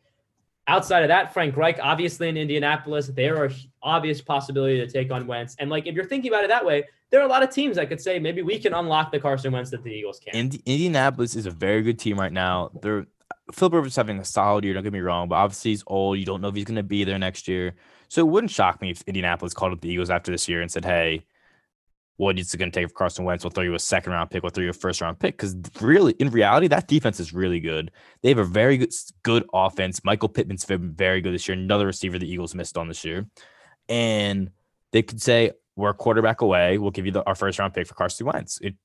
Outside 0.67 1.03
of 1.03 1.09
that, 1.09 1.33
Frank 1.33 1.55
Reich, 1.57 1.77
obviously 1.83 2.29
in 2.29 2.37
Indianapolis, 2.37 3.07
there 3.07 3.43
are 3.43 3.51
obvious 3.83 4.21
possibility 4.21 4.77
to 4.77 4.87
take 4.87 5.11
on 5.11 5.27
Wentz. 5.27 5.55
And 5.59 5.69
like, 5.69 5.85
if 5.85 5.93
you're 5.93 6.05
thinking 6.05 6.31
about 6.31 6.45
it 6.45 6.47
that 6.47 6.65
way, 6.65 6.85
there 7.11 7.19
are 7.19 7.25
a 7.25 7.29
lot 7.29 7.43
of 7.43 7.51
teams 7.51 7.75
that 7.75 7.89
could 7.89 7.99
say 7.99 8.17
maybe 8.17 8.41
we 8.41 8.57
can 8.57 8.73
unlock 8.73 9.11
the 9.11 9.19
Carson 9.19 9.51
Wentz 9.51 9.69
that 9.71 9.83
the 9.83 9.91
Eagles 9.91 10.19
can. 10.19 10.33
Indi- 10.33 10.61
Indianapolis 10.65 11.35
is 11.35 11.45
a 11.45 11.51
very 11.51 11.83
good 11.83 11.99
team 11.99 12.17
right 12.17 12.31
now. 12.31 12.71
They're 12.81 13.05
Philip 13.51 13.73
Rivers 13.73 13.91
is 13.91 13.95
having 13.95 14.19
a 14.19 14.25
solid 14.25 14.63
year. 14.63 14.73
Don't 14.73 14.83
get 14.83 14.93
me 14.93 14.99
wrong, 14.99 15.27
but 15.27 15.35
obviously 15.35 15.71
he's 15.71 15.83
old. 15.85 16.17
You 16.17 16.25
don't 16.25 16.41
know 16.41 16.47
if 16.47 16.55
he's 16.55 16.65
going 16.65 16.77
to 16.77 16.83
be 16.83 17.03
there 17.03 17.19
next 17.19 17.47
year. 17.47 17.75
So 18.13 18.21
it 18.21 18.29
wouldn't 18.29 18.51
shock 18.51 18.79
me 18.79 18.91
if 18.91 19.01
Indianapolis 19.07 19.55
called 19.55 19.73
up 19.73 19.81
the 19.81 19.89
Eagles 19.89 20.11
after 20.11 20.31
this 20.31 20.47
year 20.47 20.61
and 20.61 20.69
said, 20.69 20.85
"Hey, 20.85 21.25
what 22.17 22.37
it 22.37 22.57
going 22.59 22.71
to 22.71 22.79
take 22.79 22.87
for 22.87 22.93
Carson 22.93 23.25
Wentz? 23.25 23.43
We'll 23.43 23.49
throw 23.49 23.63
you 23.63 23.73
a 23.73 23.79
second 23.79 24.13
round 24.13 24.29
pick. 24.29 24.43
We'll 24.43 24.51
throw 24.51 24.63
you 24.63 24.69
a 24.69 24.73
first 24.73 25.01
round 25.01 25.17
pick." 25.17 25.35
Because 25.35 25.55
really, 25.81 26.13
in 26.19 26.29
reality, 26.29 26.67
that 26.67 26.87
defense 26.87 27.19
is 27.19 27.33
really 27.33 27.59
good. 27.59 27.89
They 28.21 28.29
have 28.29 28.37
a 28.37 28.43
very 28.43 28.77
good 28.77 28.93
good 29.23 29.45
offense. 29.51 30.03
Michael 30.03 30.29
Pittman's 30.29 30.63
been 30.63 30.93
very 30.93 31.21
good 31.21 31.33
this 31.33 31.47
year. 31.47 31.57
Another 31.57 31.87
receiver 31.87 32.19
the 32.19 32.31
Eagles 32.31 32.53
missed 32.53 32.77
on 32.77 32.87
this 32.87 33.03
year, 33.03 33.25
and 33.89 34.51
they 34.91 35.01
could 35.01 35.19
say, 35.19 35.53
"We're 35.75 35.89
a 35.89 35.95
quarterback 35.95 36.41
away. 36.41 36.77
We'll 36.77 36.91
give 36.91 37.07
you 37.07 37.13
the, 37.13 37.25
our 37.25 37.33
first 37.33 37.57
round 37.57 37.73
pick 37.73 37.87
for 37.87 37.95
Carson 37.95 38.27
Wentz." 38.27 38.59
It 38.61 38.75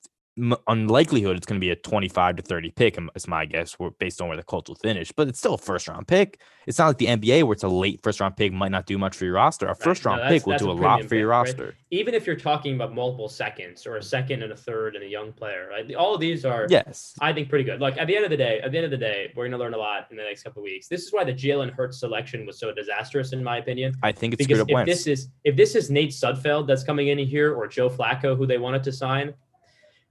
unlikelihood 0.69 1.37
it's 1.37 1.47
going 1.47 1.61
to 1.61 1.65
be 1.65 1.71
a 1.71 1.77
25 1.77 2.37
to 2.37 2.43
30 2.43 2.71
pick 2.71 2.97
um, 2.99 3.11
is 3.15 3.27
my 3.27 3.45
guess 3.45 3.77
based 3.99 4.21
on 4.23 4.29
where 4.29 4.37
the 4.37 4.43
Colts 4.43 4.69
will 4.69 4.77
finish 4.77 5.11
but 5.13 5.29
it's 5.29 5.39
still 5.39 5.55
a 5.55 5.59
first 5.59 5.89
round 5.89 6.07
pick 6.07 6.41
it's 6.67 6.79
not 6.79 6.89
like 6.89 6.99
the 6.99 7.07
NBA 7.07 7.45
where 7.45 7.55
it's 7.55 7.63
a 7.63 7.69
late 7.69 8.01
first 8.03 8.21
round 8.21 8.37
pick 8.37 8.53
might 8.53 8.71
not 8.71 8.87
do 8.87 8.99
much 8.99 9.17
for 9.17 9.25
your 9.25 9.35
roster 9.35 9.67
a 9.69 9.75
first 9.75 10.05
No, 10.05 10.11
round 10.13 10.23
that's- 10.23 10.43
pick 10.43 10.47
will 10.47 10.57
do 10.59 10.71
a 10.71 10.73
a 10.73 10.75
lot 10.75 11.05
for 11.05 11.15
your 11.15 11.29
pick, 11.29 11.31
right? 11.31 11.39
roster 11.49 11.75
Even 11.91 12.15
if 12.15 12.27
you're 12.27 12.37
talking 12.37 12.75
about 12.75 12.95
multiple 12.95 13.29
seconds 13.29 13.87
or 13.87 13.97
a 13.97 14.03
second 14.03 14.43
and 14.43 14.53
a 14.53 14.57
third 14.57 14.95
and 14.95 15.05
a 15.05 15.09
young 15.09 15.33
player, 15.33 15.69
right? 15.71 15.95
All 15.95 16.15
of 16.15 16.21
these 16.21 16.45
are, 16.45 16.67
yes 16.69 17.15
I 17.21 17.33
think, 17.33 17.49
pretty 17.49 17.65
good. 17.65 17.81
Like 17.81 17.97
at 17.99 18.07
the 18.07 18.15
end 18.15 18.25
of 18.25 18.31
the 18.31 18.37
day, 18.37 18.61
at 18.61 18.71
the 18.71 18.79
end 18.79 18.85
of 18.85 18.91
the 18.91 18.97
day, 18.99 19.33
we're 19.35 19.45
going 19.45 19.53
to 19.53 19.59
learn 19.59 19.75
a 19.75 19.79
lot 19.79 20.07
in 20.11 20.17
the 20.17 20.23
next 20.23 20.43
couple 20.43 20.61
of 20.61 20.65
weeks. 20.65 20.87
This 20.89 21.03
is 21.05 21.13
why 21.13 21.25
the 21.25 21.33
Jalen 21.33 21.73
Hurts 21.73 21.99
selection 21.99 22.47
was 22.47 22.59
so 22.59 22.73
disastrous, 22.73 23.33
in 23.33 23.43
my 23.43 23.57
opinion. 23.59 23.95
I 24.03 24.13
think 24.13 24.35
it's 24.35 24.45
because 24.47 24.61
if 24.61 24.69
Wentz. 24.69 24.91
this 24.93 25.07
is 25.07 25.29
if 25.45 25.57
this 25.57 25.75
is 25.75 25.91
Nate 25.91 26.11
Sudfeld 26.11 26.67
that's 26.67 26.85
coming 26.85 27.09
in 27.09 27.19
here 27.19 27.55
or 27.55 27.67
Joe 27.67 27.89
Flacco 27.91 28.37
who 28.37 28.47
they 28.47 28.59
wanted 28.59 28.85
to 28.85 28.93
sign, 28.93 29.33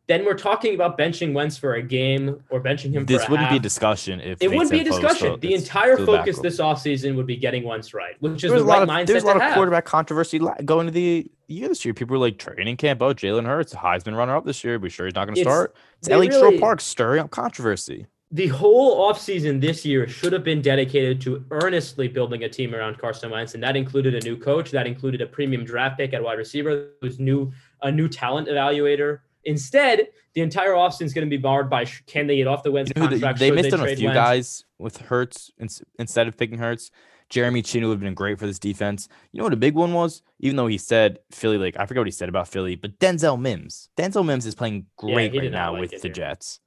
then 0.08 0.26
we're 0.26 0.34
talking 0.36 0.74
about 0.74 0.98
benching 0.98 1.34
Wentz 1.34 1.58
for 1.58 1.76
a 1.76 1.82
game 1.82 2.42
or 2.50 2.62
benching 2.62 2.92
him 2.94 3.06
this 3.06 3.26
for 3.26 3.32
wouldn't 3.32 3.50
be 3.50 3.58
a 3.58 3.60
discussion 3.60 4.22
if 4.22 4.42
It 4.42 4.50
wouldn't 4.50 4.72
be 4.72 4.80
a 4.80 4.84
discussion. 4.84 5.16
still- 5.18 5.38
the 5.38 5.54
entire 5.54 5.98
focus 5.98 6.38
back. 6.38 6.44
this 6.44 6.60
offseason 6.60 7.16
would 7.16 7.28
be 7.28 7.36
getting 7.36 7.64
Wentz 7.64 7.94
right, 7.94 8.16
which 8.22 8.36
is 8.36 8.42
There 8.44 8.52
was 8.54 8.62
the 8.64 8.68
a 8.68 8.70
lot 8.70 8.74
right 8.80 8.84
of 8.84 8.90
mindset 8.90 9.08
there's 9.08 9.24
a 9.24 9.28
lot 9.28 9.34
to 9.34 9.38
of 9.40 9.44
have. 9.44 9.54
quarterback 9.56 9.86
controversy 9.86 10.40
going 10.66 10.88
to 10.88 10.92
the 10.92 11.30
year 11.48 11.68
this 11.68 11.84
year. 11.86 11.94
People 11.94 12.14
were 12.14 12.20
like 12.26 12.38
training 12.38 12.78
camp. 12.78 13.02
Oh, 13.02 13.14
Jalen 13.14 13.46
Hurts, 13.46 13.74
Heisman 13.74 14.16
runner 14.18 14.36
up 14.36 14.46
this 14.46 14.64
year. 14.64 14.80
We 14.80 14.90
sure 14.90 15.06
he's 15.06 15.16
not 15.16 15.26
going 15.26 15.36
to 15.36 15.42
start. 15.42 15.76
It's 16.00 16.08
they 16.08 16.14
Ellie 16.14 16.30
really- 16.30 16.40
Troll 16.40 16.60
Park 16.60 16.82
stirring 16.82 17.20
up 17.22 17.30
controversy. 17.30 18.08
the 18.30 18.48
whole 18.48 19.10
offseason 19.10 19.62
this 19.62 19.86
year 19.86 20.06
should 20.06 20.34
have 20.34 20.44
been 20.44 20.62
dedicated 20.62 21.22
to 21.22 21.46
earnestly 21.52 22.10
building 22.10 22.44
a 22.44 22.50
team 22.50 22.76
around 22.76 22.98
Carson 22.98 23.30
Wentz, 23.32 23.54
and 23.54 23.64
that 23.64 23.78
included 23.78 24.14
a 24.16 24.20
new 24.28 24.36
coach, 24.36 24.70
that 24.72 24.86
included 24.86 25.22
a 25.22 25.26
premium 25.26 25.64
draft 25.64 25.98
pick 25.98 26.14
at 26.14 26.22
wide 26.22 26.38
receiver, 26.38 26.88
who's 27.02 27.20
new 27.20 27.52
a 27.84 27.90
new 27.92 28.10
talent 28.10 28.48
evaluator. 28.50 29.20
Instead, 29.48 30.08
the 30.34 30.42
entire 30.42 30.74
offseason 30.74 31.04
is 31.04 31.14
going 31.14 31.26
to 31.26 31.30
be 31.30 31.42
barred 31.42 31.70
by 31.70 31.84
sh- 31.86 32.04
can 32.06 32.28
they 32.28 32.36
get 32.38 32.48
off 32.48 32.62
the 32.64 32.72
Wentz 32.72 32.92
You 32.96 33.02
know 33.02 33.08
who 33.08 33.18
they, 33.18 33.34
they 33.34 33.52
missed 33.52 33.74
on 33.74 33.80
a 33.80 33.96
few 33.96 34.08
Wentz? 34.10 34.16
guys 34.16 34.66
with 34.78 34.98
Hurts 34.98 35.52
ins- 35.60 35.82
instead 35.98 36.28
of 36.28 36.38
picking 36.38 36.60
Hurts. 36.60 36.92
Jeremy 37.30 37.62
Chinn 37.62 37.84
would 37.86 37.92
have 37.96 38.00
been 38.00 38.14
great 38.14 38.40
for 38.40 38.46
this 38.48 38.60
defense. 38.60 39.10
You 39.34 39.40
know 39.40 39.44
what 39.46 39.54
a 39.54 39.58
big 39.58 39.74
one 39.76 39.94
was? 39.94 40.22
Even 40.40 40.56
though 40.56 40.68
he 40.68 40.78
said 40.78 41.20
Philly, 41.32 41.58
like 41.58 41.76
I 41.78 41.86
forget 41.86 42.02
what 42.02 42.08
he 42.08 42.12
said 42.12 42.30
about 42.30 42.48
Philly, 42.48 42.76
but 42.76 43.00
Denzel 43.00 43.40
Mims. 43.40 43.90
Denzel 43.98 44.26
Mims 44.26 44.46
is 44.46 44.56
playing 44.56 44.86
great 44.98 45.34
he 45.34 45.40
right 45.40 45.52
now 45.52 45.74
like 45.74 45.82
with 45.82 46.02
the 46.02 46.08
here. 46.08 46.14
Jets. 46.14 46.60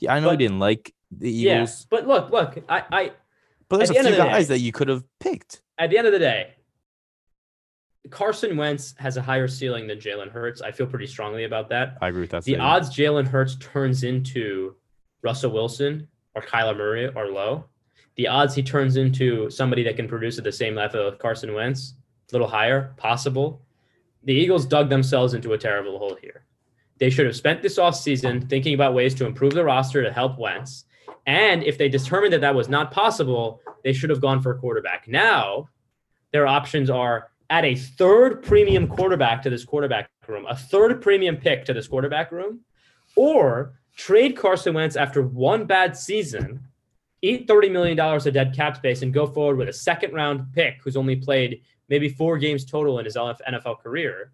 Yeah, 0.00 0.14
I 0.14 0.20
know 0.20 0.28
But- 0.28 0.40
he 0.40 0.46
didn't 0.46 0.58
like 0.60 0.92
the 1.10 1.30
Eagles. 1.30 1.80
Yeah, 1.82 1.86
but 1.90 2.06
look, 2.08 2.30
look, 2.30 2.64
I, 2.68 2.82
I 2.90 3.12
but 3.68 3.76
there's 3.78 3.90
a 3.90 3.92
the 3.94 4.00
few 4.00 4.08
of 4.10 4.16
the 4.16 4.22
guys 4.24 4.48
day- 4.48 4.54
that 4.54 4.60
you 4.60 4.72
could 4.72 4.88
have 4.88 5.04
picked. 5.20 5.62
at 5.78 5.90
the 5.90 5.98
end 5.98 6.06
of 6.06 6.12
the 6.12 6.18
day, 6.18 6.54
Carson 8.10 8.56
Wentz 8.56 8.94
has 8.98 9.16
a 9.16 9.22
higher 9.22 9.48
ceiling 9.48 9.86
than 9.86 9.98
Jalen 9.98 10.30
Hurts. 10.30 10.60
I 10.60 10.72
feel 10.72 10.86
pretty 10.86 11.06
strongly 11.06 11.44
about 11.44 11.68
that. 11.70 11.98
I 12.00 12.08
agree 12.08 12.22
with 12.22 12.30
that. 12.30 12.44
The 12.44 12.52
statement. 12.52 12.68
odds 12.68 12.90
Jalen 12.96 13.26
Hurts 13.26 13.56
turns 13.56 14.04
into 14.04 14.74
Russell 15.22 15.50
Wilson 15.50 16.08
or 16.34 16.42
Kyler 16.42 16.76
Murray 16.76 17.08
are 17.14 17.28
low. 17.28 17.64
The 18.16 18.28
odds 18.28 18.54
he 18.54 18.62
turns 18.62 18.96
into 18.96 19.48
somebody 19.50 19.82
that 19.84 19.96
can 19.96 20.08
produce 20.08 20.38
at 20.38 20.44
the 20.44 20.52
same 20.52 20.74
level 20.74 21.06
of 21.06 21.18
Carson 21.18 21.54
Wentz, 21.54 21.94
a 22.30 22.34
little 22.34 22.48
higher, 22.48 22.94
possible. 22.96 23.62
The 24.24 24.34
Eagles 24.34 24.66
dug 24.66 24.88
themselves 24.88 25.34
into 25.34 25.52
a 25.52 25.58
terrible 25.58 25.98
hole 25.98 26.16
here. 26.20 26.44
They 26.98 27.10
should 27.10 27.26
have 27.26 27.36
spent 27.36 27.62
this 27.62 27.78
offseason 27.78 28.48
thinking 28.48 28.74
about 28.74 28.94
ways 28.94 29.14
to 29.14 29.26
improve 29.26 29.54
the 29.54 29.64
roster 29.64 30.02
to 30.02 30.12
help 30.12 30.36
Wentz. 30.38 30.84
And 31.26 31.62
if 31.62 31.78
they 31.78 31.88
determined 31.88 32.32
that 32.32 32.40
that 32.40 32.54
was 32.54 32.68
not 32.68 32.90
possible, 32.90 33.60
they 33.84 33.92
should 33.92 34.10
have 34.10 34.20
gone 34.20 34.42
for 34.42 34.52
a 34.52 34.58
quarterback. 34.58 35.06
Now, 35.06 35.68
their 36.32 36.46
options 36.46 36.90
are 36.90 37.30
add 37.50 37.64
a 37.64 37.74
third 37.74 38.42
premium 38.42 38.86
quarterback 38.86 39.42
to 39.42 39.50
this 39.50 39.64
quarterback 39.64 40.10
room, 40.26 40.46
a 40.48 40.56
third 40.56 41.00
premium 41.00 41.36
pick 41.36 41.64
to 41.64 41.72
this 41.72 41.88
quarterback 41.88 42.30
room, 42.30 42.60
or 43.16 43.74
trade 43.96 44.36
Carson 44.36 44.74
Wentz 44.74 44.96
after 44.96 45.22
one 45.22 45.64
bad 45.64 45.96
season, 45.96 46.60
eat 47.22 47.48
$30 47.48 47.72
million 47.72 47.98
of 47.98 48.32
dead 48.32 48.54
cap 48.54 48.76
space, 48.76 49.02
and 49.02 49.12
go 49.12 49.26
forward 49.26 49.56
with 49.56 49.68
a 49.68 49.72
second 49.72 50.12
round 50.12 50.52
pick 50.54 50.78
who's 50.82 50.96
only 50.96 51.16
played 51.16 51.62
maybe 51.88 52.08
four 52.08 52.38
games 52.38 52.64
total 52.64 52.98
in 52.98 53.04
his 53.04 53.16
NFL 53.16 53.80
career, 53.80 54.30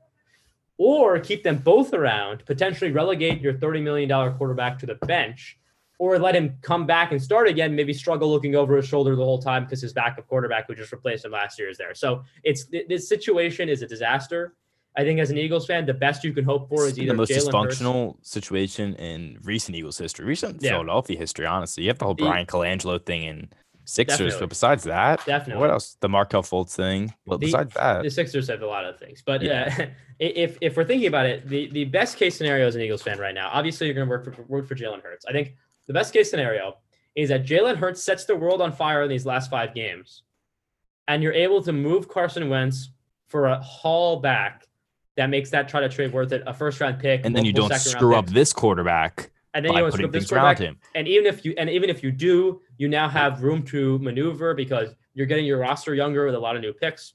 or 0.76 1.20
keep 1.20 1.44
them 1.44 1.58
both 1.58 1.94
around, 1.94 2.44
potentially 2.46 2.90
relegate 2.90 3.40
your 3.40 3.54
$30 3.54 3.82
million 3.82 4.36
quarterback 4.36 4.78
to 4.78 4.86
the 4.86 4.96
bench. 5.06 5.56
Or 6.04 6.18
let 6.18 6.34
him 6.36 6.58
come 6.60 6.84
back 6.86 7.12
and 7.12 7.22
start 7.22 7.48
again, 7.48 7.74
maybe 7.74 7.94
struggle 7.94 8.28
looking 8.30 8.54
over 8.54 8.76
his 8.76 8.86
shoulder 8.86 9.16
the 9.16 9.24
whole 9.24 9.38
time 9.40 9.64
because 9.64 9.80
his 9.80 9.94
backup 9.94 10.26
quarterback 10.28 10.66
who 10.66 10.74
just 10.74 10.92
replaced 10.92 11.24
him 11.24 11.32
last 11.32 11.58
year 11.58 11.70
is 11.70 11.78
there. 11.78 11.94
So 11.94 12.22
it's 12.42 12.66
this 12.88 13.08
situation 13.08 13.70
is 13.70 13.80
a 13.80 13.86
disaster. 13.86 14.54
I 14.98 15.02
think 15.02 15.18
as 15.18 15.30
an 15.30 15.38
Eagles 15.38 15.66
fan, 15.66 15.86
the 15.86 15.94
best 15.94 16.22
you 16.22 16.34
can 16.34 16.44
hope 16.44 16.68
for 16.68 16.84
is 16.86 16.98
either 16.98 17.12
the 17.12 17.16
most 17.16 17.30
Jalen 17.30 17.48
dysfunctional 17.50 18.16
situation 18.20 18.94
in 18.96 19.38
recent 19.44 19.76
Eagles 19.78 19.96
history, 19.96 20.26
recent 20.26 20.60
Yeah. 20.62 20.72
Philadelphia 20.72 21.16
history. 21.16 21.46
Honestly, 21.46 21.84
you 21.84 21.88
have 21.88 21.98
the 21.98 22.04
whole 22.04 22.12
Bryan 22.14 22.44
Colangelo 22.44 23.02
thing 23.04 23.22
in 23.22 23.48
Sixers, 23.86 24.18
Definitely. 24.18 24.40
but 24.40 24.48
besides 24.50 24.84
that, 24.84 25.24
Definitely. 25.26 25.60
what 25.60 25.70
else? 25.70 25.96
The 26.00 26.08
Markelle 26.08 26.42
Fultz 26.42 26.74
thing. 26.74 27.12
But 27.26 27.40
The- 27.40 27.46
besides 27.46 27.74
that, 27.74 28.02
the 28.02 28.10
Sixers 28.10 28.48
have 28.48 28.60
a 28.62 28.66
lot 28.66 28.84
of 28.84 28.98
things, 28.98 29.22
but 29.24 29.40
Yeah. 29.42 29.74
uh, 29.78 29.86
if 30.20 30.56
if 30.60 30.76
we're 30.76 30.84
thinking 30.84 31.08
about 31.08 31.24
it, 31.26 31.48
the 31.48 31.68
the 31.70 31.84
best 31.86 32.16
case 32.18 32.36
scenario 32.36 32.66
as 32.66 32.76
an 32.76 32.82
Eagles 32.82 33.02
fan 33.02 33.18
right 33.18 33.34
now, 33.34 33.48
obviously 33.52 33.86
you're 33.86 33.94
going 33.94 34.06
to 34.06 34.10
work 34.10 34.24
for 34.34 34.42
work 34.44 34.66
for 34.66 34.74
Jalen 34.74 35.02
Hurts. 35.02 35.24
I 35.26 35.32
think 35.32 35.54
the 35.86 35.92
best 35.92 36.12
case 36.12 36.30
scenario 36.30 36.76
is 37.14 37.28
that 37.28 37.44
Jalen 37.44 37.76
Hurts 37.76 38.02
sets 38.02 38.24
the 38.24 38.36
world 38.36 38.60
on 38.60 38.72
fire 38.72 39.02
in 39.02 39.08
these 39.08 39.26
last 39.26 39.50
five 39.50 39.74
games, 39.74 40.22
and 41.08 41.22
you're 41.22 41.32
able 41.32 41.62
to 41.62 41.72
move 41.72 42.08
Carson 42.08 42.48
Wentz 42.48 42.90
for 43.28 43.46
a 43.46 43.60
haul 43.60 44.20
back 44.20 44.66
that 45.16 45.30
makes 45.30 45.50
that 45.50 45.68
try 45.68 45.80
to 45.80 45.88
trade 45.88 46.12
worth 46.12 46.32
it, 46.32 46.42
a 46.46 46.54
first 46.54 46.80
round 46.80 46.98
pick, 46.98 47.24
and 47.24 47.34
then 47.34 47.44
you 47.44 47.52
don't 47.52 47.72
screw 47.74 48.16
up 48.16 48.26
picks. 48.26 48.34
this 48.34 48.52
quarterback 48.52 49.30
and 49.54 49.64
then 49.64 49.72
you 49.72 49.78
don't 49.78 49.92
screw 49.92 50.06
up 50.06 50.12
this 50.12 50.28
quarterback. 50.28 50.58
him. 50.58 50.76
And 50.94 51.06
even 51.06 51.26
if 51.26 51.44
you 51.44 51.54
and 51.56 51.70
even 51.70 51.88
if 51.88 52.02
you 52.02 52.10
do, 52.10 52.60
you 52.76 52.88
now 52.88 53.08
have 53.08 53.42
room 53.42 53.62
to 53.66 53.98
maneuver 54.00 54.54
because 54.54 54.94
you're 55.14 55.26
getting 55.26 55.46
your 55.46 55.58
roster 55.58 55.94
younger 55.94 56.26
with 56.26 56.34
a 56.34 56.38
lot 56.38 56.56
of 56.56 56.62
new 56.62 56.72
picks. 56.72 57.14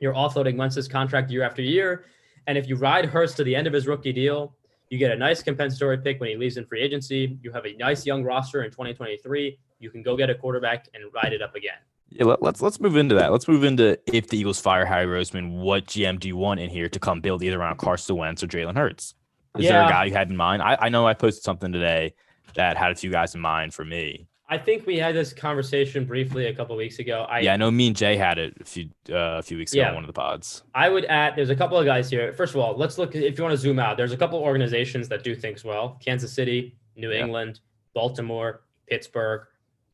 You're 0.00 0.14
offloading 0.14 0.56
Wentz's 0.56 0.88
contract 0.88 1.30
year 1.30 1.44
after 1.44 1.62
year, 1.62 2.04
and 2.48 2.58
if 2.58 2.68
you 2.68 2.74
ride 2.76 3.06
Hurts 3.06 3.34
to 3.34 3.44
the 3.44 3.54
end 3.54 3.68
of 3.68 3.72
his 3.72 3.86
rookie 3.86 4.12
deal, 4.12 4.56
you 4.92 4.98
get 4.98 5.10
a 5.10 5.16
nice 5.16 5.42
compensatory 5.42 5.96
pick 5.96 6.20
when 6.20 6.28
he 6.28 6.36
leaves 6.36 6.58
in 6.58 6.66
free 6.66 6.82
agency. 6.82 7.38
You 7.40 7.50
have 7.52 7.64
a 7.64 7.74
nice 7.76 8.04
young 8.04 8.22
roster 8.22 8.62
in 8.62 8.70
2023. 8.70 9.58
You 9.78 9.90
can 9.90 10.02
go 10.02 10.18
get 10.18 10.28
a 10.28 10.34
quarterback 10.34 10.86
and 10.92 11.02
ride 11.14 11.32
it 11.32 11.40
up 11.40 11.54
again. 11.54 11.78
Yeah, 12.10 12.26
let, 12.26 12.42
let's 12.42 12.60
let's 12.60 12.78
move 12.78 12.98
into 12.98 13.14
that. 13.14 13.32
Let's 13.32 13.48
move 13.48 13.64
into 13.64 13.98
if 14.06 14.28
the 14.28 14.36
Eagles 14.36 14.60
fire 14.60 14.84
Howie 14.84 15.06
Roseman, 15.06 15.62
what 15.62 15.86
GM 15.86 16.20
do 16.20 16.28
you 16.28 16.36
want 16.36 16.60
in 16.60 16.68
here 16.68 16.90
to 16.90 17.00
come 17.00 17.22
build 17.22 17.42
either 17.42 17.58
around 17.58 17.78
Carson 17.78 18.16
Wentz 18.16 18.42
or 18.42 18.48
Jalen 18.48 18.76
Hurts? 18.76 19.14
Is 19.58 19.66
there 19.66 19.82
a 19.82 19.88
guy 19.88 20.04
you 20.04 20.12
had 20.12 20.28
in 20.28 20.36
mind? 20.36 20.60
I, 20.60 20.76
I 20.78 20.88
know 20.90 21.06
I 21.06 21.14
posted 21.14 21.42
something 21.42 21.72
today 21.72 22.12
that 22.52 22.76
had 22.76 22.92
a 22.92 22.94
few 22.94 23.10
guys 23.10 23.34
in 23.34 23.40
mind 23.40 23.72
for 23.72 23.86
me. 23.86 24.28
I 24.52 24.58
think 24.58 24.86
we 24.86 24.98
had 24.98 25.14
this 25.14 25.32
conversation 25.32 26.04
briefly 26.04 26.46
a 26.48 26.54
couple 26.54 26.76
weeks 26.76 26.98
ago. 26.98 27.24
I 27.26 27.40
yeah, 27.40 27.54
I 27.54 27.56
know 27.56 27.70
me 27.70 27.86
and 27.86 27.96
Jay 27.96 28.16
had 28.16 28.36
it 28.38 28.54
a 28.60 28.64
few 28.64 28.90
uh, 29.08 29.38
a 29.38 29.42
few 29.42 29.56
weeks 29.56 29.72
ago 29.72 29.80
Yeah. 29.80 29.88
on 29.88 29.94
one 29.94 30.04
of 30.04 30.08
the 30.08 30.12
pods. 30.12 30.62
I 30.74 30.90
would 30.90 31.06
add, 31.06 31.36
there's 31.36 31.48
a 31.48 31.56
couple 31.56 31.78
of 31.78 31.86
guys 31.86 32.10
here. 32.10 32.34
First 32.34 32.54
of 32.54 32.60
all, 32.60 32.76
let's 32.76 32.98
look, 32.98 33.14
if 33.14 33.38
you 33.38 33.42
want 33.44 33.52
to 33.54 33.56
zoom 33.56 33.78
out, 33.78 33.96
there's 33.96 34.12
a 34.12 34.16
couple 34.18 34.38
of 34.38 34.44
organizations 34.44 35.08
that 35.08 35.24
do 35.24 35.34
things 35.34 35.64
well 35.64 35.98
Kansas 36.04 36.34
City, 36.34 36.76
New 36.96 37.10
Yeah. 37.10 37.20
England, 37.24 37.60
Baltimore, 37.94 38.60
Pittsburgh. 38.86 39.46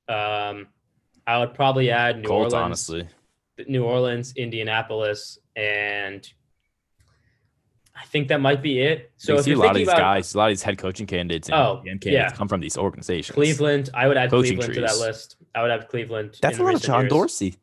Um, 0.09 0.67
I 1.25 1.39
would 1.39 1.55
probably 1.55 1.93
add 1.93 2.21
New 2.23 2.29
Orleans, 2.29 2.55
honestly. 2.55 3.07
New 3.69 3.85
Orleans, 3.85 4.33
Indianapolis, 4.35 5.39
and 5.55 6.29
I 8.01 8.05
think 8.07 8.29
that 8.29 8.41
might 8.41 8.63
be 8.63 8.81
it. 8.81 9.11
So 9.17 9.27
So 9.27 9.33
you 9.33 9.39
if 9.39 9.45
see 9.45 9.51
a 9.51 9.55
you're 9.55 9.63
lot 9.65 9.71
of 9.71 9.77
these 9.77 9.89
about 9.89 9.99
guys, 9.99 10.35
a 10.35 10.39
lot 10.39 10.47
of 10.47 10.51
these 10.53 10.63
head 10.63 10.79
coaching 10.79 11.07
candidates 11.07 11.49
and 11.49 11.57
Oh, 11.59 11.81
candidates 11.85 12.07
yeah. 12.13 12.31
come 12.31 12.47
from 12.49 12.61
these 12.61 12.77
organizations. 12.79 13.35
Cleveland, 13.35 13.91
I 13.95 14.07
would 14.09 14.17
add 14.17 14.31
Coaching 14.31 14.57
Cleveland 14.59 14.75
to 14.75 14.81
that 14.83 14.99
list. 14.99 15.37
I 15.55 15.63
would 15.63 15.71
add 15.71 15.89
Cleveland. 15.89 16.39
That's 16.41 16.57
in 16.57 16.63
a 16.63 16.65
lot 16.67 16.75
of 16.75 16.83
John 16.83 17.01
years. 17.03 17.11
Dorsey. 17.11 17.57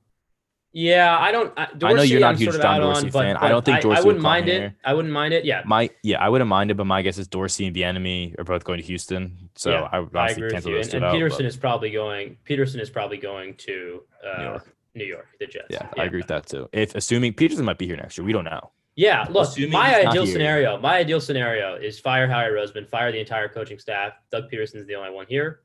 Yeah, 0.77 1.17
I 1.17 1.31
don't. 1.31 1.53
I, 1.55 1.67
Dorsey, 1.77 1.85
I 1.85 1.93
know 1.95 2.01
you're 2.03 2.19
not 2.19 2.29
I'm 2.31 2.35
a 2.35 2.37
huge 2.37 2.57
John 2.61 2.81
Dorsey 2.81 3.05
on, 3.05 3.11
but, 3.11 3.23
fan. 3.23 3.37
I 3.37 3.47
don't 3.47 3.63
think 3.63 3.79
Dorsey 3.79 3.97
I, 3.97 3.99
would 4.01 4.07
wouldn't 4.07 4.23
come 4.23 4.29
mind 4.29 4.49
it. 4.49 4.59
here. 4.59 4.75
I 4.83 4.93
wouldn't 4.93 5.13
mind 5.13 5.33
it. 5.33 5.45
Yeah, 5.45 5.61
My 5.65 5.89
yeah, 6.03 6.19
I 6.19 6.27
wouldn't 6.27 6.49
mind 6.49 6.69
it, 6.69 6.73
but 6.75 6.83
my 6.85 7.01
guess 7.01 7.17
is 7.17 7.29
Dorsey 7.29 7.65
and 7.65 7.73
the 7.73 7.85
enemy 7.85 8.35
are 8.37 8.43
both 8.43 8.65
going 8.65 8.81
to 8.81 8.85
Houston. 8.85 9.49
So 9.55 9.71
Yeah, 9.71 9.87
I 9.89 9.99
would 10.01 10.13
I 10.13 10.19
honestly 10.23 10.33
agree 10.33 10.45
with 10.47 10.53
cancel 10.53 10.71
you. 10.71 10.77
those 10.77 10.85
And, 10.87 10.91
two 10.91 10.97
and 10.97 11.05
out. 11.05 11.15
Pederson 11.15 11.37
but 11.37 11.45
is 11.45 11.55
probably 11.57 11.91
going. 11.91 12.37
Pederson 12.45 12.81
is 12.81 12.89
probably 12.89 13.17
going 13.17 13.53
to 13.55 14.01
uh, 14.21 14.37
New 14.37 14.43
York. 14.43 14.75
New 14.95 15.05
York, 15.05 15.27
the 15.39 15.45
Jets. 15.45 15.67
Yeah, 15.69 15.87
I 15.97 16.03
agree 16.03 16.19
with 16.19 16.27
that 16.27 16.45
too. 16.45 16.67
If 16.73 16.93
assuming 16.93 17.33
Pederson 17.35 17.63
might 17.63 17.77
be 17.77 17.85
here 17.87 17.95
next 17.95 18.17
year, 18.17 18.25
we 18.25 18.33
don't 18.33 18.43
know. 18.45 18.71
Yeah, 18.95 19.25
look, 19.29 19.49
Assuming 19.49 19.71
my 19.71 20.05
ideal 20.07 20.25
scenario, 20.25 20.79
my 20.79 20.97
ideal 20.97 21.19
scenario 21.19 21.75
is 21.75 21.99
fire 21.99 22.27
Howie 22.29 22.49
Roseman, 22.51 22.87
fire 22.87 23.11
the 23.11 23.19
entire 23.19 23.49
coaching 23.49 23.77
staff. 23.77 24.13
Doug 24.31 24.49
Pederson's 24.49 24.87
the 24.87 24.95
only 24.95 25.11
one 25.11 25.25
here. 25.27 25.61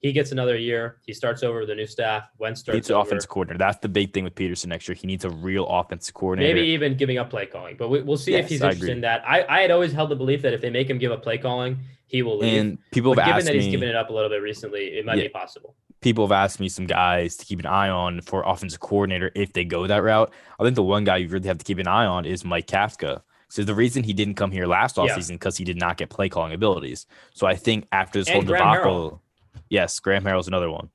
He 0.00 0.12
gets 0.12 0.30
another 0.32 0.56
year. 0.56 0.98
He 1.06 1.12
starts 1.12 1.42
over 1.42 1.60
with 1.60 1.70
a 1.70 1.74
new 1.74 1.86
staff. 1.86 2.28
Wentz 2.38 2.60
He 2.60 2.64
starts 2.64 2.76
needs 2.76 2.90
an 2.90 2.96
offense 2.96 3.26
coordinator. 3.26 3.58
That's 3.58 3.78
the 3.78 3.88
big 3.88 4.12
thing 4.12 4.22
with 4.22 4.34
Pederson 4.34 4.66
next 4.66 4.86
year. 4.86 4.94
He 4.94 5.06
needs 5.08 5.24
a 5.24 5.30
real 5.30 5.66
offensive 5.66 6.14
coordinator. 6.14 6.54
Maybe 6.54 6.68
even 6.68 6.96
giving 6.96 7.18
up 7.18 7.30
play 7.30 7.46
calling, 7.46 7.76
but 7.76 7.88
we, 7.88 8.02
we'll 8.02 8.16
see 8.18 8.34
if 8.34 8.48
he's 8.48 8.62
I 8.62 8.66
interested 8.66 8.84
agree. 8.84 8.92
in 8.92 9.00
that. 9.00 9.24
I, 9.26 9.44
I 9.48 9.60
had 9.62 9.70
always 9.72 9.92
held 9.92 10.10
the 10.10 10.16
belief 10.16 10.42
that 10.42 10.52
if 10.52 10.60
they 10.60 10.70
make 10.70 10.88
him 10.88 10.98
give 10.98 11.10
up 11.10 11.22
play 11.22 11.38
calling, 11.38 11.78
he 12.06 12.22
will 12.22 12.38
leave. 12.38 12.60
and 12.60 12.78
people 12.92 13.12
but 13.14 13.24
have 13.24 13.28
given 13.28 13.38
asked 13.38 13.46
that 13.46 13.56
me. 13.56 13.62
he's 13.62 13.70
given 13.72 13.88
it 13.88 13.96
up 13.96 14.10
a 14.10 14.12
little 14.12 14.30
bit 14.30 14.40
recently, 14.42 14.98
it 14.98 15.04
might 15.04 15.16
Yeah. 15.16 15.24
be 15.24 15.28
possible. 15.30 15.74
People 16.00 16.26
have 16.26 16.32
asked 16.32 16.60
me 16.60 16.68
some 16.68 16.86
guys 16.86 17.36
to 17.36 17.44
keep 17.44 17.58
an 17.58 17.66
eye 17.66 17.88
on 17.88 18.20
for 18.20 18.42
offensive 18.46 18.80
coordinator 18.80 19.30
if 19.34 19.52
they 19.52 19.64
go 19.64 19.86
that 19.86 20.02
route. 20.02 20.32
I 20.58 20.64
think 20.64 20.76
the 20.76 20.82
one 20.82 21.04
guy 21.04 21.18
you 21.18 21.28
really 21.28 21.48
have 21.48 21.58
to 21.58 21.64
keep 21.64 21.78
an 21.78 21.88
eye 21.88 22.06
on 22.06 22.24
is 22.24 22.44
Mike 22.44 22.66
Kafka. 22.66 23.22
So 23.48 23.64
the 23.64 23.74
reason 23.74 24.02
he 24.02 24.12
didn't 24.12 24.34
come 24.34 24.50
here 24.50 24.66
last 24.66 24.96
offseason 24.96 25.30
because 25.30 25.56
he 25.56 25.64
did 25.64 25.78
not 25.78 25.96
get 25.96 26.10
play 26.10 26.28
calling 26.28 26.52
abilities. 26.52 27.06
So 27.32 27.46
I 27.46 27.54
think 27.54 27.86
after 27.92 28.18
this 28.18 28.28
whole 28.28 28.42
Graham 28.42 28.74
debacle, 28.74 29.22
yes, 29.70 29.98
Graham 30.00 30.22
Harrell's 30.22 30.48
another 30.48 30.70
one. 30.70 30.90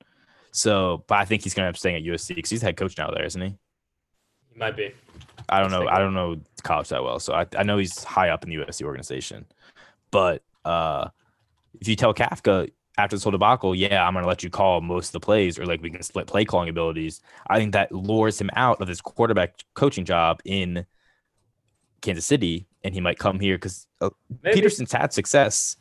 So, 0.51 1.03
but 1.07 1.17
I 1.17 1.25
think 1.25 1.43
he's 1.43 1.55
going 1.55 1.63
to 1.63 1.67
end 1.67 1.75
up 1.75 1.79
staying 1.79 1.95
at 1.95 2.03
USC 2.03 2.35
because 2.35 2.51
he's 2.51 2.61
head 2.61 2.77
coach 2.77 2.95
now 2.97 3.09
there, 3.09 3.25
isn't 3.25 3.41
he? 3.41 3.55
He 4.53 4.59
might 4.59 4.77
be. 4.77 4.93
I 5.49 5.59
don't 5.59 5.71
know. 5.71 5.87
I 5.87 5.97
don't 5.97 6.13
know 6.13 6.39
college 6.61 6.89
that 6.89 7.03
well, 7.03 7.19
so 7.19 7.33
I, 7.33 7.47
I 7.57 7.63
know 7.63 7.77
he's 7.77 8.03
high 8.03 8.29
up 8.29 8.43
in 8.43 8.49
the 8.49 8.57
USC 8.57 8.83
organization. 8.83 9.45
But 10.11 10.43
uh, 10.63 11.09
if 11.81 11.87
you 11.87 11.95
tell 11.95 12.13
Kafka 12.13 12.71
after 12.97 13.15
this 13.15 13.23
whole 13.23 13.31
debacle, 13.31 13.73
yeah, 13.73 14.05
I'm 14.05 14.13
gonna 14.13 14.27
let 14.27 14.43
you 14.43 14.49
call 14.49 14.81
most 14.81 15.07
of 15.07 15.11
the 15.13 15.19
plays, 15.19 15.57
or 15.57 15.65
like 15.65 15.81
we 15.81 15.89
can 15.89 16.03
split 16.03 16.27
play 16.27 16.45
calling 16.45 16.69
abilities. 16.69 17.21
I 17.47 17.59
think 17.59 17.73
that 17.73 17.91
lures 17.91 18.39
him 18.39 18.49
out 18.55 18.81
of 18.81 18.87
his 18.87 19.01
quarterback 19.01 19.55
coaching 19.73 20.05
job 20.05 20.41
in 20.45 20.85
Kansas 22.01 22.25
City, 22.25 22.67
and 22.83 22.93
he 22.93 23.01
might 23.01 23.17
come 23.17 23.39
here 23.39 23.55
because 23.55 23.87
uh, 24.01 24.09
Pederson's 24.43 24.91
had 24.91 25.13
success 25.13 25.77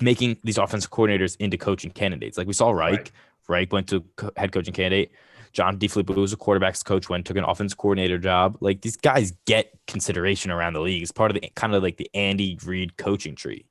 making 0.00 0.36
these 0.44 0.58
offensive 0.58 0.90
coordinators 0.90 1.36
into 1.38 1.56
coaching 1.56 1.90
candidates. 1.90 2.36
Like 2.38 2.46
we 2.46 2.52
saw 2.52 2.70
Reich. 2.70 2.98
Right. 2.98 3.12
Reich 3.48 3.72
went 3.72 3.88
to 3.88 4.04
co- 4.16 4.30
head 4.36 4.52
coaching 4.52 4.74
candidate. 4.74 5.12
John 5.52 5.78
DeFilippo 5.78 6.14
was 6.14 6.32
a 6.32 6.36
quarterbacks 6.36 6.84
coach 6.84 7.08
when 7.08 7.24
took 7.24 7.36
an 7.36 7.44
offense 7.44 7.74
coordinator 7.74 8.18
job. 8.18 8.56
Like 8.60 8.82
these 8.82 8.96
guys 8.96 9.32
get 9.46 9.72
consideration 9.88 10.50
around 10.50 10.74
the 10.74 10.80
league. 10.80 11.02
It's 11.02 11.10
part 11.10 11.30
of 11.30 11.40
the 11.40 11.50
kind 11.56 11.74
of 11.74 11.82
like 11.82 11.96
the 11.96 12.08
Andy 12.14 12.56
Reid 12.64 12.96
coaching 12.96 13.34
tree. 13.34 13.66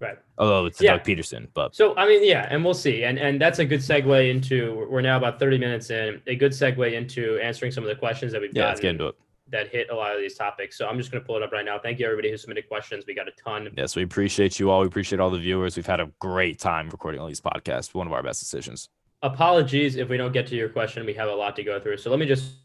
Right. 0.00 0.18
Although 0.38 0.66
it's 0.66 0.80
Yeah. 0.80 0.96
Doug 0.96 1.04
Pederson, 1.04 1.48
but 1.54 1.74
So 1.74 1.96
I 1.96 2.06
mean, 2.06 2.24
yeah, 2.24 2.48
and 2.50 2.64
we'll 2.64 2.74
see. 2.74 3.04
And 3.04 3.18
and 3.18 3.40
that's 3.40 3.58
a 3.60 3.64
good 3.64 3.80
segue 3.80 4.30
into. 4.30 4.86
We're 4.90 5.00
now 5.00 5.16
about 5.16 5.38
thirty 5.38 5.56
minutes 5.56 5.90
in. 5.90 6.20
A 6.26 6.34
good 6.36 6.52
segue 6.52 6.92
into 6.92 7.38
answering 7.38 7.72
some 7.72 7.84
of 7.84 7.88
the 7.88 7.96
questions 7.96 8.32
that 8.32 8.40
we've 8.40 8.54
yeah, 8.54 8.66
let's 8.66 8.80
get 8.80 8.90
into 8.90 9.06
it. 9.08 9.14
that 9.50 9.68
hit 9.68 9.88
a 9.90 9.94
lot 9.94 10.14
of 10.14 10.20
these 10.20 10.34
topics. 10.34 10.76
So 10.76 10.88
I'm 10.88 10.98
just 10.98 11.10
going 11.12 11.22
to 11.22 11.26
pull 11.26 11.36
it 11.36 11.42
up 11.42 11.52
right 11.52 11.64
now. 11.64 11.78
Thank 11.78 12.00
you 12.00 12.06
everybody 12.06 12.30
who 12.30 12.36
submitted 12.36 12.66
questions. 12.68 13.04
We 13.06 13.14
got 13.14 13.28
a 13.28 13.32
ton. 13.32 13.70
Yes, 13.76 13.94
we 13.94 14.02
appreciate 14.02 14.58
you 14.58 14.70
all. 14.70 14.80
We 14.80 14.86
appreciate 14.86 15.20
all 15.20 15.30
the 15.30 15.38
viewers. 15.38 15.76
We've 15.76 15.86
had 15.86 16.00
a 16.00 16.10
great 16.18 16.58
time 16.58 16.88
recording 16.90 17.20
all 17.20 17.28
these 17.28 17.40
podcasts. 17.40 17.94
One 17.94 18.06
of 18.06 18.12
our 18.12 18.22
best 18.22 18.40
decisions. 18.40 18.88
Apologies 19.22 19.96
if 19.96 20.08
we 20.08 20.16
don't 20.16 20.32
get 20.32 20.46
to 20.48 20.56
your 20.56 20.68
question. 20.68 21.06
We 21.06 21.14
have 21.14 21.28
a 21.28 21.34
lot 21.34 21.54
to 21.56 21.62
go 21.62 21.78
through. 21.80 21.98
So 21.98 22.10
let 22.10 22.18
me 22.18 22.26
just. 22.26 22.56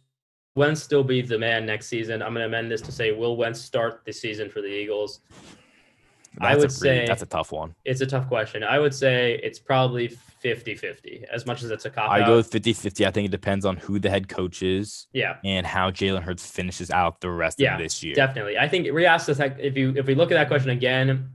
Wentz 0.55 0.81
still 0.81 1.03
be 1.03 1.21
the 1.21 1.37
man 1.37 1.65
next 1.65 1.87
season. 1.87 2.21
I'm 2.21 2.33
going 2.33 2.41
to 2.41 2.47
amend 2.47 2.71
this 2.71 2.81
to 2.81 2.91
say, 2.91 3.11
will 3.13 3.37
Wentz 3.37 3.61
start 3.61 4.01
the 4.03 4.11
season 4.11 4.49
for 4.49 4.61
the 4.61 4.67
Eagles? 4.67 5.21
I 6.39 6.55
would 6.55 6.71
say- 6.71 7.05
that's 7.07 7.21
a 7.21 7.25
tough 7.25 7.51
one. 7.51 7.75
It's 7.85 8.01
a 8.01 8.05
tough 8.05 8.27
question. 8.27 8.63
I 8.63 8.79
would 8.79 8.93
say 8.93 9.39
it's 9.43 9.59
probably 9.59 10.07
50 10.07 10.75
50, 10.75 11.25
as 11.31 11.45
much 11.45 11.63
as 11.63 11.71
it's 11.71 11.85
a 11.85 11.89
cop 11.89 12.09
I 12.09 12.21
out. 12.21 12.27
go 12.27 12.37
with 12.37 12.47
50 12.51 12.71
50. 12.73 13.05
I 13.05 13.11
think 13.11 13.25
it 13.25 13.31
depends 13.31 13.65
on 13.65 13.75
who 13.77 13.99
the 13.99 14.09
head 14.09 14.29
coach 14.29 14.63
is 14.63 15.07
yeah. 15.11 15.35
and 15.43 15.65
how 15.67 15.91
Jalen 15.91 16.21
Hurts 16.23 16.49
finishes 16.49 16.89
out 16.91 17.19
the 17.19 17.29
rest 17.29 17.59
Yeah, 17.59 17.73
of 17.75 17.81
this 17.81 18.01
year. 18.03 18.15
Definitely. 18.15 18.57
I 18.57 18.67
think 18.69 18.91
we 18.93 19.05
asked 19.05 19.27
this 19.27 19.39
if 19.39 19.75
you 19.75 19.93
if 19.97 20.05
we 20.05 20.15
look 20.15 20.31
at 20.31 20.35
that 20.35 20.47
question 20.47 20.69
again 20.69 21.29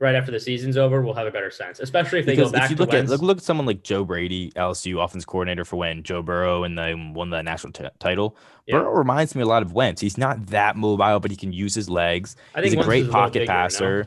right 0.00 0.14
after 0.14 0.32
the 0.32 0.40
season's 0.40 0.76
over, 0.76 1.02
we'll 1.02 1.14
have 1.14 1.26
a 1.26 1.30
better 1.30 1.50
sense. 1.50 1.78
Especially 1.78 2.18
if 2.20 2.26
they 2.26 2.34
Because 2.34 2.50
go 2.50 2.58
back 2.58 2.64
if 2.64 2.70
you 2.70 2.76
to 2.76 2.82
look 2.82 2.90
at 2.94 2.96
Wentz. 2.96 3.10
look, 3.10 3.22
look 3.22 3.36
at 3.38 3.44
someone 3.44 3.66
like 3.66 3.82
Joe 3.82 4.04
Brady, 4.04 4.50
LSU 4.56 5.04
offense 5.04 5.24
coordinator 5.24 5.64
for 5.64 5.76
when 5.76 6.02
Joe 6.02 6.22
Burrow 6.22 6.64
and 6.64 6.76
they 6.78 6.94
won 6.94 7.30
the 7.30 7.42
national 7.42 7.72
t- 7.74 7.84
title. 8.00 8.36
Yeah. 8.66 8.78
Burrow 8.78 8.92
reminds 8.96 9.34
me 9.34 9.42
a 9.42 9.46
lot 9.46 9.62
of 9.62 9.72
Wentz. 9.72 10.00
He's 10.00 10.18
not 10.18 10.46
that 10.46 10.76
mobile, 10.76 11.20
but 11.20 11.30
he 11.30 11.36
can 11.36 11.52
use 11.52 11.74
his 11.74 11.88
legs. 11.90 12.34
I 12.54 12.62
He's 12.62 12.72
a 12.72 12.76
Wentz 12.76 12.86
great 12.86 13.04
little 13.04 13.12
pocket 13.20 13.46
passer. 13.46 14.06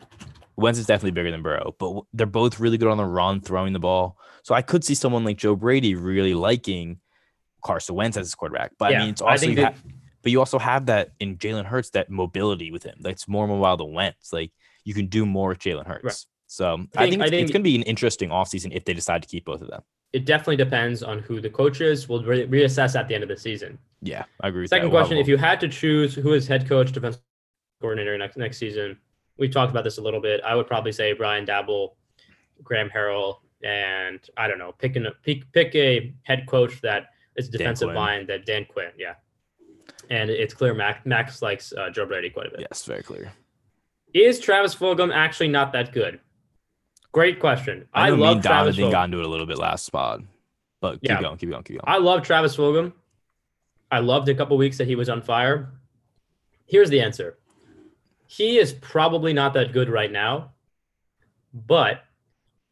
Wentz 0.56 0.78
is 0.80 0.86
definitely 0.86 1.12
bigger 1.12 1.32
than 1.32 1.42
Burrow, 1.42 1.76
but 1.80 2.04
they're 2.14 2.28
both 2.28 2.60
really 2.60 2.78
good 2.78 2.90
on 2.90 2.98
the 2.98 3.06
run, 3.06 3.42
throwing 3.42 3.74
the 3.74 3.80
ball. 3.80 4.18
So 4.44 4.54
I 4.54 4.62
could 4.62 4.84
see 4.84 4.94
someone 4.96 5.24
like 5.24 5.38
Joe 5.38 5.56
Brady 5.56 5.96
really 5.96 6.34
liking 6.34 7.00
Carson 7.64 7.96
Wentz 7.96 8.18
as 8.18 8.28
his 8.28 8.36
quarterback. 8.36 8.72
But 8.78 8.92
Yeah, 8.92 8.98
I 8.98 9.02
mean, 9.02 9.10
it's 9.12 9.22
also 9.22 9.48
you 9.48 9.56
that- 9.56 9.74
ha- 9.76 9.80
but 10.22 10.32
you 10.32 10.40
also 10.40 10.58
have 10.60 10.86
that 10.86 11.12
in 11.20 11.38
Jalen 11.38 11.66
Hurts, 11.66 11.90
that 11.92 12.10
mobility 12.10 12.72
with 12.72 12.84
him. 12.84 12.96
That's 13.02 13.28
more 13.28 13.48
mobile 13.48 13.78
than 13.86 13.94
Wentz. 13.94 14.32
Like 14.32 14.52
you 14.84 14.94
can 14.94 15.08
do 15.08 15.26
more 15.26 15.50
with 15.50 15.60
Jalen 15.60 15.86
Hurts. 15.88 16.04
Right. 16.04 16.26
So 16.48 16.74
I 16.74 16.78
think- 16.78 16.90
think, 16.94 17.22
I 17.22 17.26
it's, 17.26 17.30
think- 17.32 17.42
it's 17.44 17.52
going 17.52 17.62
to 17.64 17.70
be 17.70 17.76
an 17.76 17.84
interesting 17.84 18.30
offseason 18.30 18.76
if 18.76 18.86
they 18.86 18.94
decide 18.94 19.22
to 19.24 19.28
keep 19.28 19.46
both 19.46 19.62
of 19.62 19.70
them. 19.70 19.82
It 20.14 20.26
definitely 20.26 20.58
depends 20.58 21.02
on 21.02 21.20
who 21.20 21.42
the 21.42 21.50
coach 21.50 21.82
is. 21.82 22.08
We'll 22.08 22.24
re- 22.24 22.46
reassess 22.48 22.96
at 23.00 23.08
the 23.08 23.16
end 23.16 23.24
of 23.24 23.30
the 23.30 23.38
season. 23.38 23.80
Yeah, 24.02 24.26
I 24.42 24.50
agree 24.50 24.62
with 24.62 24.70
Second. 24.70 24.92
Question: 24.92 25.18
If 25.18 25.28
you 25.28 25.38
had 25.38 25.60
to 25.62 25.68
choose 25.68 26.14
who 26.14 26.34
is 26.34 26.46
head 26.48 26.70
coach, 26.70 26.92
defense 26.92 27.18
coordinator 27.82 28.16
next 28.18 28.38
next 28.38 28.58
season, 28.60 29.00
we 29.38 29.50
talked 29.50 29.72
about 29.72 29.84
this 29.84 29.98
a 29.98 30.02
little 30.02 30.22
bit. 30.22 30.40
I 30.46 30.54
would 30.54 30.68
probably 30.68 30.92
say 30.92 31.14
Brian 31.14 31.48
Daboll, 31.48 31.94
Graham 32.64 32.92
Harrell, 32.92 33.38
and 33.64 34.20
I 34.38 34.48
don't 34.48 34.60
know, 34.60 34.72
pick 34.74 34.96
an, 34.98 35.08
pick 35.24 35.52
pick 35.52 35.74
a 35.74 36.14
head 36.22 36.46
coach 36.48 36.80
that 36.82 37.08
is 37.36 37.50
defensive 37.50 37.92
line 37.94 38.28
that 38.28 38.46
Dan 38.46 38.66
Quinn, 38.66 38.92
yeah. 39.00 39.16
And 40.12 40.30
it's 40.30 40.54
clear 40.54 40.76
Max, 40.76 41.04
Max 41.06 41.42
likes 41.42 41.74
uh, 41.74 41.90
Joe 41.90 42.06
Brady 42.06 42.30
quite 42.30 42.46
a 42.48 42.52
bit. 42.52 42.60
yes, 42.70 42.86
very 42.86 43.02
clear. 43.02 43.32
Is 44.14 44.40
Travis 44.40 44.76
Fulgham 44.76 45.14
actually 45.14 45.48
not 45.48 45.74
that 45.74 45.92
good? 45.92 46.20
Great 47.12 47.40
question. 47.40 47.88
I, 47.94 48.08
I, 48.08 48.12
me 48.12 48.18
love 48.18 48.36
and 48.38 48.44
Travis 48.44 48.76
Donovan 48.76 48.90
Fulgham. 48.90 48.92
got 48.92 49.04
into 49.06 49.20
it 49.20 49.26
a 49.26 49.30
little 49.30 49.46
bit 49.46 49.58
last 49.58 49.86
spot, 49.86 50.22
but 50.82 51.02
keep 51.02 51.10
Yeah. 51.12 51.22
going, 51.22 51.38
keep 51.38 51.50
going, 51.50 51.64
keep 51.64 51.80
going. 51.80 51.84
I 51.96 51.98
love 51.98 52.24
Travis 52.24 52.56
Fulgham. 52.56 52.94
I 53.92 54.00
loved 54.00 54.30
a 54.30 54.36
couple 54.36 54.58
weeks 54.58 54.78
that 54.78 54.88
he 54.88 54.96
was 54.96 55.10
on 55.10 55.22
fire. 55.22 55.72
Here's 56.66 56.90
the 56.90 57.02
answer. 57.02 57.38
He 58.28 58.58
is 58.58 58.74
probably 58.74 59.34
not 59.34 59.54
that 59.54 59.74
good 59.74 59.90
right 59.90 60.12
now, 60.12 60.52
but 61.54 62.04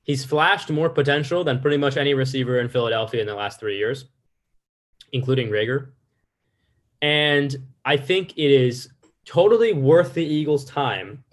he's 0.01 0.25
flashed 0.25 0.71
more 0.71 0.89
potential 0.89 1.43
than 1.43 1.59
pretty 1.59 1.77
much 1.77 1.97
any 1.97 2.15
receiver 2.15 2.59
in 2.59 2.69
Philadelphia 2.69 3.21
in 3.21 3.27
the 3.27 3.35
last 3.35 3.59
three 3.59 3.77
years, 3.77 4.05
including 5.11 5.49
Reagor. 5.49 5.89
And 7.03 7.55
I 7.85 7.97
think 7.97 8.31
it 8.37 8.49
is 8.51 8.89
totally 9.25 9.73
worth 9.73 10.15
the 10.15 10.25
Eagles' 10.25 10.65
time 10.65 11.23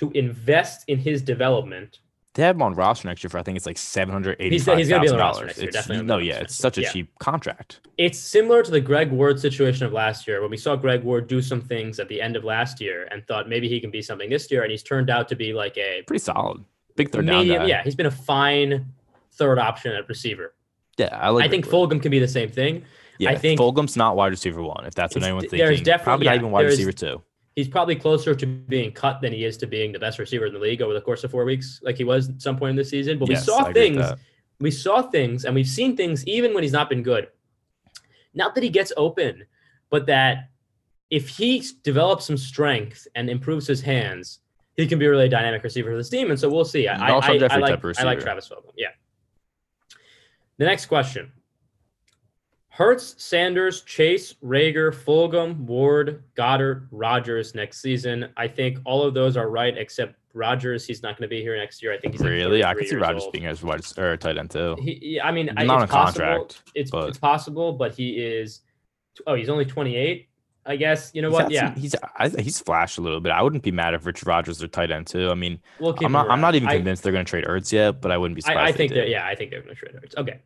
to 0.00 0.10
invest 0.14 0.84
in 0.88 0.98
his 0.98 1.22
development 1.22 2.00
they 2.34 2.44
have 2.44 2.54
him 2.54 2.62
on 2.62 2.74
roster 2.74 3.08
next 3.08 3.24
year 3.24 3.28
for 3.30 3.38
I 3.38 3.42
think 3.42 3.56
it's 3.56 3.66
like 3.66 3.76
seven 3.76 4.12
hundred 4.12 4.40
He's- 4.40 4.52
he's 4.52 4.64
gonna 4.64 4.78
be 5.02 5.08
on 5.08 5.16
the 5.16 5.18
roster 5.18 5.18
dollars. 5.18 5.46
next 5.48 5.58
year, 5.58 5.68
It's 5.68 5.76
definitely 5.76 6.06
no, 6.06 6.18
yeah, 6.18 6.38
it's 6.38 6.54
such 6.54 6.78
a 6.78 6.82
Yeah. 6.82 6.92
cheap 6.92 7.18
contract. 7.18 7.80
it's 7.98 8.18
similar 8.20 8.62
to 8.62 8.70
the 8.70 8.80
Greg 8.80 9.10
Ward 9.10 9.40
situation 9.40 9.84
of 9.84 9.92
last 9.92 10.28
year 10.28 10.40
when 10.40 10.48
we 10.50 10.56
saw 10.56 10.76
Greg 10.76 11.02
Ward 11.02 11.26
do 11.26 11.42
some 11.42 11.60
things 11.60 11.98
at 11.98 12.08
the 12.08 12.22
end 12.22 12.36
of 12.36 12.44
last 12.44 12.80
year 12.80 13.08
and 13.10 13.26
thought 13.26 13.48
maybe 13.48 13.68
he 13.68 13.80
can 13.80 13.90
be 13.90 14.00
something 14.00 14.30
this 14.30 14.48
year, 14.50 14.62
and 14.62 14.70
he's 14.70 14.82
turned 14.84 15.10
out 15.10 15.28
to 15.28 15.34
be 15.34 15.52
like 15.52 15.76
a 15.76 16.02
Pretty 16.06 16.20
solid, 16.22 16.62
big 16.94 17.10
third 17.10 17.26
down 17.26 17.48
guy. 17.48 17.66
Yeah, 17.66 17.82
he's 17.82 17.96
been 17.96 18.06
a 18.06 18.10
fine 18.12 18.86
third 19.32 19.58
option 19.58 19.92
at 19.92 20.08
receiver. 20.08 20.54
yeah. 20.98 21.08
I 21.20 21.30
like. 21.30 21.44
I 21.44 21.48
think 21.48 21.70
Ward. 21.70 21.90
Fulgham 21.90 22.00
can 22.00 22.12
be 22.12 22.20
the 22.20 22.28
same 22.28 22.48
thing. 22.48 22.84
Yeah, 23.18 23.30
I 23.30 23.34
think- 23.36 23.58
Fulgham's 23.60 23.96
not 23.96 24.14
wide 24.16 24.30
receiver 24.30 24.62
one. 24.62 24.86
If 24.86 24.94
that's 24.94 25.14
what 25.16 25.24
anyone's 25.24 25.50
there's 25.50 25.60
thinking, 25.68 25.84
definitely- 25.84 26.04
probably 26.04 26.24
yeah, 26.26 26.30
not 26.30 26.36
even 26.38 26.50
wide 26.52 26.66
receiver 26.66 26.92
two. 26.92 27.22
He's 27.56 27.68
probably 27.68 27.96
closer 27.96 28.34
to 28.34 28.46
being 28.46 28.92
cut 28.92 29.20
than 29.20 29.32
he 29.32 29.44
is 29.44 29.56
to 29.58 29.66
being 29.66 29.92
the 29.92 29.98
best 29.98 30.18
receiver 30.18 30.46
in 30.46 30.52
the 30.52 30.58
league 30.58 30.82
over 30.82 30.94
the 30.94 31.00
course 31.00 31.24
of 31.24 31.30
four 31.30 31.44
weeks, 31.44 31.80
like 31.82 31.96
he 31.96 32.04
was 32.04 32.28
at 32.28 32.40
some 32.40 32.56
point 32.56 32.70
in 32.70 32.76
the 32.76 32.84
season. 32.84 33.18
But 33.18 33.28
Yes, 33.28 33.40
we 33.40 33.52
saw 33.52 33.72
things 33.72 34.06
we 34.60 34.70
saw 34.70 35.02
things 35.02 35.44
and 35.44 35.54
we've 35.54 35.66
seen 35.66 35.96
things 35.96 36.24
even 36.26 36.54
when 36.54 36.62
he's 36.62 36.72
not 36.72 36.88
been 36.88 37.02
good. 37.02 37.28
Not 38.34 38.54
that 38.54 38.62
he 38.62 38.70
gets 38.70 38.92
open, 38.96 39.44
but 39.88 40.06
that 40.06 40.50
if 41.08 41.28
he 41.28 41.64
develops 41.82 42.26
some 42.26 42.36
strength 42.36 43.08
and 43.16 43.28
improves 43.28 43.66
his 43.66 43.80
hands, 43.80 44.40
he 44.76 44.86
can 44.86 44.98
be 44.98 45.06
a 45.06 45.10
really 45.10 45.28
dynamic 45.28 45.64
receiver 45.64 45.90
for 45.90 45.96
this 45.96 46.10
team. 46.10 46.30
And 46.30 46.38
so 46.38 46.48
we'll 46.48 46.64
see. 46.64 46.86
I, 46.86 46.94
I, 46.94 47.08
I, 47.08 47.34
I 47.50 47.56
like, 47.56 47.98
I 47.98 48.04
like. 48.04 48.20
Travis 48.20 48.48
Fulgham. 48.48 48.70
Yeah. 48.76 48.88
The 50.58 50.66
next 50.66 50.86
question. 50.86 51.32
Hurts, 52.80 53.14
Sanders, 53.22 53.82
Chase, 53.82 54.32
Reagor, 54.42 54.90
Fulgham, 54.94 55.54
Ward, 55.66 56.24
Goedert, 56.34 56.86
Rodgers 56.90 57.54
next 57.54 57.82
season. 57.82 58.30
I 58.38 58.48
think 58.48 58.78
all 58.86 59.02
of 59.02 59.12
those 59.12 59.36
are 59.36 59.50
right 59.50 59.76
except 59.76 60.14
Rodgers. 60.32 60.86
He's 60.86 61.02
not 61.02 61.18
going 61.18 61.28
to 61.28 61.34
be 61.34 61.42
here 61.42 61.54
next 61.58 61.82
year. 61.82 61.92
I 61.92 61.98
think 61.98 62.14
he's 62.14 62.22
like 62.22 62.30
really. 62.30 62.64
I 62.64 62.68
33 62.72 62.80
could 62.80 62.88
see 62.88 62.96
Rodgers 62.96 63.22
old. 63.24 63.32
being 63.34 63.44
as 63.44 63.62
wide 63.62 63.82
or 63.98 64.16
tight 64.16 64.38
end 64.38 64.50
too. 64.50 64.76
He, 64.80 65.20
I 65.22 65.30
mean, 65.30 65.50
Not 65.54 65.60
it's 65.62 65.70
on 65.70 65.88
possible. 65.88 66.24
contract, 66.26 66.62
It's 66.74 66.90
but- 66.90 67.08
it's 67.10 67.18
possible, 67.18 67.74
but 67.74 67.92
he 67.92 68.12
is. 68.12 68.62
Oh, 69.26 69.34
he's 69.34 69.50
only 69.50 69.66
28. 69.66 70.28
I 70.64 70.76
guess 70.76 71.10
you 71.12 71.20
know 71.20 71.28
He's 71.28 71.34
what? 71.34 71.50
Yeah, 71.50 71.74
some- 71.74 71.82
he's 71.82 71.94
I, 72.16 72.28
he's 72.30 72.60
flashed 72.60 72.96
a 72.96 73.02
little 73.02 73.20
bit. 73.20 73.32
I 73.32 73.42
wouldn't 73.42 73.62
be 73.62 73.72
mad 73.72 73.92
if 73.92 74.06
Richard 74.06 74.26
Rodgers 74.26 74.62
are 74.62 74.68
tight 74.68 74.90
end 74.90 75.06
too. 75.06 75.28
I 75.30 75.34
mean, 75.34 75.58
we'll 75.80 75.94
I'm 76.02 76.12
not. 76.12 76.30
I'm 76.30 76.40
not 76.40 76.54
even 76.54 76.68
I- 76.68 76.76
convinced 76.76 77.02
they're 77.02 77.12
going 77.12 77.26
to 77.26 77.30
trade 77.30 77.44
Ertz 77.44 77.72
yet, 77.72 78.00
but 78.00 78.10
I 78.10 78.16
wouldn't 78.16 78.36
be 78.36 78.40
surprised. 78.40 78.58
I, 78.60 78.68
I 78.68 78.72
think 78.72 78.92
that 78.94 79.10
yeah, 79.10 79.26
I 79.26 79.34
think 79.34 79.50
they're 79.50 79.60
going 79.62 79.74
to 79.74 79.78
trade 79.78 79.94
Hurts. 79.94 80.14
Okay. 80.16 80.40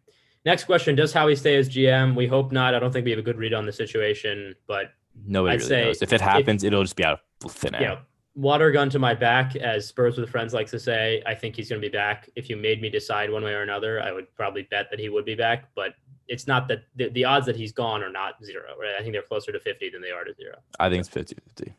Next 0.45 0.65
question: 0.65 0.95
Does 0.95 1.13
Howie 1.13 1.37
stay 1.37 1.57
as 1.57 1.69
GM? 1.69 2.15
We 2.15 2.27
hope 2.27 2.53
not. 2.53 2.75
I 2.75 2.79
don't 2.79 2.93
think 2.93 3.05
we 3.05 3.11
have 3.11 3.21
a 3.21 3.23
good 3.23 3.39
read 3.39 3.55
on 3.55 3.67
the 3.67 3.73
situation, 3.73 4.55
but 4.67 4.93
Nobody 5.27 5.55
I'd 5.55 5.61
really 5.61 5.69
say 5.69 5.85
knows. 5.87 6.03
If 6.03 6.13
it 6.13 6.21
happens, 6.21 6.65
it'll 6.65 6.83
just 6.83 6.97
be 6.97 7.05
out 7.05 7.21
of 7.45 7.53
thin 7.53 7.75
air. 7.75 7.83
yeah, 7.83 7.99
water 8.35 8.71
gun 8.71 8.91
to 8.91 8.99
my 8.99 9.15
back, 9.15 9.57
as 9.57 9.87
Spurs 9.87 10.19
with 10.19 10.29
Friends 10.29 10.53
likes 10.53 10.71
to 10.73 10.79
say. 10.79 11.23
I 11.27 11.35
think 11.35 11.57
he's 11.57 11.69
going 11.69 11.81
to 11.81 11.87
be 11.87 11.93
back. 11.93 12.29
If 12.37 12.51
you 12.51 12.57
made 12.57 12.83
me 12.83 12.91
decide 12.91 13.31
one 13.31 13.45
way 13.45 13.53
or 13.53 13.63
another, 13.63 14.03
I 14.03 14.13
would 14.13 14.35
probably 14.35 14.63
bet 14.63 14.89
that 14.91 14.99
he 14.99 15.09
would 15.09 15.25
be 15.25 15.35
back. 15.35 15.71
But 15.75 15.95
it's 16.29 16.47
not 16.47 16.69
that 16.69 16.85
the, 16.97 17.09
the 17.11 17.25
odds 17.25 17.47
that 17.47 17.57
he's 17.57 17.73
gone 17.73 18.03
are 18.03 18.11
not 18.11 18.45
zero. 18.45 18.65
Right? 18.79 18.95
I 18.99 19.03
think 19.03 19.15
they're 19.15 19.23
closer 19.23 19.53
to 19.53 19.61
50 19.61 19.91
than 19.91 20.03
they 20.03 20.11
are 20.11 20.25
to 20.25 20.35
zero. 20.35 20.57
I 20.79 20.89
think 20.89 21.01
it's 21.01 21.09
50 21.09 21.37
50. 21.57 21.75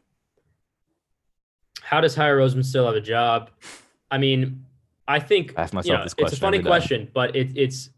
How 1.82 2.02
does 2.02 2.16
Howie 2.16 2.32
Roseman 2.32 2.66
still 2.66 2.86
have 2.88 2.96
a 2.96 3.02
job? 3.02 3.52
I 4.10 4.18
mean, 4.18 4.66
I 5.08 5.20
think 5.20 5.54
I 5.56 5.64
ask 5.64 5.74
you 5.74 5.94
know, 5.94 6.04
this 6.04 6.16
it's 6.18 6.34
a 6.34 6.38
funny 6.38 6.62
question, 6.62 7.12
but 7.14 7.36
it, 7.36 7.52
it's 7.56 7.90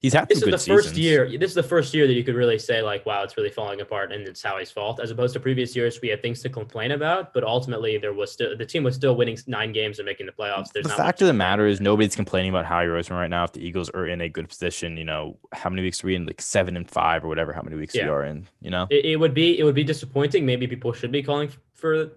He's 0.00 0.12
had 0.12 0.28
this 0.28 0.38
is 0.38 0.44
good 0.44 0.52
the 0.52 0.58
first 0.58 0.90
seasons. 0.90 0.98
year. 0.98 1.38
This 1.38 1.50
is 1.50 1.54
the 1.56 1.62
first 1.62 1.92
year 1.92 2.06
that 2.06 2.12
you 2.12 2.22
could 2.22 2.36
really 2.36 2.58
say 2.58 2.82
like, 2.82 3.04
wow, 3.04 3.24
it's 3.24 3.36
really 3.36 3.50
falling 3.50 3.80
apart, 3.80 4.12
and 4.12 4.26
it's 4.28 4.40
Howie's 4.40 4.70
fault, 4.70 5.00
as 5.00 5.10
opposed 5.10 5.34
to 5.34 5.40
previous 5.40 5.74
years 5.74 6.00
we 6.00 6.08
had 6.08 6.22
things 6.22 6.40
to 6.42 6.48
complain 6.48 6.92
about, 6.92 7.34
but 7.34 7.42
ultimately 7.42 7.98
there 7.98 8.12
was 8.12 8.30
still 8.30 8.56
the 8.56 8.64
team 8.64 8.84
was 8.84 8.94
still 8.94 9.16
winning 9.16 9.36
nine 9.48 9.72
games 9.72 9.98
and 9.98 10.06
making 10.06 10.26
the 10.26 10.32
playoffs. 10.32 10.70
There's 10.72 10.84
the 10.84 10.90
not 10.90 10.98
fact 10.98 11.20
of 11.20 11.26
the 11.26 11.32
matter 11.32 11.66
is 11.66 11.80
nobody's 11.80 12.14
complaining 12.14 12.50
about 12.50 12.64
Howie 12.64 12.86
Roseman 12.86 13.18
right 13.18 13.30
now. 13.30 13.42
If 13.42 13.52
the 13.52 13.66
Eagles 13.66 13.90
are 13.90 14.06
in 14.06 14.20
a 14.20 14.28
good 14.28 14.48
position, 14.48 14.96
you 14.96 15.04
know, 15.04 15.36
how 15.52 15.68
many 15.68 15.82
weeks 15.82 16.04
are 16.04 16.06
we 16.06 16.14
in? 16.14 16.26
Like 16.26 16.40
seven 16.40 16.76
and 16.76 16.88
five 16.88 17.24
or 17.24 17.28
whatever. 17.28 17.52
How 17.52 17.62
many 17.62 17.74
weeks 17.74 17.94
we 17.94 18.02
are 18.02 18.24
in? 18.24 18.46
You 18.60 18.70
know, 18.70 18.86
it, 18.90 19.04
it 19.04 19.16
would 19.16 19.34
be 19.34 19.58
it 19.58 19.64
would 19.64 19.74
be 19.74 19.84
disappointing. 19.84 20.46
Maybe 20.46 20.68
people 20.68 20.92
should 20.92 21.10
be 21.10 21.24
calling 21.24 21.50
for 21.74 22.12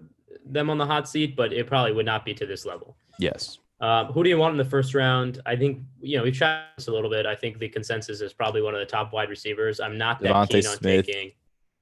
them 0.46 0.70
on 0.70 0.78
the 0.78 0.86
hot 0.86 1.08
seat, 1.08 1.34
but 1.34 1.52
it 1.52 1.66
probably 1.66 1.92
would 1.92 2.06
not 2.06 2.24
be 2.24 2.32
to 2.34 2.46
this 2.46 2.64
level. 2.64 2.96
yes. 3.18 3.58
Um, 3.82 4.06
who 4.12 4.22
do 4.22 4.30
you 4.30 4.38
want 4.38 4.52
in 4.52 4.58
the 4.58 4.64
first 4.64 4.94
round? 4.94 5.42
I 5.44 5.56
think 5.56 5.80
you 6.00 6.16
know 6.16 6.22
we've 6.22 6.34
chatted 6.34 6.68
this 6.78 6.86
a 6.86 6.92
little 6.92 7.10
bit. 7.10 7.26
I 7.26 7.34
think 7.34 7.58
the 7.58 7.68
consensus 7.68 8.20
is 8.20 8.32
probably 8.32 8.62
one 8.62 8.74
of 8.74 8.80
the 8.80 8.86
top 8.86 9.12
wide 9.12 9.28
receivers. 9.28 9.80
I'm 9.80 9.98
not 9.98 10.20
that 10.20 10.32
DeVonta 10.32 10.48
keen 10.48 10.66
on 10.66 10.76
Smith. 10.76 11.06
taking, 11.06 11.32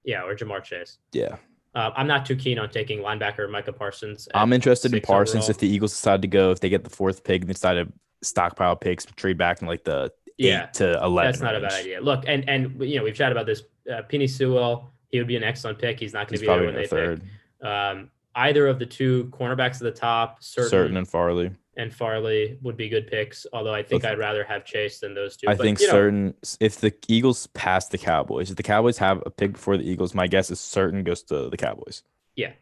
yeah, 0.03 0.25
or 0.25 0.35
Ja'Marr 0.35 0.65
Chase. 0.65 0.97
Yeah. 1.13 1.37
Uh, 1.75 1.91
I'm 1.95 2.07
not 2.07 2.27
too 2.27 2.35
keen 2.35 2.59
on 2.59 2.71
taking 2.71 3.01
linebacker 3.01 3.49
Micah 3.49 3.73
Parsons. 3.73 4.29
I'm 4.35 4.53
interested 4.53 4.93
in 4.93 5.03
Parsons 5.03 5.45
overall. 5.45 5.51
if 5.51 5.59
the 5.59 5.69
Eagles 5.69 5.93
decide 5.93 6.23
to 6.23 6.29
go, 6.29 6.51
if 6.51 6.61
they 6.61 6.69
get 6.69 6.83
the 6.83 6.91
fourth 6.91 7.23
pick 7.23 7.43
and 7.43 7.49
they 7.49 7.53
decide 7.53 7.75
to 7.75 7.93
stockpile 8.23 8.75
picks, 8.77 9.05
trade 9.05 9.39
back 9.39 9.61
in 9.61 9.69
like 9.69 9.85
the 9.85 10.11
yeah, 10.39 10.67
to 10.67 10.99
11. 11.05 11.17
that's 11.31 11.43
not 11.43 11.55
a 11.55 11.61
bad 11.61 11.73
idea. 11.73 12.01
Look, 12.01 12.25
and 12.27 12.49
and 12.49 12.81
you 12.83 12.97
know 12.97 13.05
we've 13.05 13.15
chatted 13.15 13.37
about 13.37 13.47
this. 13.47 13.63
Uh, 13.91 14.01
Penei 14.11 14.29
Sewell, 14.29 14.91
he 15.09 15.19
would 15.19 15.29
be 15.29 15.37
an 15.37 15.45
excellent 15.45 15.79
pick. 15.79 16.01
He's 16.01 16.15
not 16.15 16.29
going 16.29 16.39
to 16.39 16.41
be 16.41 16.47
there 16.47 16.57
probably 16.57 16.67
when 16.67 16.77
they 16.77 16.83
the 16.83 16.89
third. 16.89 17.23
pick. 17.61 17.69
Um, 17.69 18.11
either 18.37 18.67
of 18.67 18.79
the 18.79 18.87
two 18.87 19.27
cornerbacks 19.27 19.75
at 19.75 19.81
the 19.81 19.93
top, 19.93 20.41
Surtain, 20.41 20.71
Surtain 20.71 20.99
and 20.99 21.09
Farley. 21.09 21.51
And 21.77 21.95
Farley 21.95 22.59
would 22.63 22.77
be 22.77 22.89
good 22.89 23.07
picks. 23.07 23.47
Although 23.53 23.73
I 23.73 23.83
think 23.83 24.05
I'd 24.05 24.19
rather 24.19 24.45
have 24.45 24.65
Chase 24.65 24.99
than 25.01 25.15
those 25.15 25.37
two. 25.37 25.49
I 25.49 25.55
But, 25.55 25.63
think 25.63 25.81
you 25.81 25.87
know, 25.87 25.95
Surtain 25.95 26.57
if 26.61 26.81
the 26.81 26.93
Eagles 27.09 27.47
pass 27.49 27.89
the 27.89 27.99
Cowboys, 27.99 28.51
if 28.51 28.57
the 28.57 28.63
Cowboys 28.63 28.99
have 28.99 29.23
a 29.25 29.31
pick 29.31 29.53
before 29.53 29.77
the 29.77 29.89
Eagles, 29.89 30.15
my 30.15 30.27
guess 30.27 30.51
is 30.51 30.59
Surtain 30.59 31.05
goes 31.05 31.23
to 31.25 31.49
the 31.49 31.57
Cowboys. 31.57 32.03
Yeah. 32.37 32.53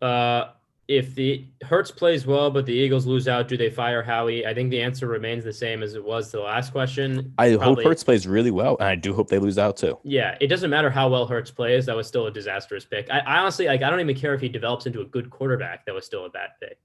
Uh, 0.00 0.50
if 0.88 1.14
the 1.14 1.46
Hurts 1.62 1.90
plays 1.90 2.26
well, 2.26 2.50
but 2.50 2.66
the 2.66 2.72
Eagles 2.72 3.06
lose 3.06 3.28
out, 3.28 3.46
do 3.48 3.56
they 3.56 3.70
fire 3.70 4.02
Howie? 4.02 4.44
I 4.44 4.52
think 4.52 4.70
the 4.70 4.82
answer 4.82 5.06
remains 5.06 5.44
the 5.44 5.52
same 5.52 5.82
as 5.82 5.94
it 5.94 6.04
was 6.04 6.30
to 6.32 6.38
the 6.38 6.42
last 6.42 6.72
question. 6.72 7.32
I 7.38 7.54
Probably- 7.56 7.84
hope 7.84 7.90
Hurts 7.90 8.04
plays 8.04 8.26
really 8.26 8.50
well, 8.50 8.76
and 8.80 8.88
I 8.88 8.96
do 8.96 9.14
hope 9.14 9.28
they 9.28 9.38
lose 9.38 9.58
out 9.58 9.76
too. 9.76 9.98
Yeah, 10.02 10.36
it 10.40 10.48
doesn't 10.48 10.70
matter 10.70 10.90
how 10.90 11.08
well 11.08 11.26
Hurts 11.26 11.50
plays. 11.52 11.86
That 11.86 11.96
was 11.96 12.06
still 12.08 12.26
a 12.26 12.30
disastrous 12.32 12.84
pick. 12.84 13.08
I, 13.10 13.20
I 13.20 13.38
honestly 13.38 13.66
like. 13.66 13.82
I 13.82 13.88
don't 13.90 14.00
even 14.00 14.16
care 14.16 14.34
if 14.34 14.40
he 14.40 14.48
develops 14.48 14.84
into 14.86 15.00
a 15.00 15.04
good 15.06 15.30
quarterback. 15.30 15.86
That 15.86 15.94
was 15.94 16.04
still 16.04 16.26
a 16.26 16.30
bad 16.30 16.50
pick. 16.60 16.78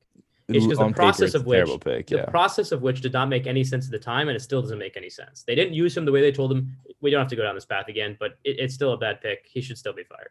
It's 0.49 0.65
just 0.65 0.79
the 0.79 0.91
process 0.91 1.33
of 1.33 1.45
which- 1.45 1.57
terrible 1.57 1.79
pick. 1.79 2.07
The 2.07 2.23
process 2.29 2.71
of 2.71 2.81
which 2.81 3.01
did 3.01 3.11
not 3.13 3.27
make 3.27 3.47
any 3.47 3.63
sense 3.63 3.85
at 3.85 3.91
the 3.91 3.99
time, 3.99 4.29
and 4.29 4.35
it 4.35 4.39
still 4.39 4.61
doesn't 4.61 4.79
make 4.79 4.95
any 4.95 5.09
sense. 5.09 5.43
They 5.43 5.55
didn't 5.55 5.73
use 5.73 5.95
him 5.95 6.05
the 6.05 6.11
way 6.11 6.21
they 6.21 6.31
told 6.31 6.51
him. 6.51 6.77
We 7.01 7.11
don't 7.11 7.19
have 7.19 7.27
to 7.29 7.35
go 7.35 7.43
down 7.43 7.55
this 7.55 7.65
path 7.65 7.89
again, 7.89 8.15
but 8.19 8.37
it, 8.43 8.57
it's 8.59 8.73
still 8.73 8.93
a 8.93 8.97
bad 8.97 9.19
pick. 9.21 9.45
He 9.49 9.61
should 9.61 9.77
still 9.77 9.93
be 9.93 10.03
fired. 10.03 10.29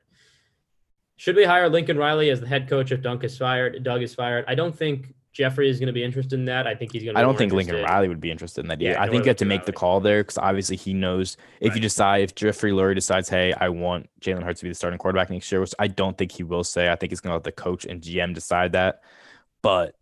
Should 1.17 1.37
we 1.37 1.45
hire 1.45 1.69
Lincoln 1.69 1.97
Riley 1.97 2.31
as 2.31 2.41
the 2.41 2.47
head 2.47 2.69
coach 2.69 2.93
if 2.93 3.03
Dunk 3.03 3.25
is 3.25 3.37
fired? 3.37 3.83
Doug 3.83 4.03
is 4.03 4.15
fired. 4.15 4.45
I 4.49 4.55
don't 4.55 4.77
think 4.77 5.15
Jeffrey 5.33 5.69
is 5.69 5.79
going 5.79 5.89
to 5.89 5.93
be 5.93 6.03
interested 6.03 6.39
in 6.39 6.47
that. 6.47 6.67
I 6.67 6.75
think 6.75 6.93
he's 6.93 7.05
going 7.05 7.15
to. 7.15 7.21
I 7.21 7.23
don't 7.23 7.37
think 7.37 7.53
Lincoln 7.53 7.83
Riley 7.83 8.09
would 8.09 8.21
be 8.21 8.31
interested 8.31 8.63
in 8.63 8.69
that 8.69 8.81
Yeah. 8.81 9.03
I 9.03 9.09
think 9.09 9.25
you 9.25 9.29
have 9.29 9.37
to 9.39 9.45
make 9.45 9.67
the 9.67 9.73
call 9.73 10.01
there 10.01 10.23
because 10.23 10.39
obviously 10.39 10.77
he 10.77 10.95
knows 10.95 11.37
if 11.61 11.75
you 11.75 11.81
decide 11.81 12.23
if 12.23 12.35
Jeffrey 12.35 12.71
Lurie 12.73 12.95
decides, 12.95 13.29
hey, 13.29 13.53
I 13.53 13.69
want 13.69 14.09
Jalen 14.23 14.43
Hurts 14.43 14.61
to 14.61 14.65
be 14.65 14.71
the 14.71 14.75
starting 14.75 14.99
quarterback 14.99 15.29
next 15.29 15.53
year, 15.53 15.61
which 15.61 15.75
I 15.79 15.89
don't 15.89 16.17
think 16.17 16.33
he 16.33 16.43
will 16.43 16.65
say. 16.65 16.91
I 16.91 16.97
think 16.97 17.13
he's 17.13 17.21
going 17.21 17.33
to 17.33 17.37
let 17.37 17.45
the 17.45 17.53
coach 17.53 17.85
and 17.85 18.01
GM 18.01 18.33
decide 18.35 18.73
that. 18.73 19.03
But 19.63 19.95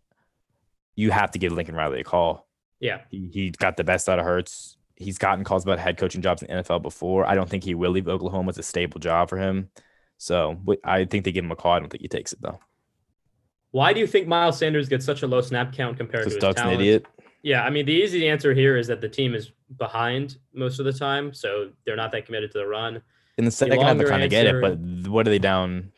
you 0.95 1.11
have 1.11 1.31
to 1.31 1.39
give 1.39 1.51
Lincoln 1.51 1.75
Riley 1.75 2.01
a 2.01 2.03
call. 2.03 2.47
Yeah, 2.79 3.01
He, 3.09 3.29
he 3.31 3.49
got 3.51 3.77
the 3.77 3.83
best 3.83 4.09
out 4.09 4.19
of 4.19 4.25
Hurts. 4.25 4.77
He's 4.95 5.17
gotten 5.17 5.43
calls 5.43 5.63
about 5.63 5.79
head 5.79 5.97
coaching 5.97 6.21
jobs 6.21 6.41
in 6.41 6.55
the 6.55 6.63
NFL 6.63 6.81
before. 6.81 7.25
I 7.25 7.35
don't 7.35 7.49
think 7.49 7.63
he 7.63 7.75
will 7.75 7.91
leave 7.91 8.07
Oklahoma. 8.07 8.49
It's 8.49 8.59
a 8.59 8.63
stable 8.63 8.99
job 8.99 9.29
for 9.29 9.37
him. 9.37 9.69
So 10.17 10.57
I 10.83 11.05
think 11.05 11.25
they 11.25 11.31
give 11.31 11.43
him 11.43 11.51
a 11.51 11.55
call. 11.55 11.73
I 11.73 11.79
don't 11.79 11.89
think 11.89 12.01
he 12.01 12.07
takes 12.07 12.31
it 12.33 12.41
though. 12.41 12.59
Why 13.71 13.91
do 13.91 13.99
you 13.99 14.07
think 14.07 14.27
Miles 14.27 14.57
Sanders 14.57 14.87
gets 14.87 15.05
such 15.05 15.21
a 15.23 15.27
low 15.27 15.41
snap 15.41 15.73
count 15.73 15.97
compared 15.97 16.23
to 16.23 16.29
his 16.29 16.39
Doug's 16.39 16.61
an 16.61 16.69
idiot. 16.69 17.05
Yeah, 17.43 17.63
I 17.63 17.69
mean 17.69 17.85
the 17.85 17.93
easy 17.93 18.27
answer 18.27 18.53
here 18.53 18.77
is 18.77 18.87
that 18.87 19.01
the 19.01 19.09
team 19.09 19.35
is 19.35 19.51
behind 19.77 20.37
most 20.53 20.79
of 20.79 20.85
the 20.85 20.93
time, 20.93 21.33
so 21.33 21.71
they're 21.85 21.95
not 21.95 22.11
that 22.13 22.25
committed 22.25 22.51
to 22.53 22.59
the 22.59 22.65
run. 22.65 23.01
In 23.37 23.43
the 23.43 23.51
second 23.51 23.81
half, 23.81 23.99
I 23.99 24.03
kind 24.05 24.23
of 24.23 24.29
get 24.29 24.45
it, 24.45 24.61
but 24.61 24.77
what 25.09 25.27
are 25.27 25.29
they 25.29 25.39
down? 25.39 25.91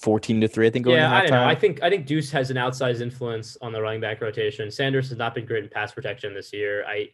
Fourteen 0.00 0.40
to 0.40 0.48
three, 0.48 0.66
I 0.66 0.70
think. 0.70 0.86
Going 0.86 0.96
Yeah, 0.96 1.14
I 1.14 1.20
don't 1.22 1.30
know. 1.32 1.44
I 1.44 1.54
think 1.54 1.82
I 1.82 1.90
think 1.90 2.06
Deuce 2.06 2.30
has 2.30 2.50
an 2.50 2.56
outsized 2.56 3.02
influence 3.02 3.58
on 3.60 3.72
the 3.72 3.82
running 3.82 4.00
back 4.00 4.22
rotation. 4.22 4.70
Sanders 4.70 5.10
has 5.10 5.18
not 5.18 5.34
been 5.34 5.44
great 5.44 5.64
in 5.64 5.70
pass 5.70 5.92
protection 5.92 6.32
this 6.32 6.50
year. 6.52 6.84
I, 6.86 7.08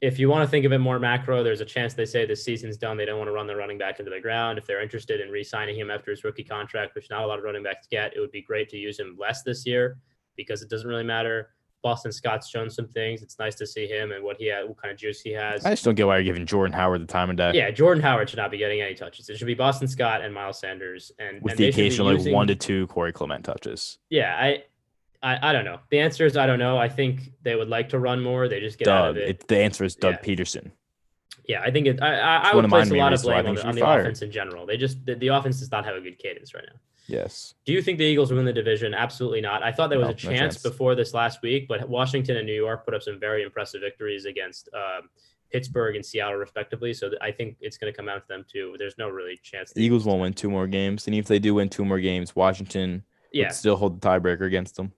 if 0.00 0.18
you 0.18 0.30
want 0.30 0.46
to 0.46 0.50
think 0.50 0.64
of 0.64 0.72
it 0.72 0.78
more 0.78 0.98
macro, 0.98 1.42
there's 1.42 1.60
a 1.60 1.64
chance 1.64 1.92
they 1.92 2.06
say 2.06 2.24
the 2.24 2.36
season's 2.36 2.78
done. 2.78 2.96
They 2.96 3.04
don't 3.04 3.18
want 3.18 3.28
to 3.28 3.32
run 3.32 3.46
the 3.46 3.56
running 3.56 3.78
back 3.78 3.98
into 3.98 4.10
the 4.10 4.20
ground. 4.20 4.58
If 4.58 4.66
they're 4.66 4.82
interested 4.82 5.20
in 5.20 5.30
re-signing 5.30 5.76
him 5.76 5.90
after 5.90 6.10
his 6.10 6.24
rookie 6.24 6.44
contract, 6.44 6.94
which 6.94 7.10
not 7.10 7.22
a 7.22 7.26
lot 7.26 7.38
of 7.38 7.44
running 7.44 7.62
backs 7.62 7.86
get, 7.90 8.16
it 8.16 8.20
would 8.20 8.32
be 8.32 8.42
great 8.42 8.70
to 8.70 8.76
use 8.78 8.98
him 8.98 9.16
less 9.18 9.42
this 9.42 9.66
year 9.66 9.98
because 10.36 10.62
it 10.62 10.70
doesn't 10.70 10.88
really 10.88 11.04
matter. 11.04 11.53
Boston 11.84 12.10
Scott's 12.10 12.48
shown 12.48 12.68
some 12.68 12.88
things. 12.88 13.22
It's 13.22 13.38
nice 13.38 13.54
to 13.56 13.66
see 13.66 13.86
him 13.86 14.10
and 14.10 14.24
what 14.24 14.36
he 14.38 14.46
had, 14.48 14.66
what 14.66 14.76
kind 14.82 14.90
of 14.90 14.98
juice 14.98 15.20
he 15.20 15.30
has. 15.32 15.64
I 15.64 15.70
just 15.70 15.84
don't 15.84 15.94
get 15.94 16.06
why 16.08 16.16
you're 16.16 16.24
giving 16.24 16.46
Jordan 16.46 16.72
Howard 16.72 17.00
the 17.02 17.06
time 17.06 17.30
of 17.30 17.36
day. 17.36 17.52
Yeah, 17.54 17.70
Jordan 17.70 18.02
Howard 18.02 18.28
should 18.30 18.38
not 18.38 18.50
be 18.50 18.58
getting 18.58 18.80
any 18.80 18.94
touches. 18.94 19.28
It 19.28 19.36
should 19.38 19.46
be 19.46 19.54
Boston 19.54 19.86
Scott 19.86 20.22
and 20.22 20.34
Miles 20.34 20.58
Sanders, 20.58 21.12
and 21.20 21.40
with 21.42 21.52
and 21.52 21.58
the 21.58 21.64
they 21.66 21.70
should 21.70 21.76
be 21.76 21.82
occasional 21.86 22.06
like 22.08 22.16
using- 22.16 22.32
one 22.34 22.46
to 22.48 22.56
two 22.56 22.88
Corey 22.88 23.12
Clement 23.12 23.44
touches. 23.44 23.98
yeah, 24.10 24.34
I, 24.36 24.64
I, 25.22 25.50
I 25.50 25.52
don't 25.52 25.64
know. 25.64 25.78
The 25.90 26.00
answer 26.00 26.26
is 26.26 26.36
I 26.36 26.46
don't 26.46 26.58
know. 26.58 26.76
I 26.78 26.88
think 26.88 27.30
they 27.42 27.54
would 27.54 27.68
like 27.68 27.90
to 27.90 27.98
run 28.00 28.20
more. 28.22 28.48
They 28.48 28.58
just 28.60 28.78
get 28.78 28.88
out 28.88 29.02
Doug. 29.06 29.10
of 29.16 29.22
it. 29.22 29.28
It, 29.28 29.48
the 29.48 29.58
answer 29.58 29.84
is 29.84 29.94
Doug 29.94 30.16
Yeah. 30.22 30.34
Pederson. 30.36 30.70
Yeah, 31.46 31.60
I 31.60 31.70
think 31.70 31.86
it. 31.86 32.02
I, 32.02 32.14
I, 32.18 32.50
I 32.50 32.54
would 32.54 32.66
place 32.70 32.90
a 32.90 32.94
lot 32.94 33.12
of 33.12 33.20
blame 33.22 33.46
on 33.46 33.54
the, 33.56 33.66
on 33.66 33.74
the 33.74 33.82
fired. 33.82 34.00
offense 34.00 34.22
in 34.22 34.32
general. 34.32 34.64
They 34.64 34.78
just 34.78 35.04
the, 35.04 35.14
the 35.14 35.28
offense 35.28 35.60
does 35.60 35.70
not 35.70 35.84
have 35.84 35.94
a 35.96 36.00
good 36.00 36.18
cadence 36.18 36.54
right 36.54 36.64
now. 36.66 36.78
Yes. 37.06 37.54
Do 37.66 37.72
you 37.72 37.82
think 37.82 37.98
the 37.98 38.04
Eagles 38.04 38.30
will 38.30 38.36
win 38.38 38.46
the 38.46 38.52
division? 38.52 38.94
Absolutely 38.94 39.40
not. 39.42 39.62
I 39.62 39.72
thought 39.72 39.90
there 39.90 39.98
was 39.98 40.06
No, 40.06 40.10
a 40.10 40.14
no 40.14 40.16
chance 40.38 40.54
chance. 40.54 40.62
before 40.62 40.94
this 40.94 41.12
last 41.12 41.42
week, 41.42 41.68
but 41.68 41.86
Washington 41.88 42.36
and 42.38 42.46
New 42.46 42.54
York 42.54 42.84
put 42.84 42.94
up 42.94 43.02
some 43.02 43.20
very 43.20 43.42
impressive 43.42 43.80
victories 43.82 44.24
against 44.24 44.68
um, 44.74 45.10
Pittsburgh 45.52 45.96
and 45.96 46.04
Seattle, 46.04 46.36
respectively. 46.38 46.94
So 46.94 47.10
th- 47.10 47.20
I 47.20 47.30
think 47.30 47.56
it's 47.60 47.76
going 47.76 47.92
to 47.92 47.96
come 47.96 48.08
out 48.08 48.22
to 48.22 48.28
them 48.28 48.44
too. 48.50 48.74
There's 48.78 48.96
no 48.96 49.08
really 49.10 49.38
chance. 49.42 49.72
The 49.72 49.82
Eagles 49.84 50.04
won't 50.06 50.20
win 50.22 50.32
two 50.32 50.48
more 50.50 50.66
games, 50.66 51.06
and 51.06 51.14
if 51.14 51.26
they 51.26 51.38
do 51.38 51.54
win 51.54 51.68
two 51.68 51.84
more 51.84 52.00
games, 52.00 52.34
Washington 52.34 53.04
Yeah, 53.32 53.48
would 53.48 53.54
still 53.54 53.76
hold 53.76 54.00
the 54.00 54.08
tiebreaker 54.08 54.46
against 54.46 54.76
them. 54.76 54.92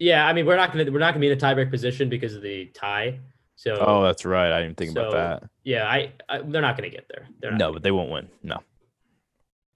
yeah. 0.00 0.26
I 0.26 0.32
mean, 0.32 0.44
we're 0.44 0.56
not 0.56 0.72
going 0.72 0.84
to 0.86 0.90
we're 0.92 0.98
not 0.98 1.14
going 1.14 1.20
to 1.22 1.28
be 1.28 1.30
in 1.30 1.38
a 1.38 1.40
tiebreak 1.40 1.70
position 1.70 2.08
because 2.08 2.34
of 2.34 2.42
the 2.42 2.66
tie. 2.74 3.20
So 3.54 3.76
Oh, 3.80 4.02
that's 4.04 4.24
right. 4.24 4.52
I 4.52 4.62
didn't 4.62 4.76
think 4.76 4.92
So, 4.92 5.08
about 5.08 5.40
that. 5.40 5.50
yeah, 5.64 5.84
I, 5.86 6.12
I 6.28 6.38
they're 6.42 6.62
not 6.62 6.76
going 6.76 6.90
to 6.90 6.94
get 6.96 7.06
there. 7.08 7.26
They're 7.40 7.52
not 7.52 7.58
No, 7.58 7.72
but 7.72 7.82
they 7.84 7.90
won't 7.92 8.10
win. 8.10 8.28
No. 8.42 8.58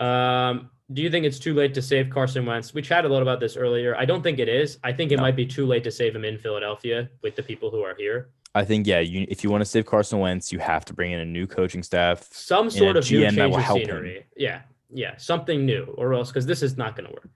Um, 0.04 0.70
do 0.92 1.02
you 1.02 1.10
think 1.10 1.24
it's 1.24 1.38
too 1.38 1.54
late 1.54 1.74
to 1.74 1.82
save 1.82 2.10
Carson 2.10 2.44
Wentz? 2.46 2.74
We 2.74 2.82
chatted 2.82 3.10
a 3.10 3.12
little 3.14 3.26
about 3.26 3.40
this 3.40 3.56
earlier. 3.56 3.96
I 3.96 4.04
don't 4.04 4.22
think 4.22 4.38
it 4.38 4.48
is. 4.48 4.78
I 4.84 4.92
think 4.92 5.12
it 5.12 5.16
No. 5.16 5.22
might 5.22 5.36
be 5.36 5.46
too 5.46 5.66
late 5.66 5.84
to 5.84 5.90
save 5.90 6.14
him 6.14 6.24
in 6.24 6.38
Philadelphia 6.38 7.08
with 7.22 7.36
the 7.36 7.42
people 7.42 7.70
who 7.70 7.82
are 7.82 7.94
here. 7.94 8.30
I 8.54 8.64
think 8.64 8.86
yeah. 8.86 9.00
You, 9.00 9.26
if 9.30 9.42
you 9.42 9.50
want 9.50 9.62
to 9.62 9.64
save 9.64 9.86
Carson 9.86 10.18
Wentz, 10.18 10.52
you 10.52 10.58
have 10.58 10.84
to 10.86 10.92
bring 10.92 11.12
in 11.12 11.20
a 11.20 11.24
new 11.24 11.46
coaching 11.46 11.82
staff. 11.82 12.28
Some 12.32 12.68
sort 12.70 12.96
of 12.96 13.10
new 13.10 13.20
GM 13.22 13.36
that 13.36 13.48
will 13.48 13.56
of 13.56 13.62
help 13.62 13.78
him. 13.78 13.86
scenery. 13.86 14.26
Yeah, 14.36 14.60
yeah, 14.90 15.16
something 15.16 15.64
new, 15.64 15.84
or 15.96 16.12
else 16.12 16.28
because 16.28 16.44
this 16.46 16.62
is 16.62 16.76
not 16.76 16.94
going 16.96 17.08
to 17.08 17.14
work. 17.14 17.28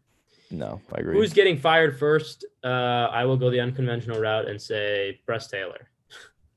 No, 0.50 0.80
I 0.94 1.00
agree. 1.00 1.16
Who's 1.16 1.32
getting 1.32 1.57
fired 1.57 1.98
first? 1.98 2.44
Uh, 2.62 2.66
I 3.11 3.24
will 3.24 3.36
go 3.38 3.50
the 3.50 3.61
unconventional 3.61 4.20
route 4.20 4.46
and 4.48 4.61
say 4.61 5.18
Press 5.26 5.48
Taylor. 5.48 5.88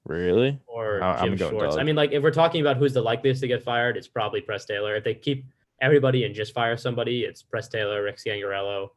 Really? 0.06 0.60
or 0.68 1.02
I- 1.04 1.20
I'm 1.22 1.30
Jim 1.30 1.38
going 1.38 1.52
Schwartz. 1.52 1.78
I 1.78 1.84
mean, 1.84 1.96
like 1.96 2.12
if 2.12 2.22
we're 2.24 2.32
talking 2.32 2.62
about 2.62 2.78
who's 2.78 2.94
the 2.94 3.02
likeliest 3.02 3.42
to 3.42 3.48
get 3.48 3.64
fired, 3.64 3.96
it's 3.98 4.08
probably 4.08 4.42
Press 4.42 4.66
Taylor. 4.66 4.96
If 4.96 5.04
they 5.04 5.14
keep 5.14 5.46
everybody 5.82 6.26
and 6.26 6.36
just 6.36 6.54
fire 6.54 6.78
somebody, 6.78 7.22
it's 7.22 7.42
Press 7.42 7.68
Taylor, 7.68 8.04
Rick 8.04 8.18
Scangarello. 8.18 8.90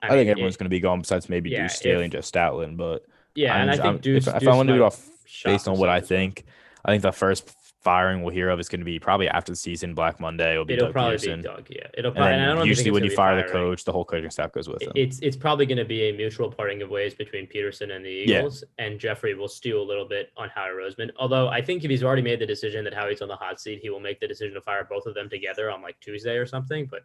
I, 0.00 0.08
think 0.08 0.18
mean, 0.20 0.28
everyone's 0.28 0.56
going 0.56 0.66
to 0.66 0.70
be 0.70 0.80
gone 0.80 1.00
besides 1.00 1.28
maybe 1.28 1.50
yeah, 1.50 1.62
Deuce 1.62 1.76
Staley 1.76 1.96
if- 1.96 2.02
and 2.04 2.12
Jeff 2.12 2.24
Stoutland. 2.24 2.76
But 2.76 3.04
yeah, 3.34 3.54
I'm 3.54 3.62
and 3.62 3.70
I 3.70 3.76
think 3.82 4.02
Deuce. 4.02 4.26
if, 4.26 4.42
if 4.42 4.48
I 4.48 4.54
want 4.54 4.68
to 4.68 4.74
do 4.74 4.82
it 4.82 4.84
off 4.84 5.08
based 5.44 5.68
on 5.68 5.78
what 5.78 5.88
I 5.88 5.96
himself 5.96 6.04
as 6.04 6.10
well. 6.10 6.18
think, 6.18 6.44
I 6.84 6.90
think 6.92 7.02
the 7.02 7.12
first 7.12 7.48
firing 7.80 8.22
we'll 8.22 8.34
hear 8.34 8.48
of 8.50 8.58
is 8.58 8.68
going 8.68 8.80
to 8.80 8.84
be 8.84 8.98
probably 8.98 9.28
after 9.28 9.52
the 9.52 9.56
season, 9.56 9.94
Black 9.94 10.18
Monday. 10.18 10.52
It'll 10.52 10.64
be 10.64 10.74
It'll 10.74 10.86
Doug 10.86 10.92
probably 10.92 11.16
Pederson. 11.16 11.36
be 11.36 11.42
Doug. 11.42 11.66
Yeah, 11.70 11.86
it'll 11.96 12.08
And 12.10 12.16
probably. 12.16 12.32
And 12.34 12.42
I 12.42 12.46
don't 12.46 12.56
even 12.58 12.66
usually 12.68 12.90
when 12.90 13.04
you 13.04 13.10
fire 13.10 13.36
be 13.36 13.46
the 13.46 13.52
coach, 13.52 13.84
the 13.84 13.92
whole 13.92 14.04
coaching 14.04 14.30
staff 14.30 14.52
goes 14.52 14.68
with 14.68 14.82
It-. 14.82 14.90
It's 14.94 15.20
it's 15.20 15.36
probably 15.36 15.64
going 15.64 15.78
to 15.78 15.84
be 15.84 16.08
a 16.08 16.12
mutual 16.12 16.50
parting 16.50 16.82
of 16.82 16.90
ways 16.90 17.14
between 17.14 17.46
Pederson 17.46 17.94
and 17.94 18.04
the 18.04 18.24
Yeah. 18.26 18.38
Eagles, 18.40 18.64
and 18.78 18.98
Jeffrey 18.98 19.34
will 19.34 19.48
stew 19.48 19.80
a 19.80 19.82
little 19.82 20.06
bit 20.08 20.30
on 20.36 20.48
Howie 20.48 20.70
Roseman. 20.70 21.10
Although 21.18 21.48
I 21.48 21.62
think 21.62 21.84
if 21.84 21.90
he's 21.90 22.02
already 22.02 22.22
made 22.22 22.40
the 22.40 22.46
decision 22.46 22.84
that 22.84 22.94
Howie's 22.94 23.22
on 23.22 23.28
the 23.28 23.36
hot 23.36 23.60
seat, 23.60 23.78
he 23.80 23.90
will 23.90 24.00
make 24.00 24.18
the 24.20 24.26
decision 24.28 24.54
to 24.54 24.60
fire 24.60 24.86
both 24.90 25.06
of 25.06 25.14
them 25.14 25.28
together 25.30 25.70
on 25.70 25.80
like 25.80 25.98
Tuesday 26.00 26.36
or 26.36 26.46
something. 26.46 26.86
But 26.86 27.02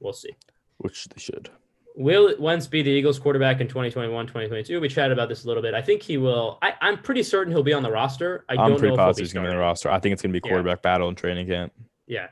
we'll 0.00 0.12
see. 0.14 0.34
which 0.78 1.04
they 1.08 1.20
should. 1.20 1.50
Will 1.96 2.34
Wentz 2.38 2.66
be 2.66 2.82
the 2.82 2.90
Eagles 2.90 3.18
quarterback 3.18 3.60
in 3.60 3.66
2021, 3.68 4.26
2022? 4.26 4.80
We 4.80 4.88
chatted 4.88 5.12
about 5.12 5.28
this 5.28 5.44
a 5.44 5.46
little 5.48 5.62
bit. 5.62 5.74
I 5.74 5.82
think 5.82 6.02
he 6.02 6.18
will. 6.18 6.58
I, 6.62 6.74
I'm 6.80 6.98
pretty 6.98 7.22
certain 7.22 7.52
he'll 7.52 7.62
be 7.62 7.72
on 7.72 7.82
the 7.82 7.90
roster. 7.90 8.44
I 8.48 8.52
I'm 8.52 8.70
don't 8.70 8.78
pretty 8.78 8.94
know 8.94 9.02
positive 9.02 9.26
he's 9.26 9.32
going 9.32 9.44
to 9.44 9.48
be 9.48 9.52
starting. 9.52 9.58
the 9.58 9.62
roster. 9.66 9.90
I 9.90 9.98
think 9.98 10.12
it's 10.12 10.22
going 10.22 10.32
to 10.32 10.40
be 10.40 10.46
Yeah. 10.46 10.50
quarterback 10.52 10.82
battle 10.82 11.08
in 11.08 11.14
training 11.16 11.48
camp. 11.48 11.72
Yeah. 12.06 12.28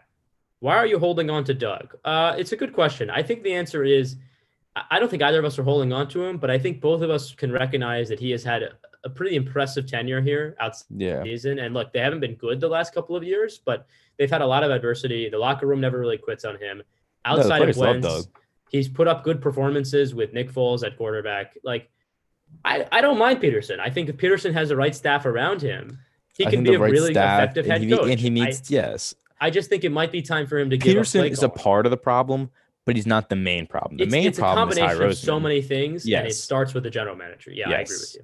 Why 0.61 0.76
are 0.76 0.86
you 0.86 0.98
holding 0.98 1.28
on 1.30 1.44
to 1.44 1.54
Doug? 1.54 1.96
Uh, 2.04 2.34
it's 2.38 2.52
a 2.52 2.56
good 2.56 2.72
question. 2.72 3.11
I 3.11 3.22
think 3.22 3.42
the 3.42 3.52
answer 3.54 3.84
is 3.84 4.16
I 4.90 5.00
don't 5.00 5.09
think 5.11 5.22
either 5.22 5.38
of 5.40 5.44
us 5.44 5.59
are 5.59 5.64
holding 5.64 5.92
on 5.92 6.09
to 6.11 6.22
him, 6.24 6.36
but 6.38 6.50
I 6.50 6.59
think 6.59 6.80
both 6.80 7.02
of 7.02 7.11
us 7.11 7.32
can 7.34 7.50
recognize 7.50 8.09
that 8.11 8.20
he 8.20 8.30
has 8.30 8.44
had 8.44 8.62
a, 8.62 8.70
a 9.04 9.11
pretty 9.11 9.34
impressive 9.34 9.86
tenure 9.88 10.20
here 10.20 10.56
outside 10.61 10.86
Yeah. 10.96 11.18
the 11.18 11.24
season. 11.24 11.59
And 11.59 11.74
look, 11.74 11.92
they 11.92 11.98
haven't 11.98 12.20
been 12.20 12.34
good 12.34 12.61
the 12.61 12.68
last 12.68 12.94
couple 12.94 13.16
of 13.16 13.24
years, 13.24 13.59
but 13.64 13.86
they've 14.18 14.30
had 14.30 14.40
a 14.40 14.46
lot 14.46 14.62
of 14.62 14.70
adversity. 14.70 15.28
The 15.28 15.38
locker 15.38 15.66
room 15.66 15.80
never 15.80 15.98
really 15.98 16.18
quits 16.18 16.44
on 16.44 16.56
him. 16.61 16.78
No, 16.78 16.82
Outside 17.24 17.56
of 17.68 17.74
players 17.74 17.78
love 17.78 18.02
Wentz. 18.02 18.28
He's 18.71 18.89
put 18.89 19.09
up 19.09 19.25
good 19.25 19.41
performances 19.41 20.14
with 20.14 20.33
Nick 20.33 20.53
Foles 20.53 20.85
at 20.85 20.97
quarterback. 20.97 21.57
Like, 21.62 21.91
I, 22.64 22.87
I 22.93 23.01
don't 23.01 23.19
mind 23.19 23.41
Pederson. 23.41 23.79
I 23.81 23.91
think 23.91 24.09
if 24.09 24.16
Pederson 24.16 24.53
has 24.53 24.69
the 24.71 24.77
right 24.77 24.95
staff 24.95 25.27
around 25.27 25.62
him, 25.62 25.99
he 26.37 26.47
I 26.47 26.51
can 26.51 26.62
be 26.62 26.75
a 26.75 26.79
right 26.79 26.93
really 26.93 27.12
staff, 27.12 27.41
effective 27.41 27.66
head 27.66 27.83
he, 27.83 27.91
coach. 27.91 28.11
And 28.11 28.21
he 28.21 28.27
I- 28.29 28.31
needs, 28.31 28.71
yes. 28.71 29.14
I 29.41 29.51
just 29.51 29.69
think 29.69 29.85
it 29.85 29.93
might 29.93 30.11
be 30.11 30.21
time 30.21 30.47
for 30.47 30.59
him 30.59 30.69
to 30.71 30.77
give 30.77 30.97
Pederson 30.97 31.21
play 31.21 31.31
is 31.31 31.43
a 31.43 31.49
part 31.49 31.87
of 31.87 31.91
the 31.91 31.97
problem, 31.97 32.51
but 32.85 32.97
he's 32.97 33.07
not 33.07 33.29
the 33.29 33.37
main 33.37 33.66
problem. 33.66 33.97
The 33.99 34.05
It's, 34.05 34.12
main 34.12 34.27
it's 34.27 34.39
a 34.39 34.41
problem 34.41 34.71
is 34.71 34.79
High 34.79 34.95
of 34.95 35.16
so 35.16 35.39
many 35.39 35.62
things, 35.62 36.05
and 36.05 36.27
it 36.27 36.35
starts 36.35 36.75
with 36.75 36.83
the 36.83 36.91
general 36.91 37.14
manager. 37.14 37.53
Yeah, 37.53 37.69
I 37.69 37.81
agree 37.81 37.97
with 37.97 38.16
you. 38.16 38.23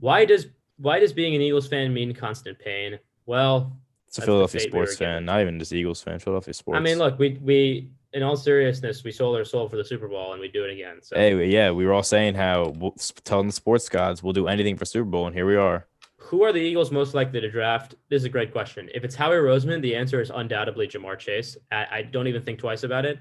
Why 0.00 0.24
does 0.24 0.46
why 0.76 1.00
does 1.00 1.12
being 1.12 1.34
an 1.34 1.40
Eagles 1.40 1.66
fan 1.66 1.92
mean 1.92 2.14
constant 2.14 2.58
pain? 2.58 3.00
Well, 3.26 3.76
It's 4.06 4.18
a 4.18 4.22
Philadelphia 4.22 4.60
we 4.64 4.70
sports 4.70 4.96
fan, 4.96 5.24
not 5.24 5.40
even 5.40 5.58
just 5.58 5.72
Eagles 5.72 6.00
fan. 6.00 6.20
Philadelphia 6.20 6.54
sports. 6.54 6.76
I 6.76 6.80
mean, 6.80 6.98
look, 6.98 7.18
we 7.18 7.38
we 7.42 7.90
in 8.12 8.22
all 8.22 8.36
seriousness, 8.36 9.04
we 9.04 9.12
sold 9.12 9.36
our 9.36 9.44
soul 9.44 9.68
for 9.68 9.76
the 9.76 9.84
Super 9.84 10.08
Bowl, 10.08 10.32
and 10.32 10.40
we 10.40 10.48
do 10.48 10.64
it 10.64 10.72
again. 10.72 10.98
So 11.02 11.16
Hey, 11.16 11.46
yeah, 11.46 11.70
we 11.70 11.84
were 11.84 11.92
all 11.92 12.02
saying 12.02 12.34
how 12.34 12.72
we'll, 12.76 12.94
telling 13.24 13.46
the 13.46 13.52
sports 13.52 13.88
gods 13.88 14.22
we'll 14.22 14.32
do 14.32 14.48
anything 14.48 14.76
for 14.76 14.84
Super 14.84 15.04
Bowl, 15.04 15.26
and 15.26 15.34
here 15.34 15.46
we 15.46 15.56
are. 15.56 15.86
who 16.16 16.42
are 16.42 16.52
the 16.52 16.60
Eagles 16.60 16.90
most 16.90 17.14
likely 17.14 17.40
to 17.40 17.50
draft? 17.50 17.94
This 18.10 18.20
is 18.22 18.24
a 18.24 18.28
great 18.28 18.52
question. 18.52 18.88
If 18.94 19.04
it's 19.04 19.14
Howie 19.14 19.36
Roseman, 19.36 19.80
the 19.80 19.94
answer 19.94 20.20
is 20.20 20.30
undoubtedly 20.30 20.86
Ja'Marr 20.88 21.18
Chase. 21.18 21.56
I, 21.70 21.86
I 21.90 22.02
don't 22.02 22.26
even 22.26 22.42
think 22.42 22.58
twice 22.58 22.82
about 22.82 23.04
it. 23.06 23.18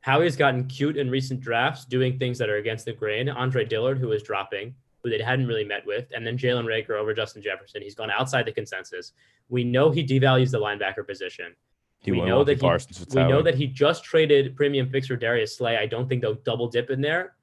Howie's 0.00 0.36
gotten 0.36 0.66
cute 0.66 0.96
in 0.96 1.10
recent 1.10 1.40
drafts, 1.40 1.84
doing 1.84 2.18
things 2.18 2.38
that 2.38 2.48
are 2.48 2.56
against 2.56 2.84
the 2.84 2.92
grain. 2.92 3.28
Andre 3.28 3.64
Dillard, 3.64 3.98
who 3.98 4.12
is 4.12 4.22
dropping, 4.22 4.74
who 5.02 5.10
they 5.10 5.20
hadn't 5.20 5.46
really 5.46 5.64
met 5.64 5.84
with, 5.86 6.06
and 6.14 6.26
then 6.26 6.38
Jalen 6.38 6.64
Reagor 6.64 6.98
over 6.98 7.12
Justin 7.12 7.42
Jefferson. 7.42 7.82
He's 7.82 7.94
gone 7.94 8.10
outside 8.10 8.46
the 8.46 8.52
consensus. 8.52 9.12
We 9.48 9.64
know 9.64 9.90
he 9.90 10.04
devalues 10.04 10.50
the 10.50 10.60
linebacker 10.60 11.06
position. 11.06 11.54
He 12.00 12.12
We 12.12 12.20
know 12.22 12.44
that 12.44 12.54
he- 12.54 12.60
Parsons 12.60 13.06
We 13.14 13.22
know 13.24 13.42
that 13.42 13.54
he 13.56 13.66
just 13.66 14.04
traded 14.04 14.56
premium 14.56 14.88
fixer 14.88 15.16
Darius 15.16 15.56
Slay. 15.56 15.76
I 15.76 15.86
don't 15.86 16.08
think 16.08 16.22
they'll 16.22 16.34
double 16.34 16.68
dip 16.68 16.90
in 16.90 17.00
there. 17.00 17.34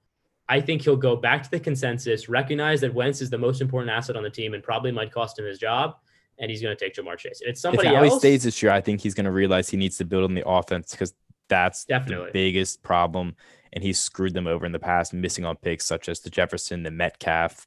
I 0.47 0.61
think 0.61 0.83
he'll 0.83 0.95
go 0.95 1.15
back 1.15 1.43
to 1.43 1.51
the 1.51 1.59
consensus, 1.59 2.29
recognize 2.29 2.79
that 2.81 2.93
Wentz 2.93 3.19
is 3.21 3.29
the 3.29 3.37
most 3.37 3.61
important 3.61 3.91
asset 3.91 4.15
on 4.15 4.23
the 4.23 4.29
team 4.29 4.53
and 4.53 4.63
probably 4.63 4.91
might 4.91 5.11
cost 5.11 5.39
him 5.39 5.45
his 5.45 5.57
job, 5.57 5.95
and 6.37 6.51
he's 6.51 6.61
going 6.61 6.75
to 6.75 6.79
take 6.85 6.93
Ja'Marr 6.93 7.17
Chase. 7.17 7.41
If 7.41 7.49
it's 7.49 7.59
if 7.59 7.61
somebody 7.61 7.87
Howie 7.89 8.09
else, 8.09 8.19
stays 8.19 8.43
this 8.43 8.61
year, 8.61 8.71
I 8.71 8.79
think 8.79 9.01
he's 9.01 9.15
going 9.15 9.25
to 9.25 9.31
realize 9.31 9.69
he 9.69 9.77
needs 9.77 9.97
to 9.97 10.05
build 10.05 10.23
on 10.23 10.35
the 10.35 10.47
offense 10.47 10.91
because 10.91 11.13
that's 11.49 11.85
Definitely. 11.85 12.27
the 12.27 12.31
biggest 12.31 12.83
problem. 12.83 13.35
And 13.73 13.83
he's 13.83 13.99
screwed 13.99 14.33
them 14.33 14.47
over 14.47 14.65
in 14.65 14.71
the 14.71 14.79
past, 14.79 15.13
missing 15.13 15.43
on 15.45 15.57
picks 15.57 15.85
such 15.85 16.07
as 16.07 16.21
the 16.21 16.29
Jefferson, 16.29 16.83
the 16.83 16.91
Metcalf, 16.91 17.65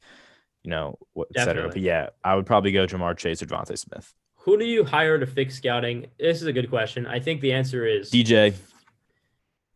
you 0.62 0.70
know, 0.70 0.98
what- 1.12 1.28
et 1.34 1.40
cetera. 1.40 1.54
Definitely. 1.54 1.70
But 1.80 1.82
yeah, 1.82 2.08
I 2.24 2.34
would 2.34 2.46
probably 2.46 2.72
go 2.72 2.86
Ja'Marr 2.86 3.16
Chase 3.18 3.42
or 3.42 3.46
DeVonta 3.46 3.76
Smith. 3.76 4.14
Who 4.48 4.56
do 4.56 4.64
you 4.64 4.82
hire 4.82 5.18
to 5.18 5.26
fix 5.26 5.56
scouting? 5.56 6.06
This 6.18 6.40
is 6.40 6.46
a 6.46 6.52
good 6.54 6.70
question. 6.70 7.06
I 7.06 7.20
think 7.20 7.42
the 7.42 7.52
answer 7.52 7.84
is 7.86 8.10
DJ, 8.10 8.54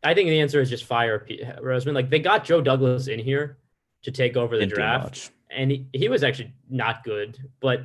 I 0.03 0.15
think 0.15 0.31
the 0.31 0.41
answer 0.41 0.63
is 0.63 0.71
just 0.71 0.85
fire 0.85 1.19
P- 1.19 1.45
Roseman. 1.63 1.93
Like 1.95 2.09
they 2.09 2.19
got 2.21 2.45
Joe 2.45 2.63
Douglas 2.63 3.07
in 3.07 3.19
here 3.21 3.59
to 4.03 4.11
take 4.11 4.35
over 4.35 4.57
the 4.57 4.65
didn't 4.65 4.75
draft. 4.77 5.31
and 5.51 5.71
he, 5.71 5.87
he 5.93 6.09
was 6.09 6.25
actually 6.25 6.55
not 6.71 7.05
good, 7.05 7.37
but 7.61 7.83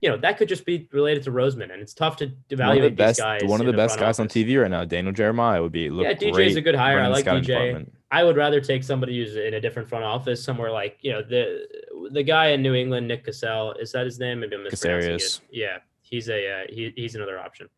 you 0.00 0.08
know 0.08 0.16
that 0.18 0.38
could 0.38 0.48
just 0.48 0.64
be 0.64 0.88
related 0.92 1.24
to 1.24 1.32
Roseman, 1.32 1.72
and 1.72 1.82
it's 1.82 1.92
tough 1.92 2.16
to 2.18 2.26
One 2.56 2.76
of 2.76 2.82
the 2.84 2.90
best, 2.90 3.16
these 3.18 3.24
guys. 3.24 3.42
one 3.44 3.60
of 3.60 3.66
the 3.66 3.72
best 3.72 3.98
guys 3.98 4.20
on. 4.20 4.28
TV 4.28 4.62
right 4.62 4.70
now, 4.70 4.84
Daniel 4.84 5.12
Jeremiah 5.12 5.60
would 5.60 5.72
be 5.72 5.90
look 5.90 6.04
Yeah, 6.04 6.14
DJ 6.14 6.46
is 6.46 6.54
a 6.56 6.60
good 6.60 6.76
hire. 6.76 7.00
I 7.00 7.08
like 7.08 7.24
DJ. 7.24 7.46
department. 7.46 7.92
I 8.12 8.22
would 8.22 8.36
rather 8.36 8.60
take 8.60 8.84
somebody 8.84 9.18
who's 9.18 9.34
in 9.34 9.54
a 9.54 9.60
different 9.60 9.88
front 9.88 10.04
office, 10.04 10.42
somewhere 10.42 10.70
like 10.70 10.98
you 11.02 11.10
know 11.10 11.20
the 11.22 11.66
the 12.12 12.22
guy 12.22 12.50
in 12.50 12.62
New 12.62 12.74
England, 12.74 13.08
Nick 13.08 13.24
Cassell. 13.24 13.72
Is 13.80 13.90
that 13.92 14.04
his 14.06 14.20
name? 14.20 14.38
Maybe 14.40 14.54
I'm 14.54 14.62
mispronouncing 14.62 15.10
Caceres. 15.10 15.40
it. 15.50 15.56
Yeah, 15.58 15.78
he's 16.08 16.28
a 16.28 16.50
uh, 16.50 16.64
he, 16.68 16.92
he's 16.96 17.14
another 17.14 17.38
option. 17.38 17.68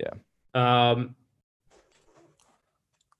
Yeah. 0.00 0.12
Um. 0.54 1.16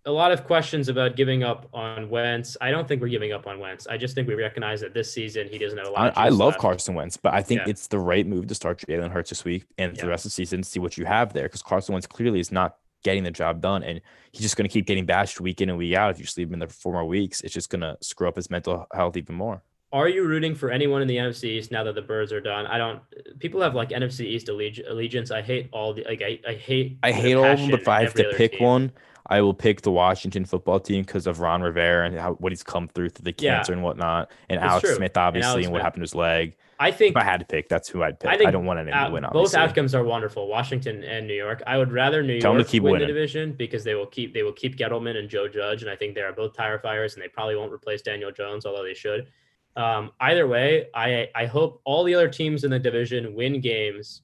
A 0.04 0.10
lot 0.10 0.32
of 0.32 0.44
questions 0.44 0.88
about 0.88 1.14
giving 1.14 1.44
up 1.44 1.68
on 1.72 2.10
Wentz. 2.10 2.56
I 2.60 2.72
don't 2.72 2.88
think 2.88 3.00
we're 3.00 3.06
giving 3.06 3.32
up 3.32 3.46
on 3.46 3.60
Wentz. 3.60 3.86
I 3.86 3.96
just 3.96 4.16
think 4.16 4.26
we 4.26 4.34
recognize 4.34 4.80
that 4.80 4.94
this 4.94 5.12
season 5.12 5.46
he 5.48 5.58
doesn't 5.58 5.78
have 5.78 5.86
a 5.86 5.90
lot. 5.90 6.00
I, 6.00 6.08
of 6.08 6.18
I 6.18 6.28
love 6.30 6.48
left. 6.54 6.58
Carson 6.58 6.94
Wentz, 6.96 7.16
but 7.16 7.32
I 7.32 7.40
think 7.40 7.60
Yeah. 7.60 7.70
it's 7.70 7.86
the 7.86 8.00
right 8.00 8.26
move 8.26 8.48
to 8.48 8.54
start 8.56 8.78
Jalen 8.80 9.12
Hurts 9.12 9.30
this 9.30 9.44
week 9.44 9.64
and 9.78 9.96
Yeah. 9.96 10.02
the 10.02 10.08
rest 10.08 10.24
of 10.24 10.30
the 10.30 10.34
season, 10.34 10.64
see 10.64 10.80
what 10.80 10.98
you 10.98 11.04
have 11.04 11.32
there. 11.32 11.44
Because 11.44 11.62
Carson 11.62 11.92
Wentz 11.92 12.08
clearly 12.08 12.40
is 12.40 12.50
not 12.50 12.78
getting 13.04 13.22
the 13.22 13.30
job 13.30 13.60
done, 13.60 13.84
and 13.84 14.00
he's 14.32 14.42
just 14.42 14.56
going 14.56 14.68
to 14.68 14.72
keep 14.72 14.86
getting 14.86 15.06
bashed 15.06 15.40
week 15.40 15.60
in 15.60 15.68
and 15.68 15.78
week 15.78 15.94
out. 15.94 16.10
If 16.10 16.18
you 16.18 16.24
just 16.24 16.36
leave 16.36 16.48
him 16.48 16.54
in 16.54 16.58
there 16.58 16.68
for 16.68 16.74
four 16.74 16.92
more 16.94 17.04
weeks, 17.04 17.40
it's 17.42 17.54
just 17.54 17.70
going 17.70 17.82
to 17.82 17.96
screw 18.00 18.26
up 18.26 18.34
his 18.34 18.50
mental 18.50 18.88
health 18.92 19.16
even 19.16 19.36
more. 19.36 19.62
Are 19.93 20.09
you 20.09 20.24
rooting 20.24 20.55
for 20.55 20.70
anyone 20.70 21.03
in 21.03 21.09
the 21.09 21.16
NFC 21.16 21.45
East 21.45 21.70
now 21.70 21.84
that 21.84 21.95
the 21.95 22.01
Birds 22.03 22.32
are 22.32 22.40
done? 22.40 22.66
I 22.66 22.78
don't. 22.78 23.01
People 23.40 23.61
have 23.61 23.74
like 23.74 23.90
NFC 23.90 24.20
East 24.24 24.47
alleg- 24.47 24.88
allegiance. 24.88 25.30
I 25.30 25.43
hate 25.43 25.68
all 25.72 25.93
the 25.93 26.05
like. 26.05 26.22
I, 26.22 26.38
I 26.49 26.55
hate. 26.55 26.99
I 27.03 27.12
hate 27.12 27.34
all 27.34 27.45
of 27.45 27.59
them, 27.59 27.70
but 27.70 27.80
if 27.80 27.88
I 27.88 28.03
have 28.03 28.14
to 28.14 28.32
pick 28.34 28.53
team. 28.53 28.62
one, 28.66 28.93
I 29.26 29.43
will 29.43 29.53
pick 29.53 29.82
the 29.82 29.90
Washington 29.90 30.47
football 30.47 30.80
team 30.80 31.03
because 31.03 31.26
of 31.26 31.40
Ron 31.40 31.61
Rivera 31.61 32.07
and 32.07 32.18
how 32.18 32.32
what 32.34 32.53
he's 32.53 32.62
come 32.62 32.88
through 32.88 33.11
through 33.11 33.30
the 33.32 33.34
Yeah. 33.45 33.57
cancer 33.57 33.74
and 33.74 33.82
whatnot, 33.82 34.30
and 34.49 34.57
It's 34.59 34.64
Alex 34.66 34.88
true. 34.88 34.97
Smith 34.97 35.16
obviously, 35.18 35.47
and, 35.49 35.55
Alex 35.57 35.68
what 35.68 35.76
Smith. 35.78 35.82
happened 35.82 36.01
to 36.01 36.05
his 36.05 36.14
leg. 36.14 36.57
I 36.80 36.90
think 36.90 37.14
If 37.14 37.22
I 37.22 37.24
had 37.24 37.38
to 37.40 37.47
pick, 37.47 37.68
that's 37.68 37.88
who 37.88 38.03
I'd 38.03 38.18
pick. 38.18 38.28
I, 38.30 38.36
think 38.36 38.49
I 38.49 38.51
don't 38.51 38.64
want 38.64 38.80
anyone 38.80 39.05
to 39.07 39.12
win. 39.12 39.24
both 39.32 39.55
outcomes 39.55 39.95
are 39.95 40.03
wonderful. 40.03 40.49
Washington 40.49 41.05
and 41.05 41.28
New 41.28 41.34
York. 41.34 41.62
I 41.64 41.78
would 41.78 41.93
rather 41.93 42.24
New 42.24 42.40
Tell 42.40 42.55
York 42.55 42.72
win 42.72 42.82
winning. 42.82 43.01
the 43.01 43.07
division 43.12 43.53
because 43.53 43.84
they 43.84 43.95
will 43.95 44.07
keep 44.07 44.32
they 44.34 44.43
will 44.43 44.53
keep 44.55 44.76
Gettleman 44.76 45.16
and 45.18 45.28
Joe 45.28 45.47
Judge, 45.49 45.82
and 45.82 45.90
I 45.90 45.97
think 45.97 46.14
they 46.14 46.22
are 46.22 46.32
both 46.32 46.57
tire 46.57 46.78
fires, 46.78 47.14
and 47.14 47.22
they 47.22 47.28
probably 47.28 47.57
won't 47.57 47.72
replace 47.72 48.01
Daniel 48.03 48.32
Jones, 48.32 48.64
although 48.64 48.82
they 48.82 48.95
should. 48.95 49.28
Um, 49.76 50.10
either 50.20 50.46
way, 50.46 50.88
I 50.94 51.28
I 51.34 51.46
hope 51.46 51.80
all 51.84 52.04
the 52.04 52.14
other 52.14 52.28
teams 52.28 52.64
in 52.64 52.70
the 52.70 52.78
division 52.78 53.34
win 53.34 53.60
games, 53.60 54.22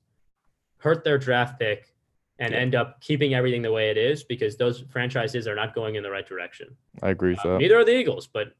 hurt 0.79 1.05
their 1.05 1.19
draft 1.19 1.59
pick, 1.59 1.95
and 2.39 2.53
Yeah. 2.53 2.59
end 2.61 2.75
up 2.75 3.01
keeping 3.01 3.35
everything 3.35 3.63
the 3.63 3.73
way 3.73 3.91
it 3.91 3.97
is 3.97 4.23
because 4.25 4.57
those 4.57 4.83
franchises 4.91 5.49
are 5.49 5.55
not 5.55 5.75
going 5.75 5.95
in 5.97 6.03
the 6.03 6.11
right 6.11 6.27
direction. 6.27 6.77
I 7.03 7.11
agree 7.11 7.31
with 7.31 7.41
Uh, 7.45 7.53
that. 7.55 7.59
neither 7.61 7.77
are 7.79 7.85
the 7.85 7.97
Eagles, 7.97 8.27
but 8.27 8.53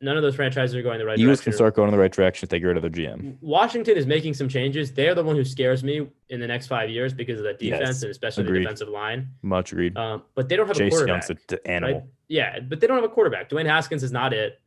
none 0.00 0.16
of 0.16 0.22
those 0.22 0.36
franchises 0.36 0.76
are 0.76 0.82
going 0.82 0.98
the 0.98 1.04
right 1.04 1.18
Eagles 1.18 1.38
direction. 1.38 1.52
can 1.52 1.56
start 1.56 1.74
going 1.74 1.88
in 1.88 1.92
the 1.92 1.98
right 1.98 2.12
direction 2.12 2.44
if 2.46 2.50
they 2.50 2.60
get 2.60 2.66
rid 2.66 2.76
of 2.76 2.82
their 2.82 2.90
GM. 2.90 3.38
Washington 3.40 3.96
is 3.96 4.06
making 4.06 4.34
some 4.34 4.48
changes. 4.48 4.92
They're 4.92 5.14
the 5.14 5.24
one 5.24 5.36
who 5.36 5.44
scares 5.44 5.82
me 5.82 6.06
in 6.28 6.38
the 6.38 6.46
next 6.46 6.66
five 6.68 6.88
years 6.90 7.12
because 7.12 7.38
of 7.38 7.44
that 7.44 7.58
defense 7.58 7.80
Yes, 7.88 8.02
and 8.02 8.10
especially 8.10 8.44
agreed. 8.44 8.58
the 8.60 8.64
defensive 8.64 8.88
line. 8.88 9.28
Much 9.42 9.72
agreed. 9.72 9.96
Um, 9.96 10.22
but 10.34 10.48
they 10.48 10.54
don't 10.56 10.66
have 10.68 10.76
a 10.76 10.78
Chase 10.78 10.90
quarterback. 10.92 11.28
Young's 11.28 11.44
an 11.52 11.58
animal. 11.66 11.94
right? 12.00 12.08
Yeah, 12.28 12.60
but 12.60 12.80
they 12.80 12.86
don't 12.86 12.96
have 12.96 13.04
a 13.04 13.08
quarterback. 13.12 13.48
Dwayne 13.50 13.66
Haskins 13.66 14.02
is 14.02 14.12
not 14.12 14.32
it. 14.32 14.60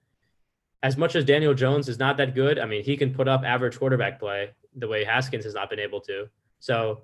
As 0.82 0.97
much 0.97 1.15
as 1.15 1.25
Daniel 1.25 1.53
Jones 1.53 1.89
is 1.89 1.99
not 1.99 2.17
that 2.17 2.36
good, 2.36 2.57
I 2.57 2.65
mean, 2.65 2.84
he 2.84 2.95
can 2.95 3.13
put 3.13 3.27
up 3.27 3.43
average 3.43 3.77
quarterback 3.77 4.19
play 4.19 4.51
the 4.75 4.88
way 4.88 5.03
Haskins 5.03 5.43
has 5.43 5.53
not 5.53 5.69
been 5.69 5.80
able 5.80 5.99
to. 6.01 6.30
So 6.59 7.01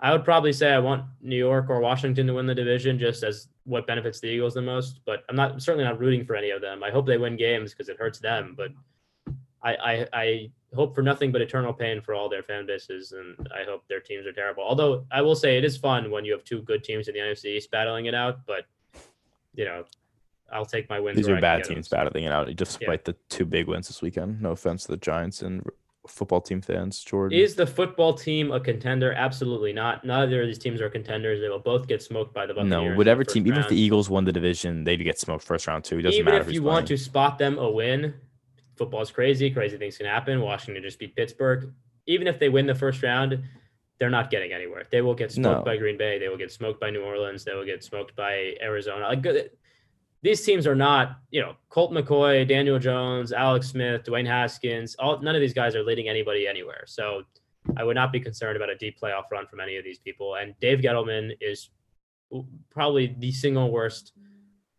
I 0.00 0.12
would 0.12 0.24
probably 0.24 0.52
say 0.52 0.72
I 0.72 0.78
want 0.78 1.04
New 1.20 1.36
York 1.36 1.68
or 1.68 1.80
Washington 1.80 2.26
to 2.26 2.34
win 2.34 2.46
the 2.46 2.54
division 2.54 2.98
just 2.98 3.22
as 3.22 3.48
what 3.64 3.86
benefits 3.86 4.18
the 4.18 4.28
Eagles 4.28 4.54
the 4.54 4.62
most. 4.62 5.00
But 5.04 5.24
I'm 5.28 5.36
not 5.36 5.62
certainly 5.62 5.84
not 5.84 6.00
rooting 6.00 6.24
for 6.24 6.34
any 6.34 6.50
of 6.50 6.60
them. 6.60 6.82
I 6.82 6.90
hope 6.90 7.06
they 7.06 7.18
win 7.18 7.36
games 7.36 7.72
because 7.72 7.88
it 7.88 7.98
hurts 7.98 8.18
them. 8.18 8.54
But 8.56 8.70
I, 9.62 9.74
I 9.74 10.06
I 10.12 10.50
hope 10.74 10.94
for 10.94 11.02
nothing 11.02 11.32
but 11.32 11.42
eternal 11.42 11.72
pain 11.72 12.00
for 12.00 12.14
all 12.14 12.28
their 12.28 12.42
fan 12.42 12.66
bases, 12.66 13.12
and 13.12 13.48
I 13.54 13.64
hope 13.64 13.86
their 13.88 14.00
teams 14.00 14.26
are 14.26 14.32
terrible. 14.32 14.62
Although 14.62 15.04
I 15.10 15.20
will 15.20 15.36
say 15.36 15.58
it 15.58 15.64
is 15.64 15.76
fun 15.76 16.10
when 16.10 16.24
you 16.24 16.32
have 16.32 16.44
two 16.44 16.62
good 16.62 16.82
teams 16.82 17.08
in 17.08 17.14
the 17.14 17.20
NFC 17.20 17.56
East 17.56 17.70
battling 17.70 18.06
it 18.06 18.14
out. 18.14 18.46
But 18.46 18.64
you 19.54 19.66
know, 19.66 19.84
I'll 20.52 20.66
take 20.66 20.88
my 20.88 21.00
wins. 21.00 21.16
These 21.16 21.28
are 21.28 21.40
bad 21.40 21.64
teams 21.64 21.88
battling 21.88 22.24
it 22.24 22.32
out, 22.32 22.54
despite 22.56 23.04
the 23.04 23.14
two 23.28 23.44
big 23.44 23.66
wins 23.68 23.88
this 23.88 24.02
weekend. 24.02 24.40
No 24.42 24.50
offense 24.52 24.84
to 24.84 24.92
the 24.92 24.96
Giants 24.96 25.42
and 25.42 25.64
football 26.08 26.40
team 26.40 26.60
fans, 26.60 27.00
Jordan. 27.02 27.38
Is 27.38 27.54
the 27.54 27.66
football 27.66 28.14
team 28.14 28.50
a 28.50 28.58
contender? 28.58 29.12
Absolutely 29.12 29.72
not. 29.72 30.04
Neither 30.04 30.42
of 30.42 30.48
these 30.48 30.58
teams 30.58 30.80
are 30.80 30.88
contenders. 30.90 31.40
They 31.40 31.48
will 31.48 31.58
both 31.58 31.86
get 31.86 32.02
smoked 32.02 32.34
by 32.34 32.46
the 32.46 32.54
Buccaneers. 32.54 32.90
no, 32.92 32.96
whatever 32.96 33.22
team, 33.22 33.46
even 33.46 33.60
if 33.60 33.68
the. 33.68 33.76
Eagles 33.80 34.10
won 34.10 34.24
the 34.24 34.32
division, 34.32 34.84
they'd 34.84 34.96
get 35.02 35.18
smoked 35.18 35.44
first 35.44 35.66
round 35.66 35.84
too. 35.84 35.98
It 35.98 36.02
doesn't 36.02 36.14
even 36.20 36.24
matter 36.26 36.40
if 36.40 36.46
who's 36.46 36.54
you 36.54 36.62
want 36.62 36.86
to 36.88 36.96
spot 36.96 37.38
them 37.38 37.58
a 37.58 37.70
win, 37.70 38.14
football's 38.76 39.10
crazy. 39.10 39.50
Crazy 39.50 39.76
things 39.78 39.96
can 39.96 40.06
happen. 40.06 40.40
Washington 40.40 40.82
just 40.82 40.98
beat 40.98 41.14
Pittsburgh. 41.14 41.72
Even 42.06 42.26
if 42.26 42.38
they 42.38 42.48
win 42.48 42.66
the 42.66 42.74
first 42.74 43.02
round, 43.02 43.42
they're 43.98 44.10
not 44.10 44.30
getting 44.30 44.52
anywhere. 44.52 44.84
They 44.90 45.02
will 45.02 45.14
get 45.14 45.30
smoked 45.30 45.60
No. 45.60 45.64
by 45.64 45.76
Green 45.76 45.98
Bay. 45.98 46.18
They 46.18 46.28
will 46.28 46.38
get 46.38 46.50
smoked 46.50 46.80
by 46.80 46.88
New 46.90 47.02
Orleans. 47.02 47.44
They 47.44 47.52
will 47.54 47.66
get 47.66 47.84
smoked 47.84 48.16
by 48.16 48.54
Arizona. 48.62 49.06
Like 49.06 49.22
these 50.22 50.42
teams 50.44 50.66
are 50.66 50.74
not, 50.74 51.18
you 51.30 51.40
know, 51.40 51.54
Colt 51.70 51.92
McCoy, 51.92 52.46
Daniel 52.46 52.78
Jones, 52.78 53.32
Alex 53.32 53.68
Smith, 53.68 54.02
Dwayne 54.04 54.26
Haskins. 54.26 54.94
All 54.98 55.20
none 55.20 55.34
of 55.34 55.40
these 55.40 55.54
guys 55.54 55.74
are 55.74 55.82
leading 55.82 56.08
anybody 56.08 56.46
anywhere. 56.46 56.84
So 56.86 57.22
I 57.76 57.84
would 57.84 57.94
not 57.94 58.12
be 58.12 58.20
concerned 58.20 58.56
about 58.56 58.70
a 58.70 58.76
deep 58.76 59.00
playoff 59.00 59.24
run 59.30 59.46
from 59.46 59.60
any 59.60 59.76
of 59.76 59.84
these 59.84 59.98
people. 59.98 60.36
And 60.36 60.54
Dave 60.60 60.80
Gettleman 60.80 61.32
is 61.40 61.70
probably 62.70 63.16
the 63.18 63.32
single 63.32 63.70
worst 63.70 64.12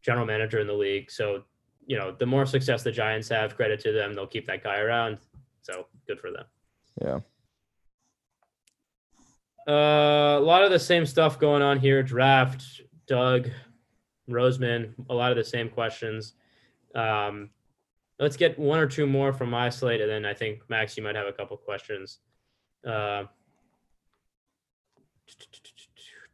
general 0.02 0.26
manager 0.26 0.60
in 0.60 0.68
the 0.68 0.74
league. 0.74 1.10
So, 1.12 1.44
you 1.86 1.98
know, 1.98 2.12
the 2.12 2.26
more 2.26 2.46
success 2.46 2.84
the 2.84 2.92
Giants 2.92 3.30
have, 3.30 3.56
credit 3.56 3.80
to 3.82 3.92
them. 3.92 4.14
They'll 4.14 4.28
keep 4.28 4.48
that 4.48 4.64
guy 4.64 4.80
around. 4.80 5.18
So 5.62 5.88
good 6.08 6.20
for 6.20 6.32
them. 6.32 6.46
yeah. 7.02 7.20
Uh, 9.68 10.39
a 10.39 10.42
lot 10.42 10.64
of 10.64 10.72
the 10.72 10.80
same 10.80 11.06
stuff 11.06 11.38
going 11.38 11.62
on 11.62 11.80
here. 11.80 12.02
Draft, 12.02 12.82
Doug, 13.08 13.50
Roseman, 14.32 14.94
a 15.10 15.14
lot 15.14 15.32
of 15.32 15.38
the 15.38 15.44
same 15.44 15.70
questions. 15.70 16.34
Um, 16.96 17.50
let's 18.20 18.38
get 18.38 18.58
one 18.58 18.80
or 18.80 18.88
two 18.88 19.08
more 19.08 19.34
from 19.34 19.50
my 19.50 19.70
slate, 19.70 20.02
and 20.02 20.10
then 20.10 20.26
I 20.26 20.34
think 20.34 20.62
Max, 20.70 20.98
you 20.98 21.04
might 21.04 21.16
have 21.16 21.28
a 21.28 21.34
couple 21.34 21.58
questions. 21.58 22.20
Uh, 22.86 23.24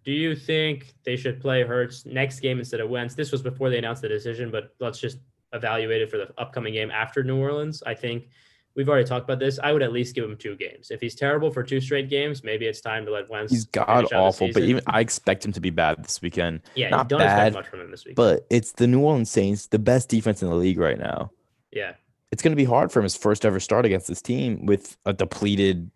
do 0.03 0.11
you 0.11 0.35
think 0.35 0.93
they 1.03 1.15
should 1.15 1.41
play 1.41 1.63
Hurts 1.63 2.05
next 2.05 2.39
game 2.39 2.59
instead 2.59 2.79
of 2.79 2.89
Wentz? 2.89 3.13
This 3.13 3.31
was 3.31 3.41
before 3.41 3.69
they 3.69 3.77
announced 3.77 4.01
the 4.01 4.07
decision, 4.07 4.49
but 4.51 4.73
let's 4.79 4.99
just 4.99 5.17
evaluate 5.53 6.01
it 6.01 6.09
for 6.09 6.17
the 6.17 6.29
upcoming 6.37 6.73
game 6.73 6.91
after 6.91 7.23
New 7.23 7.37
Orleans. 7.37 7.83
I 7.85 7.93
think 7.93 8.29
we've 8.77 8.87
already 8.87 9.05
talked 9.05 9.25
about 9.25 9.39
this. 9.39 9.59
I 9.61 9.73
would 9.73 9.81
at 9.81 9.91
least 9.91 10.15
give 10.15 10.23
him 10.23 10.37
two 10.37 10.55
games. 10.55 10.91
If 10.91 11.01
he's 11.01 11.15
terrible 11.15 11.51
for 11.51 11.63
two 11.63 11.81
straight 11.81 12.09
games, 12.09 12.43
maybe 12.43 12.67
it's 12.67 12.79
time 12.79 13.05
to 13.05 13.11
let 13.11 13.27
Wentz. 13.29 13.51
He's 13.51 13.65
god 13.65 14.13
awful, 14.13 14.49
but 14.53 14.63
even 14.63 14.83
I 14.87 15.01
expect 15.01 15.43
him 15.43 15.51
to 15.53 15.59
be 15.59 15.71
bad 15.71 16.01
this 16.03 16.21
weekend. 16.21 16.61
yeah, 16.75 16.89
not 16.89 17.09
don't 17.09 17.19
bad, 17.19 17.47
expect 17.47 17.55
much 17.55 17.69
from 17.69 17.81
him 17.81 17.91
this 17.91 18.05
week. 18.05 18.15
But 18.15 18.45
it's 18.49 18.71
the 18.73 18.87
New 18.87 19.01
Orleans 19.01 19.31
Saints, 19.31 19.67
the 19.67 19.79
best 19.79 20.07
defense 20.07 20.41
in 20.41 20.49
the 20.49 20.55
league 20.55 20.77
right 20.79 20.99
now. 20.99 21.31
yeah, 21.73 21.93
It's 22.31 22.43
going 22.43 22.51
to 22.51 22.55
be 22.55 22.65
hard 22.65 22.91
for 22.91 22.99
him 22.99 23.03
his 23.03 23.17
first 23.17 23.45
ever 23.45 23.59
start 23.59 23.85
against 23.85 24.07
this 24.07 24.21
team 24.21 24.65
with 24.65 24.95
a 25.05 25.11
depleted 25.11 25.89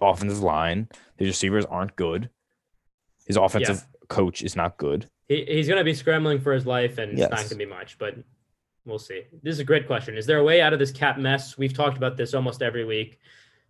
offensive 0.00 0.40
line. 0.40 0.88
His 1.16 1.26
receivers 1.28 1.64
aren't 1.64 1.96
good. 1.96 2.30
His 3.26 3.36
offensive 3.36 3.84
coach 4.08 4.42
is 4.42 4.54
not 4.54 4.78
good. 4.78 5.10
he, 5.28 5.44
he's 5.44 5.66
going 5.66 5.78
to 5.78 5.84
be 5.84 5.92
scrambling 5.92 6.38
for 6.38 6.52
his 6.52 6.64
life, 6.64 6.98
and 6.98 7.18
it's 7.18 7.20
not 7.30 7.38
going 7.38 7.48
to 7.48 7.56
be 7.56 7.66
much. 7.66 7.98
But 7.98 8.14
we'll 8.88 8.98
see. 8.98 9.22
This 9.42 9.52
is 9.52 9.60
a 9.60 9.64
great 9.64 9.86
question. 9.86 10.16
Is 10.16 10.26
there 10.26 10.38
a 10.38 10.44
way 10.44 10.60
out 10.60 10.72
of 10.72 10.78
this 10.78 10.90
cap 10.90 11.18
mess? 11.18 11.58
We've 11.58 11.74
talked 11.74 11.96
about 11.96 12.16
this 12.16 12.34
almost 12.34 12.62
every 12.62 12.84
week. 12.84 13.18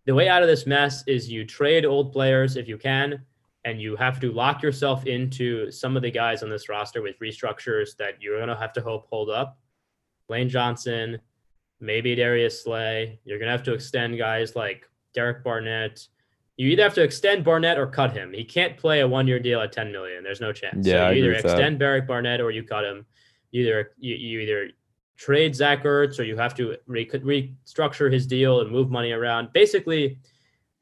The 0.06 0.14
way 0.14 0.28
out 0.28 0.42
of 0.42 0.48
this 0.48 0.66
mess 0.66 1.04
is 1.06 1.30
you 1.30 1.44
trade 1.44 1.84
old 1.84 2.12
players 2.12 2.56
if 2.56 2.66
you 2.68 2.78
can, 2.78 3.20
and 3.64 3.80
you 3.80 3.96
have 3.96 4.20
to 4.20 4.32
lock 4.32 4.62
yourself 4.62 5.04
into 5.06 5.70
some 5.70 5.96
of 5.96 6.02
the 6.02 6.10
guys 6.10 6.42
on 6.42 6.48
this 6.48 6.68
roster 6.68 7.02
with 7.02 7.18
restructures 7.18 7.96
that 7.96 8.22
you're 8.22 8.36
going 8.38 8.48
to 8.48 8.56
have 8.56 8.72
to 8.74 8.80
hope 8.80 9.06
hold 9.10 9.28
up. 9.28 9.58
Lane 10.28 10.48
Johnson, 10.48 11.18
maybe 11.80 12.14
Darius 12.14 12.62
Slay. 12.62 13.18
You're 13.24 13.38
going 13.38 13.48
to 13.48 13.52
have 13.52 13.64
to 13.64 13.74
extend 13.74 14.16
guys 14.16 14.56
like 14.56 14.88
Derek 15.14 15.44
Barnett. 15.44 16.06
You 16.56 16.68
either 16.68 16.82
have 16.82 16.94
to 16.94 17.02
extend 17.02 17.44
Barnett 17.44 17.78
or 17.78 17.86
cut 17.86 18.12
him. 18.12 18.32
He 18.32 18.44
can't 18.44 18.76
play 18.76 19.00
a 19.00 19.08
one-year 19.08 19.38
deal 19.38 19.60
at 19.60 19.72
10 19.72 19.92
million. 19.92 20.24
There's 20.24 20.40
no 20.40 20.52
chance. 20.52 20.86
Yeah, 20.86 21.04
I 21.04 21.10
so 21.10 21.10
you 21.10 21.24
agree 21.24 21.36
either 21.36 21.42
that. 21.42 21.52
extend 21.52 21.78
Derek 21.78 22.06
Barnett 22.06 22.40
or 22.40 22.50
you 22.50 22.62
cut 22.62 22.84
him. 22.84 23.06
You 23.50 23.62
either 23.62 23.92
you, 23.98 24.14
you 24.16 24.40
either 24.40 24.70
trade 25.18 25.54
Zach 25.54 25.82
Ertz 25.82 26.18
or 26.18 26.22
you 26.22 26.36
have 26.36 26.54
to 26.54 26.76
re- 26.86 27.06
restructure 27.06 28.10
his 28.10 28.26
deal 28.26 28.60
and 28.60 28.70
move 28.70 28.90
money 28.90 29.10
around. 29.10 29.52
Basically, 29.52 30.18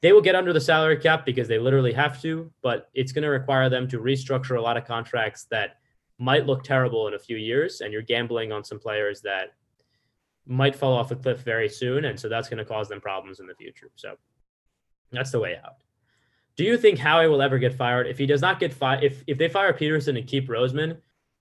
they 0.02 0.12
will 0.12 0.20
get 0.20 0.36
under 0.36 0.52
the 0.52 0.60
salary 0.60 0.98
cap 0.98 1.24
because 1.24 1.48
they 1.48 1.58
literally 1.58 1.92
have 1.94 2.20
to, 2.22 2.52
but 2.62 2.90
it's 2.94 3.12
going 3.12 3.22
to 3.22 3.30
require 3.30 3.70
them 3.70 3.88
to 3.88 3.98
restructure 3.98 4.58
a 4.58 4.60
lot 4.60 4.76
of 4.76 4.84
contracts 4.84 5.44
that 5.50 5.78
might 6.18 6.46
look 6.46 6.62
terrible 6.62 7.08
in 7.08 7.14
a 7.14 7.18
few 7.18 7.36
years, 7.36 7.80
and 7.80 7.92
you're 7.92 8.02
gambling 8.02 8.52
on 8.52 8.62
some 8.62 8.78
players 8.78 9.22
that 9.22 9.54
might 10.46 10.76
fall 10.76 10.92
off 10.92 11.10
a 11.10 11.16
cliff 11.16 11.40
very 11.40 11.68
soon, 11.68 12.04
and 12.04 12.20
so 12.20 12.28
that's 12.28 12.48
going 12.48 12.58
to 12.58 12.64
cause 12.64 12.88
them 12.88 13.00
problems 13.00 13.40
in 13.40 13.46
the 13.46 13.54
future. 13.54 13.90
So 13.96 14.16
that's 15.12 15.30
the 15.30 15.40
way 15.40 15.58
out. 15.64 15.76
Do 16.56 16.64
you 16.64 16.76
think 16.76 16.98
Howie 16.98 17.28
will 17.28 17.42
ever 17.42 17.58
get 17.58 17.74
fired? 17.74 18.06
If 18.06 18.18
he 18.18 18.26
does 18.26 18.40
not 18.40 18.60
get 18.60 18.72
fired, 18.72 19.02
if 19.02 19.22
if 19.26 19.38
they 19.38 19.48
fire 19.48 19.72
Pederson 19.72 20.16
and 20.16 20.26
keep 20.26 20.48
Roseman, 20.48 20.98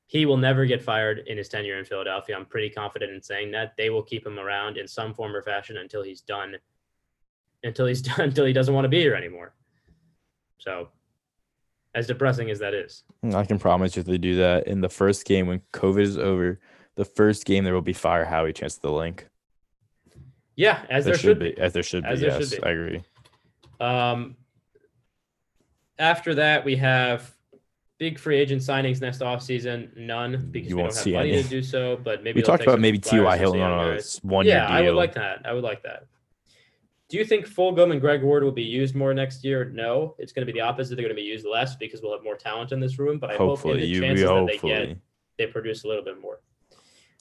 he 0.08 0.26
will 0.26 0.38
never 0.38 0.66
get 0.66 0.82
fired 0.82 1.24
in 1.28 1.38
his 1.38 1.50
tenure 1.50 1.80
in 1.80 1.86
Philadelphia. 1.86 2.36
I'm 2.36 2.46
pretty 2.46 2.70
confident 2.70 3.12
in 3.12 3.22
saying 3.22 3.52
that 3.52 3.76
they 3.78 3.90
will 3.90 4.04
keep 4.04 4.26
him 4.26 4.38
around 4.40 4.78
in 4.78 4.88
some 4.88 5.14
form 5.14 5.36
or 5.36 5.42
fashion 5.42 5.78
until 5.78 6.04
he's 6.04 6.22
done, 6.22 6.56
until 7.64 7.86
he's 7.88 8.02
done, 8.04 8.22
until 8.22 8.46
he 8.46 8.54
doesn't 8.54 8.74
want 8.74 8.86
to 8.86 8.90
be 8.90 9.00
here 9.00 9.16
anymore. 9.16 9.56
So, 10.60 10.90
as 11.94 12.08
depressing 12.08 12.50
as 12.52 12.60
that 12.60 12.74
is, 12.74 13.04
I 13.34 13.46
can 13.46 13.58
promise 13.58 13.96
you 13.96 14.02
if 14.02 14.06
they 14.06 14.18
do 14.18 14.36
that 14.38 14.68
in 14.68 14.82
the 14.82 14.90
first 14.90 15.26
game 15.26 15.48
when 15.48 15.62
COVID 15.74 16.02
is 16.02 16.18
over, 16.18 16.60
the 16.96 17.06
first 17.06 17.46
game 17.46 17.64
there 17.64 17.74
will 17.74 17.82
be 17.82 17.94
fire 17.94 18.26
Howie 18.26 18.54
chance 18.54 18.78
the 18.78 18.92
link. 18.92 19.28
yeah, 20.56 20.86
as 20.90 21.06
There, 21.06 21.14
there, 21.14 21.20
should 21.20 21.40
be. 21.40 21.58
As 21.58 21.74
there 21.74 21.84
should 21.84 22.06
As 22.06 22.20
be. 22.20 22.28
there 22.28 22.40
should 22.40 22.52
Yes, 22.52 22.60
be. 22.60 22.64
I 22.64 22.70
agree. 22.72 23.04
Um, 23.80 24.36
after 25.98 26.36
that, 26.36 26.64
we 26.66 26.76
have 26.78 27.35
big 27.98 28.20
free 28.20 28.38
agent 28.38 28.62
signings 28.62 29.02
next 29.02 29.20
offseason. 29.20 29.96
None 29.98 30.50
because 30.52 30.70
You 30.70 30.78
we 30.78 30.84
won't 30.84 30.96
don't 30.96 31.06
have 31.06 31.14
money 31.14 31.34
any. 31.34 31.44
to 31.44 31.50
do 31.50 31.64
so. 31.64 31.98
But 32.04 32.24
maybe 32.24 32.40
We 32.40 32.44
talked 32.44 32.64
about 32.64 32.80
maybe 32.80 32.98
T.Y. 33.00 33.38
Hilton 33.38 33.62
on 33.62 33.98
a 33.98 34.02
one 34.22 34.46
year 34.46 34.56
Yeah, 34.56 34.68
deal. 34.68 34.78
I 34.78 34.82
would 34.82 34.96
like 34.96 35.14
that. 35.16 35.46
I 35.46 35.54
would 35.54 35.64
like 35.64 35.84
that. 35.84 36.08
Do 37.08 37.18
you 37.18 37.26
think 37.26 37.48
Fulgham 37.48 37.92
and 37.92 38.02
Greg 38.02 38.24
Ward 38.24 38.44
will 38.44 38.52
be 38.52 38.64
used 38.64 38.96
more 38.96 39.14
next 39.14 39.44
year? 39.44 39.66
No, 39.66 40.16
it's 40.18 40.32
going 40.34 40.46
to 40.46 40.52
be 40.52 40.58
the 40.58 40.66
opposite. 40.66 40.96
They're 40.96 41.04
going 41.06 41.16
to 41.16 41.22
be 41.22 41.28
used 41.28 41.46
less 41.46 41.76
because 41.76 42.02
we'll 42.02 42.14
have 42.14 42.24
more 42.24 42.36
talent 42.36 42.72
in 42.72 42.80
this 42.80 42.98
room. 42.98 43.20
But 43.20 43.30
I 43.32 43.36
hopefully, 43.38 43.74
hope 43.76 43.76
in 43.76 43.80
the 43.82 43.88
you 43.88 44.02
chances 44.02 44.26
that 44.26 44.48
they 44.48 44.68
get, 44.88 44.98
they 45.38 45.46
produce 45.48 45.84
a 45.84 45.88
little 45.88 46.04
bit 46.04 46.20
more. 46.20 46.40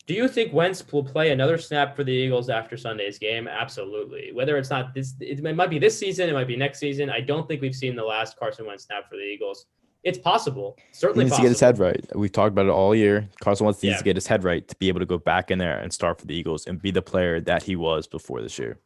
Do 0.07 0.12
you 0.14 0.29
think 0.29 0.53
Wentz 0.53 0.85
will 0.93 1.05
play 1.05 1.31
another 1.31 1.57
snap 1.57 1.97
for 1.97 2.05
the 2.05 2.12
Eagles 2.12 2.51
after 2.51 2.77
Sunday's 2.77 3.18
game? 3.18 3.49
Absolutely. 3.49 4.33
Whether 4.35 4.59
it's 4.59 4.68
not 4.68 4.93
this, 4.95 5.14
it 5.20 5.43
might 5.55 5.70
be 5.70 5.79
this 5.79 5.99
season, 5.99 6.29
it 6.29 6.33
might 6.35 6.47
be 6.47 6.57
next 6.57 6.79
season. 6.79 7.09
I 7.09 7.20
don't 7.20 7.47
think 7.49 7.62
we've 7.62 7.75
seen 7.75 7.97
the 7.97 8.05
last 8.05 8.39
Carson 8.39 8.66
Wentz 8.66 8.85
snap 8.85 9.09
for 9.09 9.16
the 9.16 9.22
Eagles. 9.22 9.66
It's 10.05 10.19
possible, 10.19 10.77
He 10.91 10.95
certainly 10.95 11.25
needs 11.25 11.37
to 11.37 11.43
get 11.43 11.49
his 11.49 11.61
head 11.61 11.79
right. 11.79 12.05
We've 12.15 12.31
talked 12.31 12.53
about 12.53 12.67
it 12.67 12.71
all 12.71 12.95
year. 12.95 13.29
Carson 13.41 13.65
Wentz 13.65 13.83
needs 13.83 13.95
Yeah. 13.95 13.99
to 13.99 14.05
get 14.05 14.17
his 14.17 14.27
head 14.27 14.45
right 14.45 14.67
to 14.69 14.77
be 14.77 14.89
able 14.89 15.01
to 15.01 15.07
go 15.07 15.17
back 15.17 15.51
in 15.51 15.59
there 15.59 15.79
and 15.79 15.93
start 15.93 16.21
for 16.21 16.27
the 16.27 16.35
Eagles 16.35 16.67
and 16.67 16.81
be 16.81 16.91
the 16.91 17.01
player 17.03 17.41
that 17.41 17.63
he 17.63 17.75
was 17.75 18.07
before 18.07 18.43
this 18.43 18.59
year. 18.59 18.79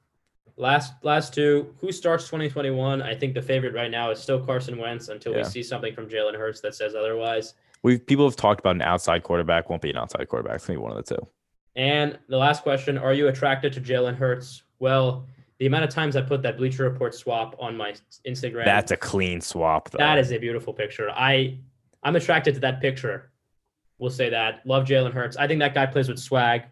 Last 0.57 0.93
last 1.05 1.35
two. 1.35 1.75
Who 1.81 1.93
starts 1.93 2.25
2021? 2.27 3.03
I 3.03 3.15
think 3.15 3.35
the 3.35 3.43
favorite 3.43 3.75
right 3.75 3.91
now 3.91 4.11
is 4.11 4.19
still 4.21 4.45
Carson 4.45 4.77
Wentz 4.79 5.09
until 5.09 5.35
we 5.35 5.45
see 5.45 5.63
something 5.63 5.95
from 5.95 6.09
Jalen 6.09 6.35
Hurts 6.37 6.61
that 6.63 6.75
says 6.75 6.95
otherwise. 6.95 7.55
We 7.85 7.99
people 7.99 8.25
have 8.25 8.35
talked 8.37 8.59
about 8.61 8.75
an 8.75 8.83
outside 8.83 9.23
quarterback. 9.23 9.71
Won't 9.71 9.83
be 9.83 9.91
an 9.91 9.97
outside 9.97 10.29
quarterback. 10.29 10.57
It's 10.57 10.67
gonna 10.67 10.79
be 10.79 10.83
one 10.83 10.97
of 10.97 11.05
the 11.05 11.15
two. 11.15 11.29
And 11.77 12.19
the 12.29 12.37
last 12.39 12.65
question: 12.65 12.99
Are 12.99 13.13
you 13.13 13.29
attracted 13.29 13.73
to 13.75 13.81
Jalen 13.81 14.17
Hurts? 14.17 14.63
Well, 14.81 15.27
the 15.59 15.67
amount 15.67 15.85
of 15.85 15.91
times 15.91 16.17
I 16.17 16.23
put 16.23 16.43
that 16.43 16.57
Bleacher 16.57 16.85
Report 16.85 17.15
swap 17.15 17.57
on 17.59 17.77
my 17.77 17.95
Instagram. 18.27 18.65
That's 18.65 18.93
a 18.93 18.97
clean 18.97 19.41
swap, 19.41 19.91
though. 19.91 19.99
That 19.99 20.19
is 20.19 20.31
a 20.33 20.39
beautiful 20.39 20.73
picture. 20.73 21.11
I 21.11 21.59
I'm 22.03 22.15
attracted 22.17 22.55
to 22.55 22.61
that 22.61 22.81
picture. 22.81 23.31
We'll 23.99 24.11
say 24.11 24.31
that. 24.31 24.65
Love 24.65 24.85
Jalen 24.85 25.13
Hurts. 25.13 25.37
I 25.37 25.49
think 25.49 25.59
that 25.61 25.75
guy 25.75 25.87
plays 25.87 26.09
with 26.09 26.19
swag. 26.21 26.63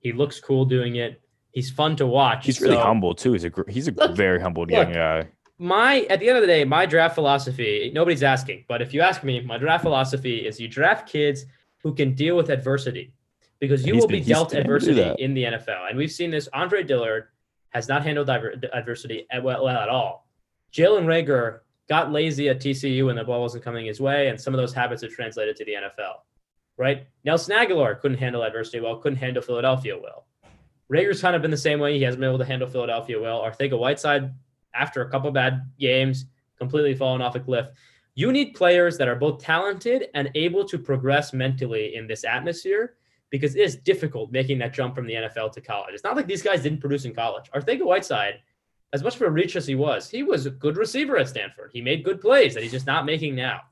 He 0.00 0.12
looks 0.12 0.38
cool 0.40 0.66
doing 0.66 0.96
it. 0.96 1.22
He's 1.52 1.70
fun 1.70 1.96
to 1.96 2.06
watch. 2.06 2.44
He's 2.44 2.60
really 2.60 2.76
humble 2.76 3.14
too. 3.14 3.32
He's 3.32 3.44
a 3.44 3.50
gr- 3.50 3.68
he's 3.70 3.88
a 3.88 3.92
Look, 3.92 4.14
very 4.16 4.40
humble 4.40 4.70
young 4.70 4.92
guy. 4.92 5.28
My 5.58 6.00
at 6.10 6.20
the 6.20 6.28
end 6.28 6.36
of 6.36 6.42
the 6.42 6.46
day, 6.48 6.64
my 6.64 6.84
draft 6.84 7.14
philosophy. 7.14 7.90
Nobody's 7.94 8.22
asking, 8.22 8.64
but 8.68 8.82
if 8.82 8.92
you 8.92 9.00
ask 9.00 9.24
me, 9.24 9.40
my 9.40 9.56
draft 9.56 9.82
philosophy 9.84 10.46
is 10.46 10.60
you 10.60 10.68
draft 10.68 11.08
kids 11.08 11.44
who 11.78 11.94
can 11.94 12.12
deal 12.12 12.36
with 12.36 12.50
adversity, 12.50 13.12
because 13.60 13.86
you 13.86 13.94
he's 13.94 14.02
will 14.02 14.08
been- 14.08 14.22
be 14.22 14.28
dealt 14.28 14.50
been 14.50 14.66
able 14.66 14.78
to 14.80 14.84
do 14.86 14.90
adversity 14.92 15.22
in 15.22 15.32
the 15.32 15.44
NFL, 15.44 15.88
and 15.88 15.96
we've 15.96 16.12
seen 16.12 16.30
this. 16.30 16.48
Andre 16.52 16.82
Dillard 16.82 17.28
has 17.74 17.88
not 17.88 18.04
handled 18.04 18.28
diver- 18.28 18.54
adversity 18.72 19.26
at- 19.30 19.42
well, 19.42 19.68
at 19.68 19.88
all. 19.88 20.28
Jalen 20.72 21.04
Reagor 21.04 21.60
got 21.88 22.12
lazy 22.12 22.48
at 22.48 22.60
TCU 22.60 23.06
when 23.06 23.16
the 23.16 23.24
ball 23.24 23.42
wasn't 23.42 23.64
coming 23.64 23.86
his 23.86 24.00
way, 24.00 24.28
and 24.28 24.40
some 24.40 24.54
of 24.54 24.58
those 24.58 24.72
habits 24.72 25.02
have 25.02 25.10
translated 25.10 25.56
to 25.56 25.64
the 25.64 25.74
NFL. 25.74 26.22
Right? 26.76 27.06
Nelson 27.24 27.56
Agholor 27.56 28.00
couldn't 28.00 28.18
handle 28.18 28.42
adversity 28.42 28.80
well, 28.80 28.96
couldn't 28.96 29.18
handle 29.18 29.42
Philadelphia 29.42 29.98
well. 29.98 30.26
Reagor's 30.92 31.20
kind 31.20 31.36
of 31.36 31.42
been 31.42 31.50
the 31.50 31.56
same 31.56 31.80
way. 31.80 31.96
He 31.96 32.02
hasn't 32.02 32.20
been 32.20 32.28
able 32.28 32.38
to 32.38 32.44
handle 32.44 32.68
Philadelphia 32.68 33.20
well. 33.20 33.42
Arcega-Whiteside, 33.42 34.32
after 34.74 35.02
a 35.02 35.10
couple 35.10 35.30
bad 35.30 35.70
games, 35.78 36.26
completely 36.58 36.94
fallen 36.94 37.22
off 37.22 37.36
a 37.36 37.40
cliff. 37.40 37.68
You 38.14 38.32
need 38.32 38.54
players 38.54 38.98
that 38.98 39.08
are 39.08 39.16
both 39.16 39.42
talented 39.42 40.08
and 40.14 40.30
able 40.34 40.64
to 40.66 40.78
progress 40.78 41.32
mentally 41.32 41.94
in 41.96 42.06
this 42.06 42.24
atmosphere 42.24 42.94
because 43.34 43.56
it 43.56 43.62
is 43.62 43.74
difficult 43.74 44.30
making 44.30 44.58
that 44.58 44.72
jump 44.72 44.94
from 44.94 45.08
the 45.08 45.14
NFL 45.14 45.50
to 45.50 45.60
college. 45.60 45.92
It's 45.92 46.04
not 46.04 46.14
like 46.14 46.28
these 46.28 46.40
guys 46.40 46.62
didn't 46.62 46.78
produce 46.78 47.04
in 47.04 47.12
college. 47.12 47.50
Arcega-Whiteside, 47.52 48.34
as 48.92 49.02
much 49.02 49.16
of 49.16 49.22
a 49.22 49.30
reach 49.30 49.56
as 49.56 49.66
he 49.66 49.74
was, 49.74 50.08
he 50.08 50.22
was 50.22 50.46
a 50.46 50.50
good 50.50 50.76
receiver 50.76 51.16
at 51.16 51.28
Stanford. 51.28 51.70
He 51.72 51.80
made 51.80 52.04
good 52.04 52.20
plays 52.20 52.54
that 52.54 52.62
he's 52.62 52.70
just 52.70 52.86
not 52.86 53.04
making 53.04 53.34
now. 53.34 53.62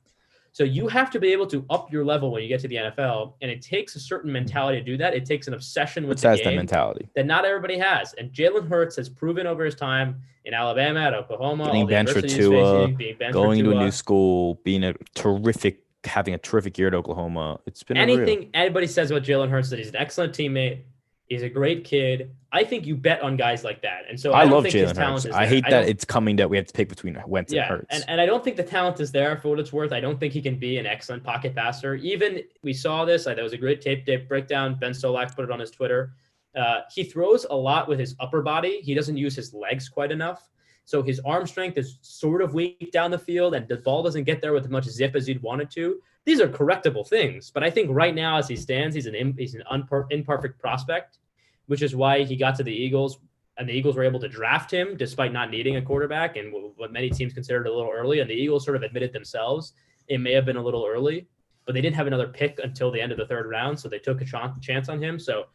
So 0.51 0.65
you 0.65 0.89
have 0.89 1.13
to 1.13 1.21
be 1.21 1.33
able 1.33 1.47
to 1.47 1.65
up 1.71 1.93
your 1.93 2.05
level 2.05 2.33
when 2.33 2.43
you 2.43 2.49
get 2.49 2.59
to 2.63 2.69
the 2.69 2.75
NFL, 2.75 3.35
and 3.41 3.53
it 3.53 3.63
takes 3.63 3.95
a 3.95 4.01
certain 4.01 4.33
mentality 4.33 4.81
to 4.81 4.85
do 4.85 4.97
that. 4.97 5.15
It 5.15 5.25
takes 5.25 5.47
an 5.47 5.55
obsession 5.55 6.09
with 6.09 6.25
Which 6.25 6.41
the 6.41 6.43
game 6.43 6.57
mentality. 6.57 7.09
that 7.15 7.25
not 7.25 7.45
everybody 7.45 7.79
has. 7.79 8.15
And 8.15 8.33
Jalen 8.33 8.69
Hurts 8.69 8.97
has 8.97 9.09
proven 9.09 9.47
over 9.47 9.65
his 9.65 9.77
time 9.77 10.23
in 10.45 10.55
Alabama, 10.55 11.03
at 11.03 11.15
Oklahoma, 11.15 11.67
Getting 11.67 11.83
all 11.83 11.87
the 11.87 11.93
benched 11.93 12.13
for 12.15 12.21
Tua, 12.23 12.83
facing, 12.83 12.97
being 12.97 13.17
benched 13.17 13.33
Going 13.33 13.61
into 13.61 13.71
a 13.71 13.77
new 13.77 13.93
school, 13.93 14.61
being 14.65 14.83
a 14.83 14.95
terrific, 15.15 15.85
having 16.05 16.35
a 16.35 16.39
terrific 16.39 16.79
year 16.79 16.89
at 16.89 16.95
Oklahoma. 16.95 17.61
It's 17.67 17.83
been 17.83 17.97
unreal. 17.97 18.19
anything 18.21 18.51
anybody 18.55 18.87
says 18.87 19.11
about 19.11 19.23
Jalen 19.23 19.51
Hurts 19.51 19.71
that 19.71 19.79
he's 19.79 19.89
an 19.89 19.97
excellent 19.97 20.33
teammate, 20.33 20.81
he's 21.27 21.43
a 21.43 21.49
great 21.49 21.85
kid. 21.85 22.31
I 22.51 22.65
think 22.65 22.87
you 22.87 22.97
bet 22.97 23.23
on 23.23 23.37
guys 23.37 23.65
like 23.65 23.81
that. 23.83 24.03
And 24.09 24.19
so 24.21 24.33
I, 24.33 24.41
I, 24.41 24.43
don't 24.45 24.53
love 24.53 24.63
think 24.65 24.75
his 24.75 24.91
Jalen 24.93 24.95
talent 24.95 25.15
Hurts. 25.15 25.25
is 25.27 25.35
I 25.35 25.47
hate 25.47 25.65
that 25.65 25.71
don't- 25.71 25.89
it's 25.89 26.05
coming 26.05 26.37
that 26.37 26.51
we 26.51 26.57
have 26.57 26.67
to 26.67 26.73
pick 26.73 26.89
between 26.89 27.21
Wentz 27.27 27.53
yeah, 27.53 27.63
and 27.63 27.71
Hurts. 27.71 27.87
and, 27.91 28.05
and 28.09 28.21
I 28.21 28.27
don't 28.27 28.45
think 28.45 28.57
the 28.57 28.63
talent 28.63 29.01
is 29.01 29.11
there 29.13 29.37
for 29.39 29.49
what 29.49 29.61
it's 29.61 29.73
worth. 29.73 29.93
I 29.93 30.01
don't 30.01 30.19
think 30.21 30.33
he 30.33 30.43
can 30.43 30.59
be 30.59 30.79
an 30.79 30.87
excellent 30.87 31.25
pocket 31.25 31.55
passer. 31.55 31.95
Even 31.95 32.43
we 32.63 32.73
saw 32.73 33.05
this. 33.05 33.27
I, 33.27 33.35
that 33.35 33.43
was 33.43 33.53
a 33.53 33.59
great 33.59 33.81
tape 33.81 34.05
tape 34.05 34.29
breakdown. 34.29 34.77
Ben 34.79 34.93
Solak 34.93 35.35
put 35.35 35.45
it 35.45 35.51
on 35.51 35.61
his 35.61 35.71
Twitter. 35.71 36.15
Uh, 36.55 36.81
he 36.95 37.05
throws 37.05 37.47
a 37.49 37.57
lot 37.57 37.89
with 37.89 37.99
his 37.99 38.15
upper 38.21 38.43
body. 38.43 38.81
He 38.83 38.93
doesn't 38.93 39.17
use 39.17 39.35
his 39.35 39.55
legs 39.55 39.89
quite 39.89 40.13
enough. 40.13 40.51
So 40.85 41.03
his 41.03 41.21
arm 41.21 41.47
strength 41.47 41.79
is 41.79 41.99
sort 42.03 42.43
of 42.43 42.55
weak 42.55 42.91
down 42.93 43.11
the 43.11 43.19
field, 43.19 43.55
and 43.55 43.69
the 43.69 43.77
ball 43.77 44.03
doesn't 44.03 44.25
get 44.25 44.41
there 44.41 44.53
with 44.53 44.65
as 44.65 44.71
much 44.71 44.85
zip 44.85 45.15
as 45.15 45.29
you'd 45.29 45.43
want 45.43 45.63
it 45.63 45.71
to. 45.73 46.01
These 46.25 46.41
are 46.41 46.49
correctable 46.49 47.07
things, 47.07 47.51
but 47.51 47.65
I 47.65 47.71
think 47.71 47.91
right 47.91 48.15
now, 48.15 48.37
as 48.37 48.49
he 48.49 48.57
stands, 48.57 48.95
he's 48.95 49.07
an 49.07 49.35
he's 49.37 49.55
an 49.55 49.63
imperfect 50.11 50.61
prospect, 50.61 51.19
which 51.67 51.83
is 51.83 51.97
why 51.97 52.25
he 52.25 52.37
got 52.37 52.55
to 52.57 52.63
the 52.63 52.73
Eagles, 52.73 53.19
and 53.59 53.69
the 53.69 53.73
Eagles 53.73 53.97
were 53.97 54.05
able 54.05 54.21
to 54.21 54.29
draft 54.29 54.71
him 54.71 54.97
despite 54.97 55.33
not 55.33 55.51
needing 55.51 55.77
a 55.77 55.83
quarterback, 55.83 56.37
and 56.37 56.53
what 56.77 56.93
many 56.93 57.11
teams 57.11 57.33
considered 57.33 57.67
a 57.67 57.73
little 57.73 57.91
early. 57.93 58.21
And 58.21 58.31
the 58.31 58.35
Eagles 58.35 58.65
sort 58.65 58.77
of 58.77 58.83
admitted 58.83 59.13
themselves 59.13 59.75
it 60.09 60.19
may 60.19 60.33
have 60.33 60.45
been 60.45 60.57
a 60.57 60.63
little 60.63 60.87
early, 60.87 61.27
but 61.65 61.75
they 61.75 61.81
didn't 61.81 61.97
have 61.97 62.07
another 62.07 62.29
pick 62.29 62.59
until 62.63 62.91
the 62.91 63.01
end 63.01 63.13
of 63.13 63.19
the 63.19 63.27
third 63.27 63.49
round, 63.49 63.79
so 63.79 63.89
they 63.89 63.99
took 63.99 64.21
a 64.21 64.25
chan- 64.25 64.61
chance 64.61 64.89
on 64.89 65.03
him. 65.03 65.19
So, 65.19 65.47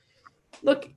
look, 0.64 0.90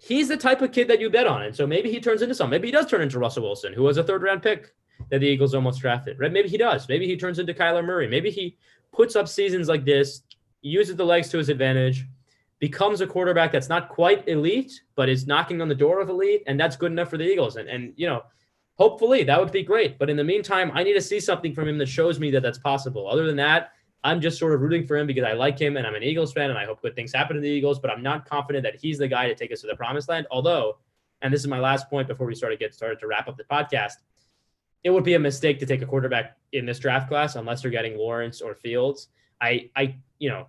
he's 0.00 0.28
the 0.28 0.36
type 0.36 0.62
of 0.62 0.72
kid 0.72 0.88
that 0.88 1.00
you 1.00 1.10
bet 1.10 1.26
on. 1.26 1.42
And 1.42 1.54
so 1.54 1.66
maybe 1.66 1.90
he 1.90 2.00
turns 2.00 2.22
into 2.22 2.34
something. 2.34 2.50
Maybe 2.50 2.68
he 2.68 2.72
does 2.72 2.86
turn 2.86 3.02
into 3.02 3.18
Russell 3.18 3.42
Wilson, 3.42 3.72
who 3.72 3.82
was 3.82 3.98
a 3.98 4.04
third 4.04 4.22
round 4.22 4.42
pick 4.42 4.72
that 5.10 5.18
the 5.18 5.26
Eagles 5.26 5.54
almost 5.54 5.80
drafted. 5.80 6.18
Right? 6.18 6.32
Maybe 6.32 6.48
he 6.48 6.56
does. 6.56 6.88
Maybe 6.88 7.06
he 7.06 7.16
turns 7.16 7.38
into 7.38 7.52
Kyler 7.52 7.84
Murray. 7.84 8.08
Maybe 8.08 8.30
he 8.30 8.56
puts 8.92 9.14
up 9.14 9.28
seasons 9.28 9.68
like 9.68 9.84
this, 9.84 10.22
uses 10.62 10.96
the 10.96 11.04
legs 11.04 11.28
to 11.28 11.38
his 11.38 11.50
advantage, 11.50 12.06
becomes 12.60 13.00
a 13.00 13.06
quarterback 13.06 13.52
that's 13.52 13.68
not 13.68 13.88
quite 13.88 14.26
elite, 14.26 14.82
but 14.94 15.08
is 15.08 15.26
knocking 15.26 15.60
on 15.60 15.68
the 15.68 15.74
door 15.74 16.00
of 16.00 16.08
elite, 16.08 16.42
and 16.46 16.58
that's 16.58 16.76
good 16.76 16.92
enough 16.92 17.10
for 17.10 17.18
the 17.18 17.24
Eagles. 17.24 17.56
And 17.56 17.68
and 17.68 17.92
you 17.96 18.06
know, 18.06 18.22
hopefully 18.76 19.22
that 19.24 19.38
would 19.38 19.52
be 19.52 19.62
great. 19.62 19.98
But 19.98 20.08
in 20.08 20.16
the 20.16 20.24
meantime, 20.24 20.70
I 20.74 20.82
need 20.82 20.94
to 20.94 21.02
see 21.02 21.20
something 21.20 21.54
from 21.54 21.68
him 21.68 21.78
that 21.78 21.88
shows 21.88 22.18
me 22.18 22.30
that 22.30 22.42
that's 22.42 22.58
possible. 22.58 23.06
Other 23.06 23.26
than 23.26 23.36
that, 23.36 23.72
I'm 24.02 24.20
just 24.20 24.38
sort 24.38 24.54
of 24.54 24.60
rooting 24.60 24.86
for 24.86 24.96
him 24.96 25.06
because 25.06 25.24
I 25.24 25.32
like 25.32 25.58
him 25.58 25.76
and 25.76 25.86
I'm 25.86 25.94
an 25.94 26.02
Eagles 26.02 26.32
fan 26.32 26.48
and 26.48 26.58
I 26.58 26.64
hope 26.64 26.80
good 26.80 26.94
things 26.94 27.12
happen 27.12 27.36
to 27.36 27.42
the 27.42 27.48
Eagles, 27.48 27.78
but 27.78 27.90
I'm 27.90 28.02
not 28.02 28.28
confident 28.28 28.62
that 28.64 28.76
he's 28.76 28.98
the 28.98 29.08
guy 29.08 29.28
to 29.28 29.34
take 29.34 29.52
us 29.52 29.60
to 29.60 29.66
the 29.66 29.76
promised 29.76 30.08
land. 30.08 30.26
Although, 30.30 30.78
and 31.20 31.32
this 31.32 31.40
is 31.40 31.46
my 31.46 31.60
last 31.60 31.90
point 31.90 32.08
before 32.08 32.26
we 32.26 32.34
start 32.34 32.52
to 32.52 32.56
get 32.56 32.72
started 32.74 32.98
to 33.00 33.06
wrap 33.06 33.28
up 33.28 33.36
the 33.36 33.44
podcast, 33.44 33.94
it 34.84 34.90
would 34.90 35.04
be 35.04 35.14
a 35.14 35.18
mistake 35.18 35.58
to 35.58 35.66
take 35.66 35.82
a 35.82 35.86
quarterback 35.86 36.38
in 36.52 36.64
this 36.64 36.78
draft 36.78 37.08
class 37.08 37.36
unless 37.36 37.62
you're 37.62 37.70
getting 37.70 37.98
Lawrence 37.98 38.40
or 38.40 38.54
Fields. 38.54 39.08
I, 39.38 39.70
I, 39.76 39.96
you 40.18 40.30
know, 40.30 40.46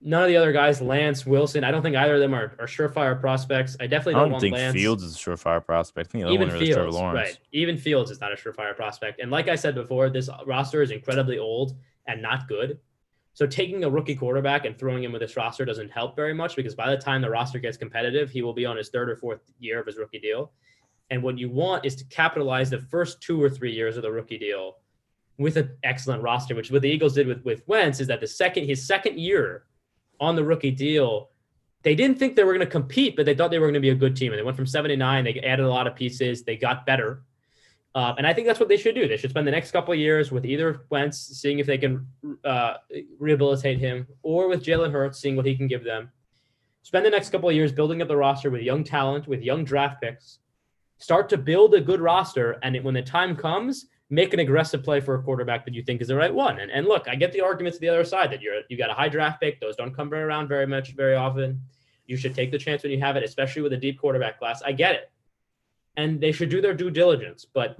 none 0.00 0.22
of 0.22 0.28
the 0.28 0.36
other 0.36 0.52
guys, 0.52 0.80
Lance, 0.80 1.24
Wilson, 1.24 1.62
I 1.62 1.70
don't 1.70 1.82
think 1.82 1.96
either 1.96 2.14
of 2.14 2.20
them 2.20 2.34
are, 2.34 2.56
are 2.58 2.66
surefire 2.66 3.18
prospects. 3.20 3.76
I 3.78 3.86
definitely 3.86 4.14
don't, 4.14 4.22
don't 4.24 4.32
want 4.32 4.42
think 4.42 4.54
Lance. 4.54 4.74
Fields 4.74 5.02
is 5.04 5.14
a 5.14 5.18
surefire 5.18 5.64
prospect. 5.64 6.08
I 6.08 6.10
think 6.10 6.22
the 6.22 6.26
other 6.28 6.34
Even 6.34 6.48
one 6.48 6.54
really 6.54 6.70
is 6.70 6.74
Trevor 6.74 6.90
Fields, 6.90 7.00
Lawrence. 7.00 7.28
right? 7.28 7.38
Even 7.52 7.78
Fields 7.78 8.10
is 8.10 8.20
not 8.20 8.32
a 8.32 8.36
surefire 8.36 8.74
prospect. 8.74 9.20
And 9.20 9.30
like 9.30 9.48
I 9.48 9.54
said 9.54 9.74
before, 9.76 10.10
this 10.10 10.28
roster 10.46 10.82
is 10.82 10.90
incredibly 10.90 11.38
old 11.38 11.76
and 12.08 12.20
not 12.20 12.48
good. 12.48 12.78
So 13.34 13.46
taking 13.46 13.84
a 13.84 13.90
rookie 13.90 14.16
quarterback 14.16 14.64
and 14.64 14.76
throwing 14.76 15.04
him 15.04 15.12
with 15.12 15.20
this 15.20 15.36
roster 15.36 15.64
doesn't 15.64 15.92
help 15.92 16.16
very 16.16 16.34
much 16.34 16.56
because 16.56 16.74
by 16.74 16.90
the 16.90 16.96
time 16.96 17.22
the 17.22 17.30
roster 17.30 17.60
gets 17.60 17.76
competitive, 17.76 18.30
he 18.30 18.42
will 18.42 18.52
be 18.52 18.66
on 18.66 18.76
his 18.76 18.88
third 18.88 19.08
or 19.08 19.14
fourth 19.14 19.42
year 19.60 19.78
of 19.78 19.86
his 19.86 19.96
rookie 19.96 20.18
deal. 20.18 20.50
And 21.10 21.22
what 21.22 21.38
you 21.38 21.48
want 21.48 21.86
is 21.86 21.94
to 21.96 22.04
capitalize 22.06 22.68
the 22.68 22.80
first 22.80 23.20
two 23.20 23.40
or 23.40 23.48
three 23.48 23.72
years 23.72 23.96
of 23.96 24.02
the 24.02 24.10
rookie 24.10 24.38
deal 24.38 24.78
with 25.38 25.56
an 25.56 25.70
excellent 25.84 26.20
roster, 26.22 26.56
which 26.56 26.72
what 26.72 26.82
the 26.82 26.90
Eagles 26.90 27.14
did 27.14 27.28
with 27.28 27.44
with 27.44 27.62
Wentz 27.68 28.00
is 28.00 28.08
that 28.08 28.20
the 28.20 28.26
second 28.26 28.64
his 28.66 28.84
second 28.84 29.18
year 29.18 29.66
on 30.20 30.34
the 30.34 30.42
rookie 30.42 30.72
deal, 30.72 31.30
they 31.84 31.94
didn't 31.94 32.18
think 32.18 32.34
they 32.34 32.42
were 32.42 32.52
going 32.52 32.66
to 32.66 32.70
compete, 32.70 33.14
but 33.14 33.24
they 33.24 33.34
thought 33.34 33.52
they 33.52 33.60
were 33.60 33.66
going 33.66 33.74
to 33.74 33.80
be 33.80 33.90
a 33.90 33.94
good 33.94 34.16
team. 34.16 34.32
And 34.32 34.38
they 34.38 34.42
went 34.42 34.56
from 34.56 34.66
seven 34.66 34.88
to 34.88 34.96
nine. 34.96 35.24
They 35.24 35.38
added 35.40 35.64
a 35.64 35.70
lot 35.70 35.86
of 35.86 35.94
pieces. 35.94 36.42
They 36.42 36.56
got 36.56 36.84
better. 36.84 37.22
Uh, 37.94 38.14
and 38.18 38.26
I 38.26 38.32
think 38.32 38.46
that's 38.46 38.60
what 38.60 38.68
they 38.68 38.76
should 38.76 38.94
do. 38.94 39.08
They 39.08 39.16
should 39.16 39.30
spend 39.30 39.46
the 39.46 39.52
next 39.52 39.70
couple 39.70 39.92
of 39.92 39.98
years 39.98 40.30
with 40.30 40.44
either 40.44 40.82
Wentz, 40.90 41.18
seeing 41.18 41.58
if 41.58 41.66
they 41.66 41.78
can 41.78 42.06
uh, 42.44 42.74
rehabilitate 43.18 43.78
him, 43.78 44.06
or 44.22 44.48
with 44.48 44.64
Jalen 44.64 44.92
Hurts, 44.92 45.18
seeing 45.18 45.36
what 45.36 45.46
he 45.46 45.56
can 45.56 45.66
give 45.66 45.84
them. 45.84 46.10
Spend 46.82 47.04
the 47.04 47.10
next 47.10 47.30
couple 47.30 47.48
of 47.48 47.54
years 47.54 47.72
building 47.72 48.00
up 48.00 48.08
the 48.08 48.16
roster 48.16 48.50
with 48.50 48.62
young 48.62 48.84
talent, 48.84 49.26
with 49.26 49.42
young 49.42 49.64
draft 49.64 50.00
picks. 50.00 50.38
Start 50.98 51.28
to 51.30 51.36
build 51.36 51.74
a 51.74 51.80
good 51.80 52.00
roster, 52.00 52.58
and 52.62 52.76
it, 52.76 52.84
when 52.84 52.94
the 52.94 53.02
time 53.02 53.36
comes, 53.36 53.86
make 54.10 54.32
an 54.32 54.40
aggressive 54.40 54.82
play 54.82 55.00
for 55.00 55.14
a 55.14 55.22
quarterback 55.22 55.64
that 55.64 55.74
you 55.74 55.82
think 55.82 56.00
is 56.00 56.08
the 56.08 56.16
right 56.16 56.32
one. 56.32 56.60
And, 56.60 56.70
and 56.70 56.86
look, 56.86 57.08
I 57.08 57.14
get 57.14 57.32
the 57.32 57.40
arguments 57.40 57.78
to 57.78 57.80
the 57.80 57.88
other 57.88 58.04
side 58.04 58.30
that 58.32 58.40
you're 58.40 58.60
you 58.68 58.76
got 58.76 58.90
a 58.90 58.94
high 58.94 59.08
draft 59.08 59.40
pick; 59.40 59.60
those 59.60 59.76
don't 59.76 59.94
come 59.94 60.12
around 60.12 60.48
very 60.48 60.66
much, 60.66 60.94
very 60.94 61.14
often. 61.14 61.60
You 62.06 62.16
should 62.16 62.34
take 62.34 62.50
the 62.50 62.58
chance 62.58 62.82
when 62.82 62.92
you 62.92 63.00
have 63.00 63.16
it, 63.16 63.22
especially 63.22 63.62
with 63.62 63.72
a 63.74 63.76
deep 63.76 64.00
quarterback 64.00 64.38
class. 64.38 64.62
I 64.62 64.72
get 64.72 64.94
it, 64.94 65.10
and 65.98 66.20
they 66.20 66.32
should 66.32 66.48
do 66.48 66.62
their 66.62 66.72
due 66.72 66.90
diligence. 66.90 67.44
But 67.44 67.76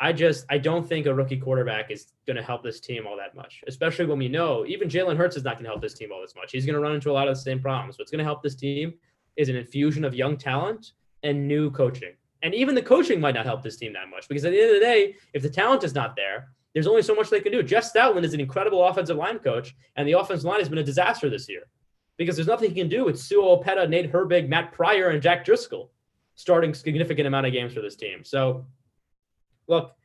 I 0.00 0.12
just 0.12 0.44
I 0.50 0.58
don't 0.58 0.86
think 0.86 1.06
a 1.06 1.14
rookie 1.14 1.36
quarterback 1.36 1.90
is 1.90 2.12
going 2.26 2.36
to 2.36 2.42
help 2.42 2.64
this 2.64 2.80
team 2.80 3.06
all 3.06 3.16
that 3.18 3.36
much, 3.36 3.62
especially 3.68 4.06
when 4.06 4.18
we 4.18 4.28
know 4.28 4.66
even 4.66 4.88
Jalen 4.88 5.16
Hurts 5.16 5.36
is 5.36 5.44
not 5.44 5.54
going 5.54 5.64
to 5.64 5.70
help 5.70 5.80
this 5.80 5.94
team 5.94 6.10
all 6.12 6.20
this 6.20 6.34
much. 6.34 6.50
He's 6.50 6.66
going 6.66 6.74
to 6.74 6.80
run 6.80 6.94
into 6.94 7.10
a 7.10 7.12
lot 7.12 7.28
of 7.28 7.36
the 7.36 7.40
same 7.40 7.60
problems. 7.60 7.98
What's 7.98 8.10
going 8.10 8.18
to 8.18 8.24
help 8.24 8.42
this 8.42 8.56
team 8.56 8.94
is 9.36 9.48
an 9.48 9.56
infusion 9.56 10.04
of 10.04 10.14
young 10.14 10.36
talent 10.36 10.92
and 11.22 11.46
new 11.46 11.70
coaching. 11.70 12.14
And 12.42 12.54
even 12.54 12.74
the 12.74 12.82
coaching 12.82 13.20
might 13.20 13.34
not 13.34 13.46
help 13.46 13.62
this 13.62 13.76
team 13.76 13.92
that 13.92 14.08
much 14.10 14.28
because 14.28 14.44
at 14.44 14.52
the 14.52 14.60
end 14.60 14.70
of 14.70 14.80
the 14.80 14.80
day, 14.80 15.14
if 15.34 15.42
the 15.42 15.50
talent 15.50 15.84
is 15.84 15.94
not 15.94 16.16
there, 16.16 16.48
there's 16.72 16.86
only 16.86 17.02
so 17.02 17.14
much 17.14 17.30
they 17.30 17.40
can 17.40 17.52
do. 17.52 17.62
Jeff 17.62 17.90
Stoutland 17.90 18.24
is 18.24 18.34
an 18.34 18.40
incredible 18.40 18.84
offensive 18.84 19.16
line 19.16 19.38
coach, 19.38 19.74
and 19.96 20.06
the 20.06 20.12
offensive 20.12 20.44
line 20.44 20.58
has 20.58 20.68
been 20.68 20.78
a 20.78 20.84
disaster 20.84 21.30
this 21.30 21.48
year 21.48 21.62
because 22.18 22.36
there's 22.36 22.48
nothing 22.48 22.70
he 22.70 22.80
can 22.80 22.88
do 22.88 23.04
with 23.04 23.18
Sua 23.18 23.56
Opeta, 23.56 23.88
Nate 23.88 24.12
Herbig, 24.12 24.48
Matt 24.48 24.72
Pryor, 24.72 25.08
and 25.08 25.22
Jack 25.22 25.44
Driscoll 25.44 25.90
starting 26.36 26.72
significant 26.74 27.26
amount 27.26 27.46
of 27.46 27.52
games 27.52 27.74
for 27.74 27.80
this 27.80 27.96
team. 27.96 28.22
So, 28.24 28.66
look, 29.66 29.96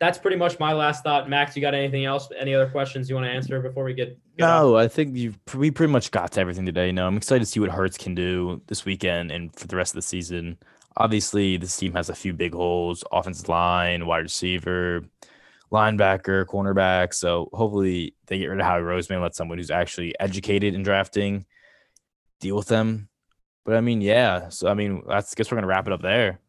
that's 0.00 0.18
pretty 0.18 0.36
much 0.36 0.58
my 0.58 0.72
last 0.72 1.04
thought. 1.04 1.28
Max, 1.28 1.54
you 1.54 1.62
got 1.62 1.74
anything 1.74 2.04
else? 2.04 2.28
Any 2.38 2.54
other 2.54 2.68
questions 2.68 3.08
you 3.08 3.14
want 3.14 3.26
to 3.26 3.30
answer 3.30 3.60
before 3.60 3.84
we 3.84 3.94
get? 3.94 4.18
get? 4.36 4.44
No, 4.44 4.76
I 4.76 4.88
think 4.88 5.16
you 5.16 5.34
we 5.54 5.70
pretty 5.70 5.92
much 5.92 6.10
got 6.10 6.32
to 6.32 6.40
everything 6.40 6.66
today. 6.66 6.92
No, 6.92 7.06
I'm 7.06 7.16
excited 7.16 7.40
to 7.40 7.46
see 7.46 7.60
what 7.60 7.70
Hurts 7.70 7.98
can 7.98 8.14
do 8.14 8.62
this 8.66 8.84
weekend 8.84 9.30
and 9.30 9.54
for 9.54 9.66
the 9.66 9.76
rest 9.76 9.92
of 9.92 9.96
the 9.96 10.02
season. 10.02 10.58
Obviously, 10.96 11.56
this 11.56 11.76
team 11.76 11.92
has 11.94 12.08
a 12.08 12.14
few 12.14 12.32
big 12.32 12.54
holes: 12.54 13.04
offensive 13.12 13.48
line, 13.48 14.06
wide 14.06 14.24
receiver, 14.24 15.04
linebacker, 15.72 16.44
cornerback. 16.46 17.14
So 17.14 17.48
hopefully, 17.52 18.14
they 18.26 18.38
get 18.38 18.46
rid 18.46 18.60
of 18.60 18.66
Howie 18.66 18.82
Roseman, 18.82 19.22
let 19.22 19.34
someone 19.34 19.58
who's 19.58 19.70
actually 19.70 20.14
educated 20.20 20.74
in 20.74 20.82
drafting 20.82 21.46
deal 22.40 22.56
with 22.56 22.68
them. 22.68 23.08
But 23.64 23.76
I 23.76 23.80
mean, 23.80 24.00
yeah. 24.00 24.48
So 24.48 24.68
I 24.68 24.74
mean, 24.74 25.02
that's 25.08 25.32
I 25.32 25.34
guess 25.36 25.50
we're 25.50 25.56
gonna 25.56 25.66
wrap 25.66 25.86
it 25.86 25.92
up 25.92 26.02
there. 26.02 26.40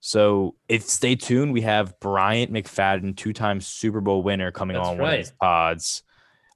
So 0.00 0.54
if 0.68 0.82
stay 0.82 1.16
tuned, 1.16 1.52
we 1.52 1.62
have 1.62 1.98
Bryant 1.98 2.52
McFadden, 2.52 3.16
two-time 3.16 3.60
Super 3.60 4.00
Bowl 4.00 4.22
winner, 4.22 4.50
coming 4.52 4.76
That's 4.76 4.88
on 4.88 4.98
one 4.98 5.06
of 5.06 5.12
right. 5.12 5.16
these 5.18 5.32
pods. 5.40 6.02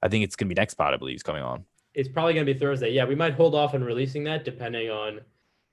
I 0.03 0.07
think 0.07 0.23
it's 0.23 0.35
gonna 0.35 0.49
be 0.49 0.55
next 0.55 0.75
pod, 0.75 0.93
I 0.93 0.97
believe, 0.97 1.15
is 1.15 1.23
coming 1.23 1.41
on. 1.41 1.65
It's 1.95 2.07
probably 2.07 2.33
going 2.33 2.45
to 2.45 2.53
be 2.53 2.57
Thursday. 2.57 2.91
Yeah, 2.91 3.05
we 3.05 3.15
might 3.15 3.33
hold 3.33 3.55
off 3.55 3.73
on 3.73 3.83
releasing 3.83 4.23
that 4.25 4.45
depending 4.45 4.89
on 4.89 5.21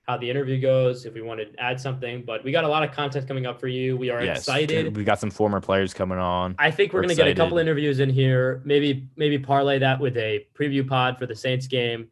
how 0.07 0.17
the 0.17 0.29
interview 0.29 0.59
goes. 0.59 1.05
If 1.05 1.13
we 1.13 1.21
want 1.21 1.39
to 1.39 1.47
add 1.61 1.79
something, 1.79 2.23
but 2.25 2.43
we 2.43 2.51
got 2.51 2.63
a 2.63 2.67
lot 2.67 2.83
of 2.83 2.91
content 2.91 3.27
coming 3.27 3.45
up 3.45 3.59
for 3.59 3.67
you. 3.67 3.95
We 3.95 4.09
are 4.09 4.23
Yes, 4.23 4.39
excited. 4.39 4.97
We 4.97 5.03
got 5.03 5.19
some 5.19 5.29
former 5.29 5.61
players 5.61 5.93
coming 5.93 6.17
on. 6.17 6.55
I 6.57 6.71
think 6.71 6.91
we're 6.91 6.99
We're 6.99 7.03
going 7.03 7.17
to 7.17 7.23
get 7.23 7.31
a 7.31 7.35
couple 7.35 7.59
interviews 7.59 7.99
in 7.99 8.09
here. 8.09 8.61
Maybe 8.65 9.07
maybe 9.15 9.37
parlay 9.37 9.79
that 9.79 9.99
with 9.99 10.17
a 10.17 10.45
preview 10.57 10.85
pod 10.85 11.19
for 11.19 11.27
the 11.27 11.35
Saints 11.35 11.67
game, 11.67 12.07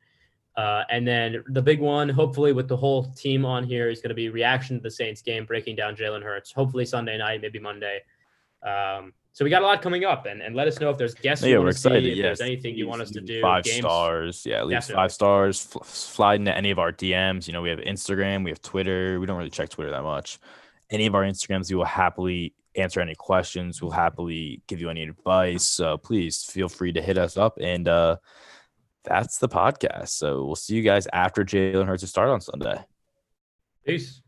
uh, 0.58 0.84
and 0.90 1.06
then 1.06 1.44
the 1.48 1.62
big 1.62 1.80
one, 1.80 2.08
hopefully 2.08 2.54
with 2.54 2.68
the 2.68 2.78
whole 2.78 3.06
team 3.14 3.46
on 3.46 3.64
here, 3.64 3.90
is 3.90 4.00
going 4.00 4.10
to 4.10 4.16
be 4.16 4.30
reaction 4.30 4.78
to 4.78 4.84
the 4.84 4.92
Saints 4.92 5.22
game, 5.22 5.46
breaking 5.46 5.76
down 5.76 5.96
Jalen 5.96 6.24
Hurts. 6.24 6.52
Hopefully 6.52 6.86
Sunday 6.86 7.18
night, 7.18 7.42
maybe 7.42 7.60
Monday. 7.60 8.00
Um, 8.64 9.14
so 9.34 9.44
we 9.44 9.50
got 9.50 9.64
a 9.64 9.66
lot 9.66 9.82
coming 9.82 10.06
up, 10.06 10.28
and, 10.28 10.42
and 10.42 10.56
let 10.56 10.66
us 10.66 10.80
know 10.80 10.90
if 10.90 10.98
there's 10.98 11.14
guests 11.14 11.44
you 11.44 11.52
yeah, 11.52 11.58
want 11.58 11.66
we're 11.66 11.72
to 11.74 11.78
see, 11.78 11.90
excited. 11.90 12.12
if 12.12 12.18
yes. 12.18 12.24
there's 12.24 12.42
anything 12.42 12.76
you 12.76 12.88
want 12.88 13.02
us 13.02 13.12
to 13.12 13.20
do. 13.20 13.42
Five 13.42 13.66
games. 13.66 13.80
stars. 13.80 14.46
Yeah, 14.46 14.64
leave 14.64 14.78
Definitely. 14.78 14.96
five 14.96 15.12
stars. 15.12 15.62
Fl- 15.62 15.84
slide 15.84 16.40
into 16.40 16.56
any 16.56 16.72
of 16.72 16.80
our 16.80 16.94
DMs. 16.94 17.48
You 17.48 17.54
know, 17.54 17.62
we 17.62 17.70
have 17.70 17.80
Instagram, 17.80 18.46
we 18.46 18.52
have 18.52 18.62
Twitter. 18.62 19.20
We 19.20 19.26
don't 19.26 19.38
really 19.38 19.50
check 19.50 19.68
Twitter 19.68 19.92
that 19.92 20.04
much. 20.04 20.40
Any 20.90 21.06
of 21.06 21.16
our 21.16 21.24
Instagrams, 21.24 21.70
we 21.70 21.76
will 21.76 21.84
happily 21.84 22.54
answer 22.78 23.02
any 23.02 23.16
questions. 23.16 23.82
We'll 23.82 23.92
happily 23.92 24.62
give 24.68 24.80
you 24.80 24.90
any 24.90 25.04
advice. 25.04 25.66
So 25.66 25.98
please 25.98 26.44
feel 26.44 26.70
free 26.70 26.94
to 26.94 27.02
hit 27.02 27.18
us 27.18 27.36
up. 27.36 27.58
And 27.60 27.90
uh, 27.90 28.18
that's 29.06 29.38
the 29.38 29.48
podcast. 29.50 30.10
So 30.10 30.46
we'll 30.46 30.56
see 30.56 30.76
you 30.76 30.82
guys 30.82 31.08
after 31.14 31.44
Jalen 31.44 31.86
Hurts 31.86 32.08
start 32.08 32.30
on 32.30 32.42
Sunday. 32.42 32.84
Peace. 33.86 34.22